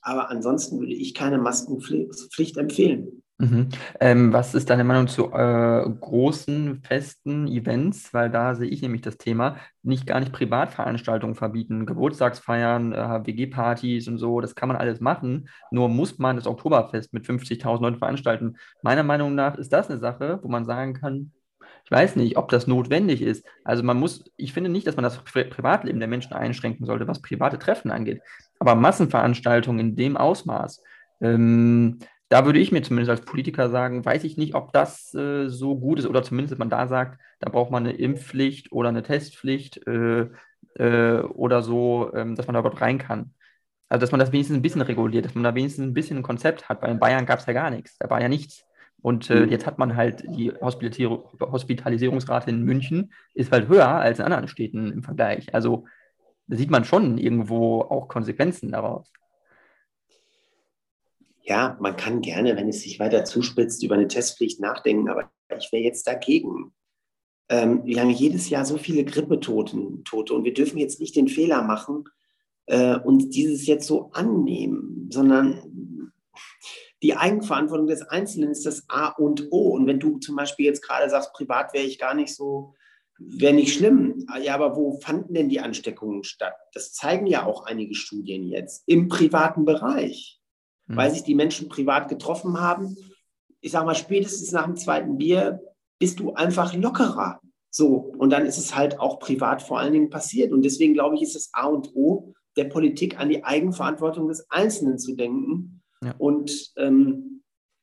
Aber 0.00 0.30
ansonsten 0.30 0.78
würde 0.80 0.94
ich 0.94 1.14
keine 1.14 1.38
Maskenpflicht 1.38 2.56
empfehlen. 2.56 3.17
Mhm. 3.40 3.68
Ähm, 4.00 4.32
was 4.32 4.56
ist 4.56 4.68
deine 4.68 4.82
Meinung 4.82 5.06
zu 5.06 5.32
äh, 5.32 5.88
großen, 5.88 6.82
festen 6.82 7.46
Events? 7.46 8.12
Weil 8.12 8.30
da 8.30 8.56
sehe 8.56 8.68
ich 8.68 8.82
nämlich 8.82 9.02
das 9.02 9.16
Thema, 9.16 9.58
nicht 9.84 10.08
gar 10.08 10.18
nicht 10.18 10.32
Privatveranstaltungen 10.32 11.36
verbieten, 11.36 11.86
Geburtstagsfeiern, 11.86 12.92
äh, 12.92 13.26
WG-Partys 13.26 14.08
und 14.08 14.18
so, 14.18 14.40
das 14.40 14.56
kann 14.56 14.68
man 14.68 14.76
alles 14.76 15.00
machen. 15.00 15.48
Nur 15.70 15.88
muss 15.88 16.18
man 16.18 16.34
das 16.34 16.48
Oktoberfest 16.48 17.14
mit 17.14 17.26
50.000 17.26 17.80
Leuten 17.80 17.98
veranstalten. 17.98 18.56
Meiner 18.82 19.04
Meinung 19.04 19.36
nach 19.36 19.54
ist 19.56 19.72
das 19.72 19.88
eine 19.88 20.00
Sache, 20.00 20.40
wo 20.42 20.48
man 20.48 20.64
sagen 20.64 20.94
kann, 20.94 21.30
ich 21.84 21.92
weiß 21.92 22.16
nicht, 22.16 22.36
ob 22.36 22.48
das 22.48 22.66
notwendig 22.66 23.22
ist. 23.22 23.46
Also 23.64 23.84
man 23.84 23.98
muss, 23.98 24.24
ich 24.36 24.52
finde 24.52 24.68
nicht, 24.68 24.86
dass 24.86 24.96
man 24.96 25.04
das 25.04 25.22
Privatleben 25.22 26.00
der 26.00 26.08
Menschen 26.08 26.32
einschränken 26.32 26.86
sollte, 26.86 27.06
was 27.06 27.22
private 27.22 27.58
Treffen 27.58 27.92
angeht. 27.92 28.20
Aber 28.58 28.74
Massenveranstaltungen 28.74 29.80
in 29.80 29.96
dem 29.96 30.16
Ausmaß, 30.16 30.82
ähm, 31.20 31.98
da 32.28 32.44
würde 32.44 32.58
ich 32.58 32.72
mir 32.72 32.82
zumindest 32.82 33.10
als 33.10 33.22
Politiker 33.22 33.70
sagen, 33.70 34.04
weiß 34.04 34.24
ich 34.24 34.36
nicht, 34.36 34.54
ob 34.54 34.72
das 34.72 35.14
äh, 35.14 35.48
so 35.48 35.78
gut 35.78 35.98
ist 35.98 36.06
oder 36.06 36.22
zumindest, 36.22 36.52
dass 36.52 36.58
man 36.58 36.70
da 36.70 36.86
sagt, 36.86 37.18
da 37.40 37.48
braucht 37.48 37.70
man 37.70 37.86
eine 37.86 37.96
Impfpflicht 37.96 38.70
oder 38.72 38.90
eine 38.90 39.02
Testpflicht 39.02 39.86
äh, 39.86 40.26
äh, 40.74 41.20
oder 41.22 41.62
so, 41.62 42.12
ähm, 42.14 42.34
dass 42.34 42.46
man 42.46 42.54
da 42.54 42.60
überhaupt 42.60 42.82
rein 42.82 42.98
kann. 42.98 43.32
Also, 43.88 44.02
dass 44.02 44.12
man 44.12 44.20
das 44.20 44.32
wenigstens 44.32 44.56
ein 44.58 44.62
bisschen 44.62 44.82
reguliert, 44.82 45.24
dass 45.24 45.34
man 45.34 45.44
da 45.44 45.54
wenigstens 45.54 45.86
ein 45.86 45.94
bisschen 45.94 46.18
ein 46.18 46.22
Konzept 46.22 46.68
hat. 46.68 46.82
Weil 46.82 46.90
in 46.90 46.98
Bayern 46.98 47.24
gab 47.24 47.38
es 47.38 47.46
ja 47.46 47.54
gar 47.54 47.70
nichts, 47.70 47.96
da 47.98 48.10
war 48.10 48.20
ja 48.20 48.28
nichts. 48.28 48.64
Und 49.00 49.30
äh, 49.30 49.46
mhm. 49.46 49.48
jetzt 49.48 49.66
hat 49.66 49.78
man 49.78 49.96
halt 49.96 50.24
die 50.26 50.52
Hospitalisierungsrate 50.52 52.50
in 52.50 52.64
München 52.64 53.12
ist 53.32 53.52
halt 53.52 53.68
höher 53.68 53.88
als 53.88 54.18
in 54.18 54.24
anderen 54.24 54.48
Städten 54.48 54.92
im 54.92 55.02
Vergleich. 55.02 55.54
Also 55.54 55.86
da 56.48 56.56
sieht 56.56 56.70
man 56.70 56.84
schon 56.84 57.16
irgendwo 57.16 57.82
auch 57.82 58.08
Konsequenzen 58.08 58.72
daraus 58.72 59.12
ja, 61.48 61.78
man 61.80 61.96
kann 61.96 62.20
gerne, 62.20 62.56
wenn 62.56 62.68
es 62.68 62.82
sich 62.82 63.00
weiter 63.00 63.24
zuspitzt, 63.24 63.82
über 63.82 63.94
eine 63.94 64.06
Testpflicht 64.06 64.60
nachdenken, 64.60 65.08
aber 65.08 65.30
ich 65.58 65.72
wäre 65.72 65.82
jetzt 65.82 66.06
dagegen. 66.06 66.74
Ähm, 67.48 67.82
wir 67.86 68.00
haben 68.00 68.10
jedes 68.10 68.50
Jahr 68.50 68.66
so 68.66 68.76
viele 68.76 69.04
Grippetote 69.04 70.02
Tote, 70.04 70.34
und 70.34 70.44
wir 70.44 70.52
dürfen 70.52 70.76
jetzt 70.76 71.00
nicht 71.00 71.16
den 71.16 71.26
Fehler 71.26 71.62
machen 71.62 72.04
äh, 72.66 72.98
und 72.98 73.30
dieses 73.34 73.66
jetzt 73.66 73.86
so 73.86 74.10
annehmen, 74.12 75.08
sondern 75.10 76.12
die 77.02 77.14
Eigenverantwortung 77.14 77.86
des 77.86 78.02
Einzelnen 78.02 78.50
ist 78.50 78.66
das 78.66 78.84
A 78.90 79.08
und 79.08 79.48
O. 79.50 79.70
Und 79.70 79.86
wenn 79.86 80.00
du 80.00 80.18
zum 80.18 80.36
Beispiel 80.36 80.66
jetzt 80.66 80.82
gerade 80.82 81.08
sagst, 81.08 81.32
privat 81.32 81.72
wäre 81.72 81.86
ich 81.86 81.98
gar 81.98 82.12
nicht 82.12 82.34
so, 82.34 82.74
wäre 83.18 83.54
nicht 83.54 83.74
schlimm. 83.74 84.26
Ja, 84.42 84.54
aber 84.54 84.76
wo 84.76 84.98
fanden 85.00 85.32
denn 85.32 85.48
die 85.48 85.60
Ansteckungen 85.60 86.24
statt? 86.24 86.54
Das 86.74 86.92
zeigen 86.92 87.26
ja 87.26 87.46
auch 87.46 87.64
einige 87.64 87.94
Studien 87.94 88.48
jetzt 88.48 88.82
im 88.86 89.08
privaten 89.08 89.64
Bereich 89.64 90.37
mhm. 90.88 90.96
weil 90.96 91.10
sich 91.10 91.22
die 91.22 91.34
Menschen 91.34 91.68
privat 91.68 92.08
getroffen 92.08 92.60
haben. 92.60 92.96
Ich 93.60 93.72
sage 93.72 93.86
mal, 93.86 93.94
spätestens 93.94 94.52
nach 94.52 94.64
dem 94.64 94.76
zweiten 94.76 95.18
Bier 95.18 95.60
bist 95.98 96.20
du 96.20 96.34
einfach 96.34 96.74
lockerer. 96.74 97.40
So, 97.70 98.12
und 98.18 98.30
dann 98.30 98.46
ist 98.46 98.58
es 98.58 98.74
halt 98.74 98.98
auch 98.98 99.18
privat 99.18 99.62
vor 99.62 99.78
allen 99.78 99.92
Dingen 99.92 100.10
passiert. 100.10 100.52
Und 100.52 100.62
deswegen 100.62 100.94
glaube 100.94 101.16
ich, 101.16 101.22
ist 101.22 101.36
es 101.36 101.50
A 101.52 101.66
und 101.66 101.94
O 101.94 102.32
der 102.56 102.64
Politik 102.64 103.20
an 103.20 103.28
die 103.28 103.44
Eigenverantwortung 103.44 104.28
des 104.28 104.50
Einzelnen 104.50 104.98
zu 104.98 105.14
denken. 105.14 105.82
Ja. 106.02 106.14
Und 106.18 106.72
ähm, 106.76 107.42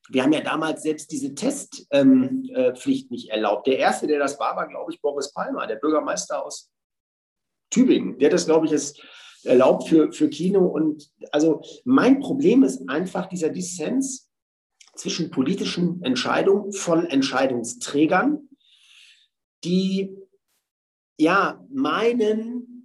wir 0.10 0.24
haben 0.24 0.34
ja 0.34 0.42
damals 0.42 0.84
selbst 0.84 1.12
diese 1.12 1.34
Testpflicht 1.34 1.88
ähm, 1.92 2.50
äh, 2.54 3.14
nicht 3.14 3.30
erlaubt. 3.30 3.68
Der 3.68 3.80
erste, 3.80 4.08
der 4.08 4.20
das 4.20 4.40
war, 4.40 4.56
war, 4.56 4.68
glaube 4.68 4.92
ich, 4.92 5.02
Boris 5.02 5.32
Palmer, 5.34 5.66
der 5.66 5.78
Bürgermeister 5.78 6.46
aus 6.46 6.70
Tübingen. 7.72 8.20
Der 8.20 8.28
hat 8.28 8.34
das, 8.34 8.46
glaube 8.46 8.68
ich, 8.68 8.72
ist 8.72 9.02
erlaubt 9.46 9.88
für, 9.88 10.12
für 10.12 10.30
Kino. 10.30 10.66
Und 10.66 11.12
also 11.32 11.62
mein 11.84 12.20
Problem 12.20 12.64
ist 12.64 12.88
einfach 12.90 13.28
dieser 13.28 13.50
Dissens 13.50 14.30
zwischen 14.96 15.32
politischen 15.32 16.02
Entscheidungen 16.04 16.72
von 16.72 17.06
Entscheidungsträgern, 17.06 18.50
die 19.64 20.16
ja 21.18 21.64
meinen, 21.70 22.76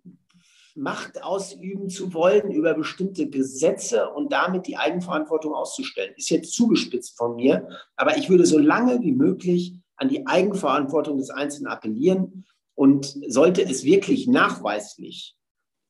Macht 0.76 1.22
ausüben 1.22 1.90
zu 1.90 2.14
wollen 2.14 2.52
über 2.52 2.74
bestimmte 2.74 3.28
Gesetze 3.28 4.08
und 4.08 4.32
damit 4.32 4.66
die 4.66 4.76
Eigenverantwortung 4.76 5.52
auszustellen. 5.52 6.14
Ist 6.16 6.30
jetzt 6.30 6.54
zugespitzt 6.54 7.18
von 7.18 7.36
mir, 7.36 7.68
aber 7.96 8.16
ich 8.16 8.30
würde 8.30 8.46
so 8.46 8.56
lange 8.56 9.02
wie 9.02 9.12
möglich 9.12 9.74
an 9.96 10.08
die 10.08 10.26
Eigenverantwortung 10.26 11.18
des 11.18 11.28
Einzelnen 11.28 11.66
appellieren 11.66 12.46
und 12.74 13.18
sollte 13.28 13.62
es 13.62 13.84
wirklich 13.84 14.28
nachweislich 14.28 15.36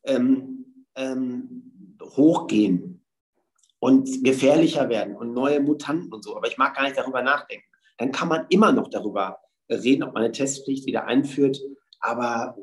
ähm, 0.04 0.59
ähm, 0.96 1.96
hochgehen 2.02 3.04
und 3.78 4.24
gefährlicher 4.24 4.88
werden 4.88 5.16
und 5.16 5.32
neue 5.32 5.60
Mutanten 5.60 6.12
und 6.12 6.22
so. 6.22 6.36
Aber 6.36 6.48
ich 6.48 6.58
mag 6.58 6.74
gar 6.74 6.84
nicht 6.84 6.98
darüber 6.98 7.22
nachdenken. 7.22 7.64
Dann 7.98 8.12
kann 8.12 8.28
man 8.28 8.46
immer 8.48 8.72
noch 8.72 8.88
darüber 8.88 9.38
reden, 9.68 10.02
ob 10.02 10.14
man 10.14 10.22
eine 10.22 10.32
Testpflicht 10.32 10.86
wieder 10.86 11.04
einführt. 11.06 11.58
Aber 12.00 12.56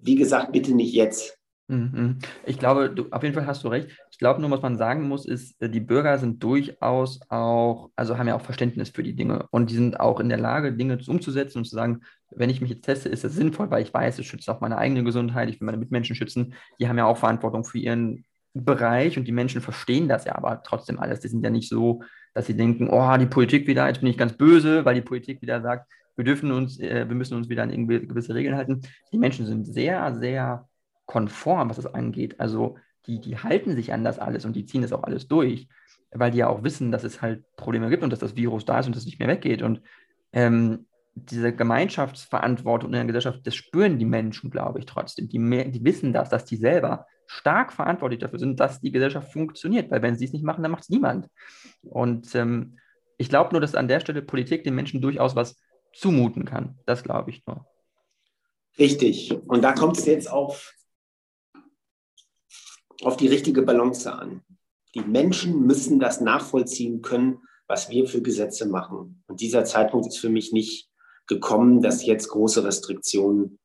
wie 0.00 0.14
gesagt, 0.14 0.52
bitte 0.52 0.74
nicht 0.74 0.92
jetzt. 0.92 1.38
Mhm. 1.68 2.18
Ich 2.46 2.58
glaube, 2.58 2.88
du, 2.88 3.06
auf 3.10 3.22
jeden 3.22 3.34
Fall 3.34 3.46
hast 3.46 3.62
du 3.62 3.68
recht. 3.68 3.90
Ich 4.10 4.18
glaube 4.18 4.40
nur, 4.40 4.50
was 4.50 4.62
man 4.62 4.78
sagen 4.78 5.06
muss, 5.06 5.26
ist, 5.26 5.60
äh, 5.60 5.68
die 5.68 5.80
Bürger 5.80 6.18
sind 6.18 6.42
durchaus 6.42 7.20
auch, 7.28 7.90
also 7.94 8.16
haben 8.16 8.26
ja 8.26 8.36
auch 8.36 8.40
Verständnis 8.40 8.88
für 8.88 9.02
die 9.02 9.14
Dinge 9.14 9.46
und 9.50 9.70
die 9.70 9.74
sind 9.74 10.00
auch 10.00 10.18
in 10.18 10.30
der 10.30 10.38
Lage, 10.38 10.72
Dinge 10.72 10.98
umzusetzen 11.06 11.58
und 11.58 11.64
zu 11.66 11.74
sagen, 11.74 12.00
wenn 12.30 12.50
ich 12.50 12.60
mich 12.60 12.70
jetzt 12.70 12.84
teste, 12.84 13.08
ist 13.08 13.24
das 13.24 13.34
sinnvoll, 13.34 13.70
weil 13.70 13.82
ich 13.82 13.92
weiß, 13.92 14.18
es 14.18 14.26
schützt 14.26 14.48
auch 14.50 14.60
meine 14.60 14.78
eigene 14.78 15.04
Gesundheit, 15.04 15.48
ich 15.48 15.60
will 15.60 15.66
meine 15.66 15.78
Mitmenschen 15.78 16.16
schützen. 16.16 16.54
Die 16.78 16.88
haben 16.88 16.98
ja 16.98 17.06
auch 17.06 17.16
Verantwortung 17.16 17.64
für 17.64 17.78
ihren 17.78 18.24
Bereich 18.54 19.18
und 19.18 19.26
die 19.26 19.32
Menschen 19.32 19.60
verstehen 19.60 20.08
das 20.08 20.24
ja 20.24 20.34
aber 20.34 20.62
trotzdem 20.62 20.98
alles. 20.98 21.20
Die 21.20 21.28
sind 21.28 21.44
ja 21.44 21.50
nicht 21.50 21.68
so, 21.68 22.02
dass 22.34 22.46
sie 22.46 22.56
denken, 22.56 22.88
oh, 22.88 23.16
die 23.16 23.26
Politik 23.26 23.66
wieder, 23.66 23.86
jetzt 23.86 24.00
bin 24.00 24.10
ich 24.10 24.18
ganz 24.18 24.32
böse, 24.32 24.84
weil 24.84 24.94
die 24.94 25.02
Politik 25.02 25.42
wieder 25.42 25.60
sagt, 25.60 25.90
wir 26.16 26.24
dürfen 26.24 26.50
uns, 26.50 26.78
äh, 26.80 27.08
wir 27.08 27.14
müssen 27.14 27.36
uns 27.36 27.48
wieder 27.48 27.62
an 27.62 27.70
irgendwie 27.70 28.06
gewisse 28.06 28.34
Regeln 28.34 28.56
halten. 28.56 28.82
Die 29.12 29.18
Menschen 29.18 29.46
sind 29.46 29.66
sehr, 29.66 30.14
sehr 30.16 30.68
konform, 31.06 31.70
was 31.70 31.76
das 31.76 31.94
angeht. 31.94 32.40
Also 32.40 32.76
die, 33.06 33.20
die 33.20 33.38
halten 33.38 33.74
sich 33.74 33.92
an 33.92 34.04
das 34.04 34.18
alles 34.18 34.44
und 34.44 34.54
die 34.56 34.66
ziehen 34.66 34.82
das 34.82 34.92
auch 34.92 35.04
alles 35.04 35.28
durch, 35.28 35.68
weil 36.10 36.30
die 36.30 36.38
ja 36.38 36.48
auch 36.48 36.64
wissen, 36.64 36.90
dass 36.90 37.04
es 37.04 37.22
halt 37.22 37.44
Probleme 37.56 37.88
gibt 37.88 38.02
und 38.02 38.10
dass 38.10 38.18
das 38.18 38.36
Virus 38.36 38.64
da 38.64 38.80
ist 38.80 38.86
und 38.86 38.96
das 38.96 39.06
nicht 39.06 39.18
mehr 39.18 39.28
weggeht. 39.28 39.62
Und 39.62 39.80
ähm, 40.32 40.86
diese 41.26 41.54
Gemeinschaftsverantwortung 41.54 42.88
in 42.90 42.94
der 42.94 43.04
Gesellschaft, 43.04 43.46
das 43.46 43.54
spüren 43.54 43.98
die 43.98 44.04
Menschen, 44.04 44.50
glaube 44.50 44.78
ich, 44.78 44.86
trotzdem. 44.86 45.28
Die, 45.28 45.38
mehr, 45.38 45.64
die 45.66 45.84
wissen 45.84 46.12
das, 46.12 46.28
dass 46.28 46.44
die 46.44 46.56
selber 46.56 47.06
stark 47.26 47.72
verantwortlich 47.72 48.20
dafür 48.20 48.38
sind, 48.38 48.58
dass 48.58 48.80
die 48.80 48.90
Gesellschaft 48.90 49.32
funktioniert, 49.32 49.90
weil 49.90 50.02
wenn 50.02 50.16
sie 50.16 50.24
es 50.24 50.32
nicht 50.32 50.44
machen, 50.44 50.62
dann 50.62 50.72
macht 50.72 50.84
es 50.84 50.88
niemand. 50.88 51.28
Und 51.82 52.34
ähm, 52.34 52.78
ich 53.16 53.28
glaube 53.28 53.52
nur, 53.52 53.60
dass 53.60 53.74
an 53.74 53.88
der 53.88 54.00
Stelle 54.00 54.22
Politik 54.22 54.64
den 54.64 54.74
Menschen 54.74 55.00
durchaus 55.00 55.36
was 55.36 55.60
zumuten 55.92 56.44
kann. 56.44 56.78
Das 56.86 57.02
glaube 57.02 57.30
ich 57.30 57.44
nur. 57.46 57.66
Richtig. 58.78 59.36
Und 59.46 59.62
da 59.62 59.72
kommt 59.72 59.98
es 59.98 60.06
jetzt 60.06 60.30
auf 60.30 60.74
auf 63.02 63.16
die 63.16 63.28
richtige 63.28 63.62
Balance 63.62 64.12
an. 64.12 64.42
Die 64.94 65.00
Menschen 65.00 65.66
müssen 65.66 66.00
das 66.00 66.20
nachvollziehen 66.20 67.02
können, 67.02 67.38
was 67.66 67.90
wir 67.90 68.08
für 68.08 68.22
Gesetze 68.22 68.66
machen. 68.66 69.22
Und 69.26 69.40
dieser 69.40 69.64
Zeitpunkt 69.64 70.06
ist 70.06 70.18
für 70.18 70.30
mich 70.30 70.52
nicht 70.52 70.87
gekommen, 71.28 71.82
dass 71.82 72.04
jetzt 72.04 72.28
große 72.28 72.64
Restriktionen 72.64 73.58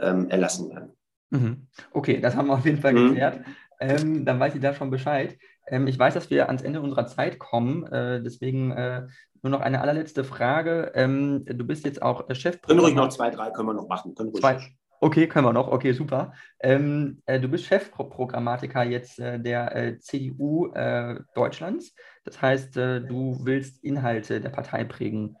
ähm, 0.00 0.28
erlassen 0.28 0.70
werden. 0.70 0.92
Mhm. 1.30 1.66
Okay, 1.92 2.20
das 2.20 2.36
haben 2.36 2.48
wir 2.48 2.54
auf 2.54 2.64
jeden 2.64 2.80
Fall 2.80 2.92
mhm. 2.92 3.08
geklärt. 3.08 3.40
Ähm, 3.80 4.24
dann 4.24 4.40
weiß 4.40 4.54
ich 4.54 4.60
da 4.60 4.74
schon 4.74 4.90
Bescheid. 4.90 5.38
Ähm, 5.66 5.86
ich 5.86 5.98
weiß, 5.98 6.14
dass 6.14 6.30
wir 6.30 6.48
ans 6.48 6.62
Ende 6.62 6.80
unserer 6.80 7.06
Zeit 7.06 7.38
kommen. 7.38 7.86
Äh, 7.86 8.22
deswegen 8.22 8.70
äh, 8.72 9.06
nur 9.42 9.50
noch 9.50 9.60
eine 9.60 9.80
allerletzte 9.80 10.24
Frage. 10.24 10.92
Ähm, 10.94 11.44
du 11.44 11.64
bist 11.64 11.84
jetzt 11.84 12.02
auch 12.02 12.24
Chef. 12.34 12.60
Können 12.62 12.80
ruhig 12.80 12.94
noch 12.94 13.08
zwei, 13.08 13.30
drei 13.30 13.50
können 13.50 13.68
wir 13.68 13.74
noch 13.74 13.88
machen. 13.88 14.14
Zwei, 14.34 14.58
Okay, 15.00 15.28
können 15.28 15.46
wir 15.46 15.52
noch. 15.52 15.68
Okay, 15.68 15.92
super. 15.92 16.32
Ähm, 16.58 17.22
äh, 17.26 17.38
du 17.38 17.48
bist 17.48 17.66
Chefprogrammatiker 17.66 18.82
jetzt 18.82 19.20
äh, 19.20 19.38
der 19.38 19.74
äh, 19.76 19.98
CDU 20.00 20.72
äh, 20.72 21.20
Deutschlands. 21.34 21.94
Das 22.24 22.42
heißt, 22.42 22.76
äh, 22.76 23.00
du 23.02 23.38
willst 23.42 23.84
Inhalte 23.84 24.40
der 24.40 24.48
Partei 24.48 24.82
prägen. 24.84 25.36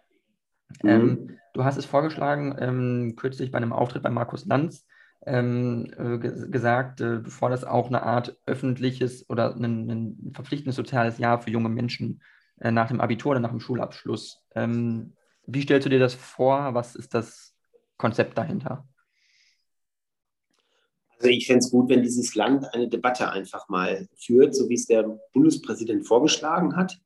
Mhm. 0.82 0.88
Ähm, 0.88 1.38
du 1.54 1.64
hast 1.64 1.76
es 1.76 1.86
vorgeschlagen, 1.86 2.56
ähm, 2.58 3.14
kürzlich 3.16 3.50
bei 3.50 3.58
einem 3.58 3.72
Auftritt 3.72 4.02
bei 4.02 4.10
Markus 4.10 4.46
Lanz, 4.46 4.86
ähm, 5.26 5.92
äh, 5.96 6.18
gesagt, 6.18 7.00
du 7.00 7.24
forderst 7.24 7.66
auch 7.66 7.88
eine 7.88 8.02
Art 8.02 8.38
öffentliches 8.46 9.28
oder 9.28 9.54
ein, 9.54 9.90
ein 9.90 10.32
verpflichtendes 10.34 10.76
soziales 10.76 11.18
Jahr 11.18 11.40
für 11.40 11.50
junge 11.50 11.68
Menschen 11.68 12.22
nach 12.60 12.88
dem 12.88 13.00
Abitur 13.00 13.30
oder 13.30 13.40
nach 13.40 13.50
dem 13.50 13.60
Schulabschluss. 13.60 14.42
Ähm, 14.56 15.12
wie 15.46 15.62
stellst 15.62 15.86
du 15.86 15.90
dir 15.90 16.00
das 16.00 16.14
vor? 16.14 16.74
Was 16.74 16.96
ist 16.96 17.14
das 17.14 17.54
Konzept 17.96 18.36
dahinter? 18.36 18.86
Also 21.18 21.30
ich 21.30 21.46
fände 21.46 21.60
es 21.60 21.70
gut, 21.70 21.88
wenn 21.88 22.02
dieses 22.02 22.34
Land 22.34 22.72
eine 22.74 22.88
Debatte 22.88 23.30
einfach 23.30 23.68
mal 23.68 24.08
führt, 24.16 24.54
so 24.54 24.68
wie 24.68 24.74
es 24.74 24.86
der 24.86 25.18
Bundespräsident 25.32 26.06
vorgeschlagen 26.06 26.76
hat. 26.76 27.00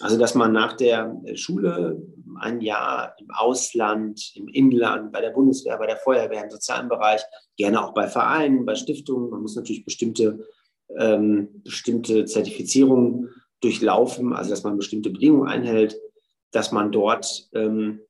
Also 0.00 0.18
dass 0.18 0.34
man 0.34 0.52
nach 0.52 0.74
der 0.74 1.16
Schule 1.34 2.02
ein 2.40 2.60
Jahr 2.60 3.14
im 3.18 3.30
Ausland, 3.30 4.32
im 4.34 4.48
Inland, 4.48 5.12
bei 5.12 5.20
der 5.20 5.30
Bundeswehr, 5.30 5.78
bei 5.78 5.86
der 5.86 5.96
Feuerwehr, 5.96 6.44
im 6.44 6.50
sozialen 6.50 6.88
Bereich, 6.88 7.22
gerne 7.56 7.84
auch 7.84 7.94
bei 7.94 8.08
Vereinen, 8.08 8.64
bei 8.64 8.74
Stiftungen, 8.74 9.30
man 9.30 9.42
muss 9.42 9.56
natürlich 9.56 9.84
bestimmte, 9.84 10.46
ähm, 10.98 11.62
bestimmte 11.62 12.24
Zertifizierungen 12.24 13.30
durchlaufen, 13.60 14.32
also 14.32 14.50
dass 14.50 14.64
man 14.64 14.76
bestimmte 14.76 15.10
Bedingungen 15.10 15.48
einhält, 15.48 15.96
dass 16.50 16.72
man 16.72 16.92
dort 16.92 17.48
ähm, 17.52 18.00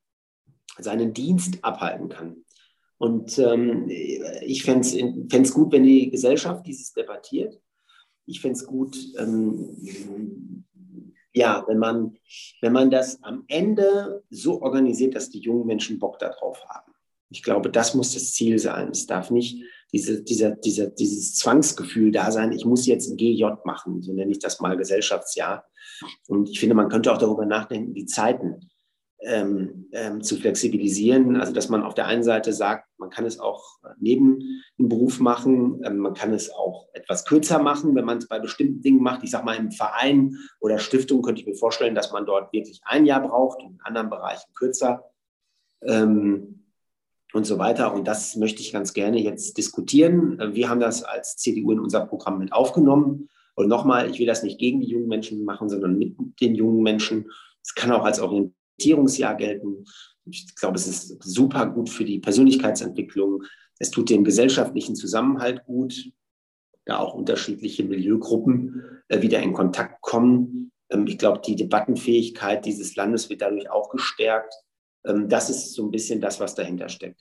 seinen 0.79 1.13
Dienst 1.13 1.63
abhalten 1.63 2.09
kann. 2.09 2.45
Und 2.99 3.37
ähm, 3.39 3.89
ich 3.89 4.63
fände 4.63 4.87
es 4.87 5.55
gut, 5.55 5.73
wenn 5.73 5.83
die 5.83 6.11
Gesellschaft 6.11 6.67
dieses 6.67 6.93
debattiert. 6.93 7.61
Ich 8.27 8.41
fände 8.41 8.57
es 8.57 8.65
gut, 8.65 8.97
ähm, 9.19 10.65
ja, 11.35 11.65
wenn 11.67 11.79
man, 11.79 12.17
wenn 12.61 12.73
man 12.73 12.91
das 12.91 13.23
am 13.23 13.45
Ende 13.49 14.23
so 14.31 14.61
organisiert, 14.61 15.15
dass 15.15 15.31
die 15.31 15.41
jungen 15.41 15.67
Menschen 15.67 15.99
Bock 15.99 16.19
darauf 16.19 16.65
haben. 16.69 16.93
Ich 17.31 17.43
glaube, 17.43 17.71
das 17.71 17.95
muss 17.95 18.13
das 18.13 18.33
Ziel 18.33 18.59
sein. 18.59 18.91
Es 18.91 19.07
darf 19.07 19.31
nicht 19.31 19.63
diese, 19.93 20.23
dieser, 20.23 20.51
dieser, 20.51 20.89
dieses 20.89 21.35
Zwangsgefühl 21.35 22.11
da 22.11 22.31
sein, 22.31 22.53
ich 22.53 22.65
muss 22.65 22.87
jetzt 22.87 23.11
ein 23.11 23.17
GJ 23.17 23.45
machen, 23.65 24.03
so 24.03 24.13
nenne 24.13 24.31
ich 24.31 24.39
das 24.39 24.61
mal 24.61 24.77
Gesellschaftsjahr. 24.77 25.67
Und 26.29 26.51
ich 26.51 26.61
finde, 26.61 26.75
man 26.75 26.89
könnte 26.89 27.13
auch 27.13 27.19
darüber 27.19 27.47
nachdenken, 27.47 27.95
die 27.95 28.07
Zeiten 28.07 28.71
ähm, 29.25 29.89
ähm, 29.93 30.23
zu 30.23 30.37
flexibilisieren. 30.37 31.37
Also 31.37 31.53
dass 31.53 31.69
man 31.69 31.83
auf 31.83 31.95
der 31.95 32.07
einen 32.07 32.23
Seite 32.23 32.53
sagt, 32.53 32.89
man 32.99 33.11
kann 33.11 33.25
es 33.25 33.39
auch 33.39 33.79
neben 33.99 34.41
dem 34.79 34.89
Beruf 34.89 35.21
machen, 35.21 35.81
ähm, 35.85 35.99
man 35.99 36.15
kann 36.15 36.33
es 36.33 36.51
auch 36.51 36.89
etwas 36.93 37.25
kürzer 37.25 37.63
machen, 37.63 37.95
wenn 37.95 38.05
man 38.05 38.19
es 38.19 38.29
bei 38.29 38.39
bestimmten 38.39 38.83
Dingen 38.83 39.03
macht. 39.03 39.23
Ich 39.23 39.31
sage 39.31 39.45
mal, 39.45 39.57
im 39.57 39.71
Verein 39.71 40.37
oder 40.61 40.79
Stiftung 40.79 41.23
könnte 41.23 41.41
ich 41.41 41.47
mir 41.47 41.55
vorstellen, 41.55 41.95
dass 41.95 42.13
man 42.13 42.27
dort 42.27 42.53
wirklich 42.53 42.81
ein 42.85 43.07
Jahr 43.07 43.21
braucht 43.21 43.63
und 43.63 43.75
in 43.75 43.81
anderen 43.83 44.11
Bereichen 44.11 44.53
kürzer. 44.55 45.05
Ähm, 45.83 46.59
und 47.33 47.47
so 47.47 47.59
weiter. 47.59 47.95
Und 47.95 48.07
das 48.07 48.37
möchte 48.37 48.61
ich 48.61 48.73
ganz 48.73 48.93
gerne 48.93 49.19
jetzt 49.19 49.57
diskutieren. 49.57 50.39
Wir 50.55 50.69
haben 50.69 50.81
das 50.81 51.03
als 51.03 51.39
CDU 51.39 51.73
in 51.73 51.81
unser 51.81 52.05
Programm 52.05 52.39
mit 52.39 52.53
aufgenommen. 52.53 53.31
Und 53.55 53.69
nochmal, 53.69 54.11
ich 54.11 54.19
will 54.19 54.27
das 54.27 54.43
nicht 54.43 54.59
gegen 54.59 54.81
die 54.81 54.89
jungen 54.89 55.09
Menschen 55.09 55.43
machen, 55.47 55.71
sondern 55.71 55.97
mit 55.97 56.15
den 56.43 56.55
jungen 56.55 56.83
Menschen. 56.83 57.31
Es 57.63 57.75
kann 57.75 57.91
auch 57.91 58.05
als 58.05 58.21
Orientierung 58.21 58.55
Orientierungsjahr 58.83 59.37
gelten. 59.37 59.85
Ich 60.25 60.55
glaube, 60.55 60.77
es 60.77 60.87
ist 60.87 61.23
super 61.23 61.67
gut 61.67 61.91
für 61.91 62.05
die 62.05 62.19
Persönlichkeitsentwicklung. 62.19 63.43
Es 63.79 63.91
tut 63.91 64.11
dem 64.11 64.25
gesellschaftlichen 64.25 64.95
Zusammenhalt 64.95 65.65
gut, 65.65 65.95
da 66.85 66.99
auch 66.99 67.15
unterschiedliche 67.15 67.85
Milieugruppen 67.85 69.03
äh, 69.09 69.23
wieder 69.23 69.41
in 69.41 69.53
Kontakt 69.53 70.01
kommen. 70.01 70.73
Ähm, 70.91 71.07
ich 71.07 71.19
glaube, 71.19 71.41
die 71.45 71.57
Debattenfähigkeit 71.57 72.65
dieses 72.65 72.97
Landes 72.97 73.31
wird 73.31 73.43
dadurch 73.43 73.71
auch 73.71 73.91
gestärkt. 73.91 74.55
Ähm, 75.05 75.29
das 75.29 75.51
ist 75.51 75.75
so 75.75 75.87
ein 75.87 75.91
bisschen 75.91 76.21
das, 76.21 76.41
was 76.41 76.55
dahinter 76.55 76.89
steckt. 76.89 77.21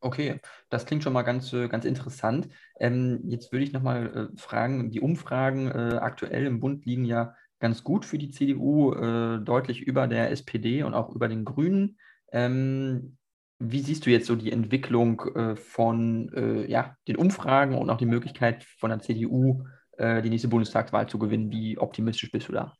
Okay, 0.00 0.40
das 0.68 0.84
klingt 0.84 1.04
schon 1.04 1.12
mal 1.12 1.22
ganz, 1.22 1.52
äh, 1.52 1.68
ganz 1.68 1.84
interessant. 1.84 2.48
Ähm, 2.80 3.20
jetzt 3.24 3.52
würde 3.52 3.64
ich 3.64 3.72
nochmal 3.72 4.30
äh, 4.34 4.36
fragen, 4.36 4.90
die 4.90 5.00
Umfragen 5.00 5.68
äh, 5.68 5.98
aktuell 6.00 6.46
im 6.46 6.58
Bund 6.58 6.84
liegen 6.84 7.04
ja 7.04 7.36
ganz 7.62 7.84
gut 7.84 8.04
für 8.04 8.18
die 8.18 8.30
CDU, 8.30 8.92
äh, 8.92 9.38
deutlich 9.38 9.80
über 9.80 10.08
der 10.08 10.32
SPD 10.32 10.82
und 10.82 10.94
auch 10.94 11.14
über 11.14 11.28
den 11.28 11.44
Grünen. 11.44 11.96
Ähm, 12.32 13.16
wie 13.60 13.80
siehst 13.80 14.04
du 14.04 14.10
jetzt 14.10 14.26
so 14.26 14.34
die 14.34 14.50
Entwicklung 14.50 15.20
äh, 15.36 15.54
von 15.54 16.32
äh, 16.34 16.68
ja, 16.68 16.96
den 17.06 17.16
Umfragen 17.16 17.78
und 17.78 17.88
auch 17.88 17.98
die 17.98 18.06
Möglichkeit 18.06 18.64
von 18.64 18.90
der 18.90 18.98
CDU, 18.98 19.64
äh, 19.92 20.20
die 20.22 20.28
nächste 20.28 20.48
Bundestagswahl 20.48 21.08
zu 21.08 21.20
gewinnen? 21.20 21.52
Wie 21.52 21.78
optimistisch 21.78 22.32
bist 22.32 22.48
du 22.48 22.52
da? 22.52 22.74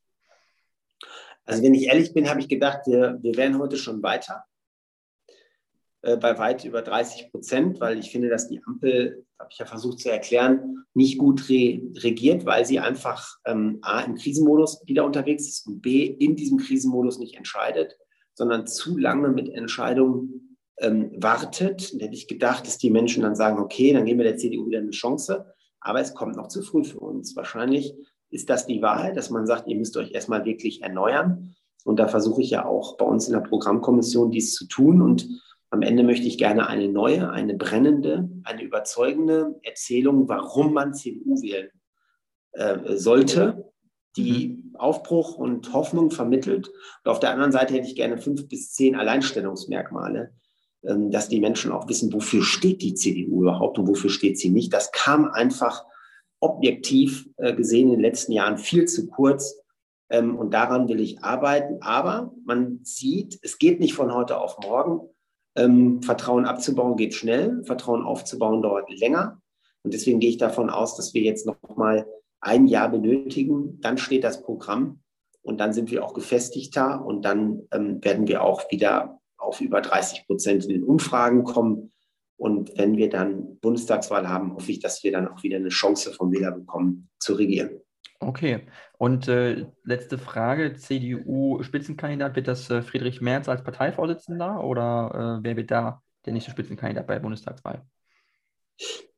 Also 1.45 1.63
wenn 1.63 1.75
ich 1.75 1.87
ehrlich 1.87 2.13
bin, 2.13 2.29
habe 2.29 2.41
ich 2.41 2.49
gedacht, 2.49 2.81
wir, 2.87 3.19
wir 3.23 3.37
wären 3.37 3.59
heute 3.61 3.77
schon 3.77 4.03
weiter. 4.03 4.45
Äh, 6.03 6.17
bei 6.17 6.37
weit 6.37 6.65
über 6.65 6.83
30 6.83 7.31
Prozent, 7.31 7.81
weil 7.81 7.99
ich 7.99 8.11
finde, 8.11 8.29
dass 8.29 8.49
die 8.49 8.61
Ampel, 8.67 9.25
habe 9.39 9.51
ich 9.53 9.59
ja 9.59 9.67
versucht 9.67 10.01
zu 10.01 10.11
erklären, 10.11 10.85
nicht 10.95 11.17
gut 11.17 11.49
re 11.49 11.81
regiert, 11.99 12.45
weil 12.45 12.67
sie 12.67 12.81
einfach 12.81 13.37
ähm, 13.45 13.79
A 13.83 14.01
im 14.01 14.17
Krisenmodus 14.17 14.83
wieder 14.85 15.05
unterwegs 15.05 15.47
ist 15.47 15.67
und 15.69 15.81
B 15.81 16.05
in 16.05 16.35
diesem 16.35 16.59
Krisenmodus 16.59 17.19
nicht 17.21 17.37
entscheidet, 17.37 17.97
sondern 18.35 18.67
zu 18.67 18.99
lange 18.99 19.29
mit 19.29 19.49
Entscheidungen 19.49 20.59
ähm, 20.79 21.13
wartet. 21.19 21.93
Und 21.93 22.03
hätte 22.03 22.15
ich 22.15 22.27
gedacht, 22.27 22.67
dass 22.67 22.79
die 22.79 22.91
Menschen 22.91 23.23
dann 23.23 23.37
sagen, 23.37 23.61
okay, 23.61 23.93
dann 23.93 24.05
geben 24.05 24.19
wir 24.19 24.25
der 24.25 24.39
CDU 24.39 24.67
wieder 24.67 24.81
eine 24.81 24.91
Chance, 24.91 25.55
aber 25.81 26.01
es 26.01 26.15
kommt 26.15 26.35
noch 26.35 26.49
zu 26.49 26.63
früh 26.63 26.83
für 26.83 26.99
uns. 26.99 27.37
Wahrscheinlich 27.37 27.95
ist 28.31 28.51
das 28.51 28.67
die 28.67 28.83
Wahrheit, 28.83 29.17
dass 29.17 29.31
man 29.31 29.47
sagt, 29.47 29.69
ihr 29.69 29.77
müsst 29.77 29.97
euch 29.97 30.11
erstmal 30.11 30.45
wirklich 30.45 30.83
erneuern. 30.83 31.55
Und 31.85 32.01
da 32.01 32.09
versuche 32.09 32.43
ich 32.43 32.51
ja 32.51 32.65
auch 32.65 32.97
bei 32.97 33.05
uns 33.05 33.29
in 33.29 33.35
der 33.35 33.41
Programmkommission 33.41 34.33
dies 34.33 34.55
zu 34.55 34.67
tun 34.67 35.01
und 35.01 35.29
am 35.73 35.81
Ende 35.81 36.03
möchte 36.03 36.27
ich 36.27 36.37
gerne 36.37 36.67
eine 36.67 36.87
neue, 36.89 37.31
eine 37.31 37.55
brennende, 37.55 38.29
eine 38.45 38.63
überzeugende 38.63 39.59
Erzählung, 39.63 40.29
warum 40.29 40.75
man 40.75 40.93
CDU 40.93 41.41
wählen 41.41 41.71
äh, 42.53 42.97
sollte, 42.97 43.73
die 44.15 44.49
mhm. 44.49 44.77
Aufbruch 44.77 45.39
und 45.39 45.73
Hoffnung 45.73 46.11
vermittelt. 46.11 46.69
Und 46.69 47.11
auf 47.11 47.21
der 47.21 47.31
anderen 47.31 47.53
Seite 47.53 47.73
hätte 47.73 47.87
ich 47.87 47.97
gerne 47.97 48.19
fünf 48.19 48.49
bis 48.49 48.75
zehn 48.75 48.97
Alleinstellungsmerkmale, 48.97 50.35
ähm, 50.85 51.11
dass 51.11 51.31
die 51.31 51.41
Menschen 51.41 51.73
auch 51.73 51.89
wissen, 51.89 52.13
wofür 52.13 52.43
steht 52.43 52.83
die 52.83 52.93
CDU 52.93 53.41
überhaupt 53.41 53.79
und 53.79 53.89
wofür 53.89 54.11
steht 54.11 54.39
sie 54.39 54.51
nicht. 54.51 54.75
Das 54.75 54.93
kam 54.93 55.31
einfach 55.31 55.87
objektiv 56.41 57.31
äh, 57.39 57.55
gesehen 57.55 57.89
in 57.89 57.95
den 57.95 58.03
letzten 58.03 58.33
Jahren 58.33 58.59
viel 58.59 58.85
zu 58.85 59.07
kurz. 59.07 59.59
Ähm, 60.11 60.37
und 60.37 60.53
daran 60.53 60.89
will 60.89 61.01
ich 61.01 61.25
arbeiten. 61.25 61.81
Aber 61.81 62.35
man 62.45 62.81
sieht, 62.83 63.39
es 63.41 63.57
geht 63.57 63.81
nicht 63.81 63.95
von 63.95 64.13
heute 64.13 64.39
auf 64.39 64.59
morgen. 64.63 65.09
Ähm, 65.55 66.03
Vertrauen 66.03 66.47
abzubauen 66.47 66.97
geht 66.97 67.15
schnell, 67.15 67.63
Vertrauen 67.65 68.03
aufzubauen 68.03 68.63
dauert 68.63 68.91
länger. 68.91 69.41
Und 69.83 69.95
deswegen 69.95 70.21
gehe 70.21 70.31
ich 70.31 70.39
davon 70.39 70.71
aus, 70.71 70.97
dass 70.97 71.13
wir 71.15 71.23
jetzt 71.23 71.47
noch 71.47 71.57
mal 71.77 72.07
ein 72.41 72.67
Jahr 72.67 72.89
benötigen. 72.89 73.81
Dann 73.81 73.99
steht 73.99 74.25
das 74.25 74.43
Programm 74.43 75.01
und 75.43 75.59
dann 75.59 75.73
sind 75.73 75.91
wir 75.91 76.05
auch 76.05 76.15
gefestigter 76.15 77.05
und 77.05 77.25
dann 77.25 77.63
ähm, 77.73 78.03
werden 78.03 78.29
wir 78.29 78.43
auch 78.43 78.71
wieder 78.71 79.21
auf 79.37 79.61
über 79.61 79.81
30 79.81 80.27
Prozent 80.27 80.65
in 80.65 80.71
den 80.71 80.85
Umfragen 80.85 81.45
kommen. 81.45 81.93
Und 82.37 82.77
wenn 82.79 82.97
wir 82.97 83.09
dann 83.09 83.59
Bundestagswahl 83.59 84.29
haben, 84.29 84.55
hoffe 84.55 84.73
ich, 84.73 84.81
dass 84.81 85.03
wir 85.05 85.13
dann 85.13 85.29
auch 85.29 85.43
wieder 85.43 85.57
eine 85.57 85.69
Chance 85.69 86.13
vom 86.13 86.33
Wähler 86.33 86.53
bekommen, 86.53 87.09
zu 87.19 87.35
regieren. 87.35 87.81
Okay. 88.23 88.67
Und 88.99 89.29
äh, 89.29 89.67
letzte 89.85 90.17
Frage: 90.17 90.75
CDU-Spitzenkandidat, 90.75 92.37
wird 92.37 92.49
das 92.49 92.71
äh, 92.71 92.83
Friedrich 92.83 93.21
Merz 93.21 93.49
als 93.49 93.65
Parteivorsitzender 93.65 94.63
oder 94.63 95.41
äh, 95.41 95.45
wer 95.45 95.57
wird 95.57 95.71
da 95.71 96.03
der 96.25 96.33
nächste 96.33 96.53
Spitzenkandidat 96.53 97.07
bei 97.07 97.15
der 97.15 97.21
Bundestagswahl? 97.21 97.85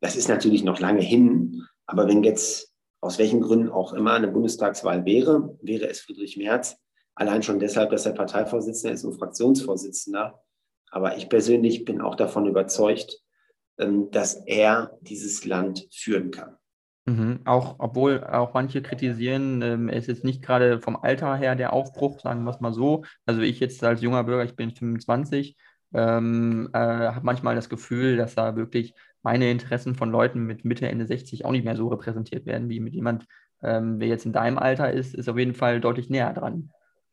Das 0.01 0.17
ist 0.17 0.29
natürlich 0.29 0.65
noch 0.65 0.81
lange 0.81 1.03
hin, 1.03 1.63
aber 1.87 2.09
wenn 2.09 2.25
jetzt 2.25 2.73
aus 3.01 3.19
welchen 3.19 3.43
Gründen 3.43 3.69
auch 3.69 3.93
immer 3.93 4.15
eine 4.15 4.29
Bundestagswahl 4.29 5.05
wäre, 5.05 5.59
wäre 5.61 5.89
es 5.89 6.01
Friedrich 6.01 6.39
Merz. 6.39 6.79
Allein 7.15 7.43
schon 7.43 7.59
deshalb, 7.59 7.91
dass 7.91 8.07
er 8.07 8.13
Parteivorsitzender 8.13 8.95
ist 8.95 9.05
und 9.05 9.19
Fraktionsvorsitzender. 9.19 10.43
Aber 10.91 11.17
ich 11.19 11.29
persönlich 11.29 11.85
bin 11.85 12.01
auch 12.01 12.15
davon 12.15 12.47
überzeugt, 12.47 13.21
ähm, 13.79 14.11
dass 14.11 14.35
er 14.47 14.97
dieses 15.03 15.45
Land 15.45 15.87
führen 15.93 16.31
kann. 16.31 16.57
Mhm. 17.07 17.41
Auch, 17.45 17.77
obwohl 17.79 18.25
auch 18.25 18.55
manche 18.55 18.81
kritisieren, 18.81 19.61
ähm, 19.61 19.89
es 19.89 20.05
ist 20.05 20.09
jetzt 20.09 20.25
nicht 20.25 20.43
gerade 20.43 20.81
vom 20.81 20.97
Alter 20.97 21.37
her 21.37 21.55
der 21.55 21.73
Aufbruch, 21.73 22.21
sagen 22.21 22.45
wir 22.45 22.51
es 22.51 22.61
mal 22.61 22.73
so. 22.73 23.05
Also 23.27 23.43
ich 23.43 23.61
jetzt 23.61 23.85
als 23.85 24.01
junger 24.01 24.25
Bürger, 24.25 24.45
ich 24.45 24.57
bin 24.57 24.71
25, 24.71 25.57
ähm, 25.93 26.71
äh, 26.73 26.79
habe 26.79 27.25
manchmal 27.25 27.55
das 27.55 27.69
Gefühl, 27.69 28.17
dass 28.17 28.35
da 28.35 28.57
wirklich 28.57 28.95
meine 29.23 29.51
Interessen 29.51 29.95
von 29.95 30.11
Leuten 30.11 30.45
mit 30.45 30.65
Mitte, 30.65 30.89
Ende 30.89 31.07
60 31.07 31.45
auch 31.45 31.53
nicht 31.53 31.65
mehr 31.65 31.77
so 31.77 31.89
repräsentiert 31.89 32.47
werden, 32.47 32.71
wie 32.71 32.81
mit 32.81 32.95
jemand, 32.95 33.27
ähm, 33.63 33.99
der 33.99 34.09
jetzt 34.09 34.25
in 34.25 34.33
deinem 34.33 34.59
Alter 34.59 34.91
ist, 34.91 35.15
ist 35.15 35.29
auf 35.29 35.39
jeden 35.39 35.55
Fall 35.55 35.81
deutlich 35.81 36.09
näher 36.09 36.33
dran. 36.33 36.71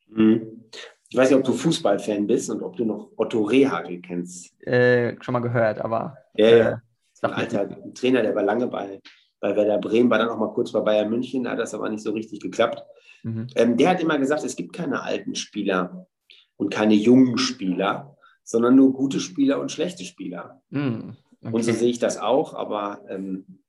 Mhm. 0.07 0.65
Ich 1.09 1.17
weiß 1.17 1.29
nicht, 1.29 1.39
ob 1.39 1.43
du 1.43 1.51
Fußballfan 1.51 2.25
bist 2.25 2.49
und 2.49 2.63
ob 2.63 2.77
du 2.77 2.85
noch 2.85 3.11
Otto 3.17 3.41
Rehagel 3.43 3.99
kennst. 3.99 4.53
Äh, 4.65 5.17
schon 5.21 5.33
mal 5.33 5.41
gehört, 5.41 5.81
aber. 5.81 6.17
Ja, 6.35 6.45
äh, 6.45 6.59
ja. 6.59 6.81
Ein 7.23 7.33
alter 7.33 7.93
Trainer, 7.93 8.23
der 8.23 8.33
war 8.33 8.41
lange 8.41 8.65
bei, 8.67 8.99
bei 9.41 9.55
Werder 9.55 9.79
Bremen, 9.79 10.09
war 10.09 10.19
dann 10.19 10.29
auch 10.29 10.37
mal 10.37 10.53
kurz 10.53 10.71
bei 10.71 10.79
Bayern 10.79 11.09
München, 11.09 11.43
da 11.43 11.51
hat 11.51 11.59
das 11.59 11.73
aber 11.73 11.89
nicht 11.89 12.03
so 12.03 12.11
richtig 12.11 12.39
geklappt. 12.39 12.83
Mhm. 13.23 13.47
Ähm, 13.55 13.75
der 13.75 13.89
hat 13.89 14.01
immer 14.01 14.17
gesagt, 14.17 14.45
es 14.45 14.55
gibt 14.55 14.71
keine 14.71 15.03
alten 15.03 15.35
Spieler 15.35 16.07
und 16.55 16.71
keine 16.73 16.93
jungen 16.93 17.37
Spieler, 17.37 18.15
sondern 18.43 18.75
nur 18.75 18.93
gute 18.93 19.19
Spieler 19.19 19.59
und 19.59 19.71
schlechte 19.71 20.05
Spieler. 20.05 20.61
Mhm. 20.69 21.17
Okay. 21.41 21.53
Und 21.55 21.63
so 21.63 21.73
sehe 21.73 21.89
ich 21.89 21.99
das 21.99 22.17
auch, 22.17 22.53
aber 22.53 23.01
ähm, 23.09 23.63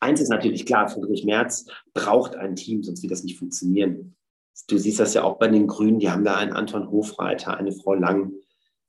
eins 0.00 0.20
ist 0.20 0.28
natürlich 0.28 0.66
klar, 0.66 0.88
Friedrich 0.88 1.24
Merz 1.24 1.66
braucht 1.94 2.36
ein 2.36 2.56
Team, 2.56 2.82
sonst 2.82 3.02
wird 3.02 3.12
das 3.12 3.24
nicht 3.24 3.38
funktionieren. 3.38 4.14
Du 4.68 4.76
siehst 4.76 5.00
das 5.00 5.14
ja 5.14 5.24
auch 5.24 5.38
bei 5.38 5.48
den 5.48 5.66
Grünen, 5.66 5.98
die 5.98 6.10
haben 6.10 6.24
da 6.24 6.36
einen 6.36 6.52
Anton 6.52 6.90
Hofreiter, 6.90 7.56
eine 7.56 7.72
Frau 7.72 7.94
Lang, 7.94 8.32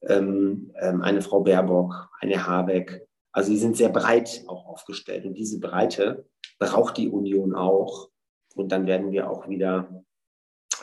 ähm, 0.01 0.71
ähm, 0.79 1.01
eine 1.01 1.21
Frau 1.21 1.39
Baerbock, 1.39 2.09
eine 2.19 2.45
Habeck. 2.45 3.07
Also 3.35 3.51
die 3.51 3.57
sind 3.57 3.75
sehr 3.75 3.89
breit 3.89 4.45
auch 4.47 4.65
aufgestellt 4.65 5.25
und 5.25 5.33
diese 5.33 5.59
Breite 5.59 6.25
braucht 6.57 6.95
die 6.95 7.09
Union 7.09 7.53
auch. 7.53 8.09
Und 8.55 8.71
dann 8.71 8.87
werden 8.87 9.11
wir 9.11 9.29
auch 9.29 9.49
wieder 9.49 10.05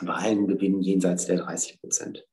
Wahlen 0.01 0.47
gewinnen 0.47 0.83
jenseits 0.83 1.25
der 1.25 1.37
30 1.37 1.81
Prozent. 1.81 2.27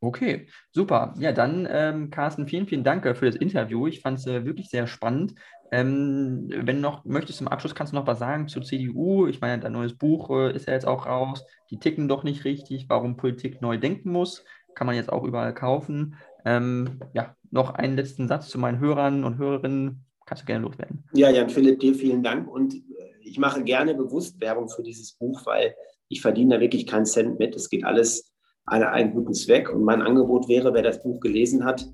Okay, 0.00 0.48
super. 0.72 1.14
Ja, 1.18 1.30
dann, 1.30 1.68
ähm, 1.70 2.10
Carsten, 2.10 2.48
vielen, 2.48 2.66
vielen 2.66 2.82
Dank 2.82 3.04
für 3.16 3.26
das 3.26 3.36
Interview. 3.36 3.86
Ich 3.86 4.00
fand 4.00 4.18
es 4.18 4.26
äh, 4.26 4.44
wirklich 4.44 4.70
sehr 4.70 4.88
spannend. 4.88 5.36
Ähm, 5.70 6.48
wenn 6.48 6.76
du 6.76 6.82
noch 6.82 7.04
möchtest 7.04 7.38
zum 7.38 7.46
Abschluss, 7.46 7.76
kannst 7.76 7.92
du 7.92 7.96
noch 7.96 8.08
was 8.08 8.18
sagen 8.18 8.48
zur 8.48 8.62
CDU? 8.62 9.28
Ich 9.28 9.40
meine, 9.40 9.62
dein 9.62 9.72
neues 9.72 9.96
Buch 9.96 10.30
äh, 10.30 10.52
ist 10.52 10.66
ja 10.66 10.72
jetzt 10.72 10.86
auch 10.86 11.06
raus. 11.06 11.44
Die 11.70 11.78
ticken 11.78 12.08
doch 12.08 12.24
nicht 12.24 12.44
richtig, 12.44 12.88
warum 12.88 13.16
Politik 13.16 13.62
neu 13.62 13.78
denken 13.78 14.10
muss. 14.10 14.44
Kann 14.74 14.88
man 14.88 14.96
jetzt 14.96 15.12
auch 15.12 15.22
überall 15.22 15.54
kaufen. 15.54 16.16
Ähm, 16.44 17.00
ja, 17.12 17.34
noch 17.50 17.74
einen 17.74 17.96
letzten 17.96 18.28
Satz 18.28 18.48
zu 18.48 18.58
meinen 18.58 18.80
Hörern 18.80 19.24
und 19.24 19.38
Hörerinnen. 19.38 20.04
Kannst 20.26 20.42
du 20.42 20.46
gerne 20.46 20.64
loswerden. 20.64 21.04
Ja, 21.12 21.30
Jan 21.30 21.50
Philipp, 21.50 21.80
dir 21.80 21.94
vielen 21.94 22.22
Dank. 22.22 22.48
Und 22.48 22.74
äh, 22.74 22.78
ich 23.22 23.38
mache 23.38 23.64
gerne 23.64 23.94
bewusst 23.94 24.40
Werbung 24.40 24.68
für 24.68 24.82
dieses 24.82 25.12
Buch, 25.12 25.44
weil 25.44 25.74
ich 26.08 26.20
verdiene 26.20 26.56
da 26.56 26.60
wirklich 26.60 26.86
keinen 26.86 27.06
Cent 27.06 27.38
mit. 27.38 27.56
Es 27.56 27.68
geht 27.68 27.84
alles 27.84 28.32
an 28.66 28.82
einen 28.82 29.12
guten 29.12 29.34
Zweck. 29.34 29.70
Und 29.70 29.82
mein 29.84 30.02
Angebot 30.02 30.48
wäre, 30.48 30.72
wer 30.74 30.82
das 30.82 31.02
Buch 31.02 31.20
gelesen 31.20 31.64
hat, 31.64 31.86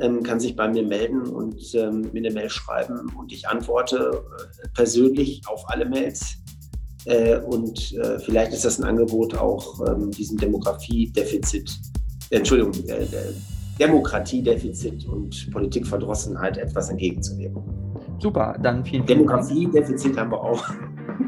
ähm, 0.00 0.22
kann 0.22 0.40
sich 0.40 0.56
bei 0.56 0.68
mir 0.68 0.82
melden 0.82 1.22
und 1.22 1.56
ähm, 1.74 2.10
mir 2.12 2.18
eine 2.18 2.32
Mail 2.32 2.50
schreiben. 2.50 3.12
Und 3.16 3.32
ich 3.32 3.46
antworte 3.46 4.24
äh, 4.64 4.68
persönlich 4.74 5.42
auf 5.46 5.62
alle 5.68 5.84
Mails. 5.84 6.36
Äh, 7.04 7.38
und 7.38 7.94
vielleicht 8.24 8.52
ist 8.52 8.64
das 8.64 8.80
ein 8.80 8.84
Angebot, 8.84 9.36
auch 9.36 9.86
ähm, 9.86 10.10
diesem 10.10 10.38
Demografiedefizit, 10.38 11.70
Entschuldigung, 12.30 12.72
Demokratiedefizit 13.78 15.06
und 15.06 15.50
Politikverdrossenheit 15.50 16.58
etwas 16.58 16.90
entgegenzuwirken. 16.90 17.62
Super, 18.18 18.56
dann 18.62 18.84
vielen, 18.84 19.06
vielen 19.06 19.18
Demokratiedefizit 19.18 20.16
haben 20.16 20.30
wir 20.30 20.40
auch. 20.40 20.64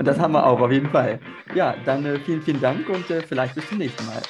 Das 0.02 0.18
haben 0.18 0.32
wir 0.32 0.46
auch, 0.46 0.60
auf 0.60 0.70
jeden 0.70 0.88
Fall. 0.90 1.20
Ja, 1.54 1.74
dann 1.84 2.04
äh, 2.04 2.18
vielen, 2.20 2.42
vielen 2.42 2.60
Dank 2.60 2.88
und 2.88 3.10
äh, 3.10 3.22
vielleicht 3.22 3.54
bis 3.54 3.68
zum 3.68 3.78
nächsten 3.78 4.04
Mal. 4.06 4.22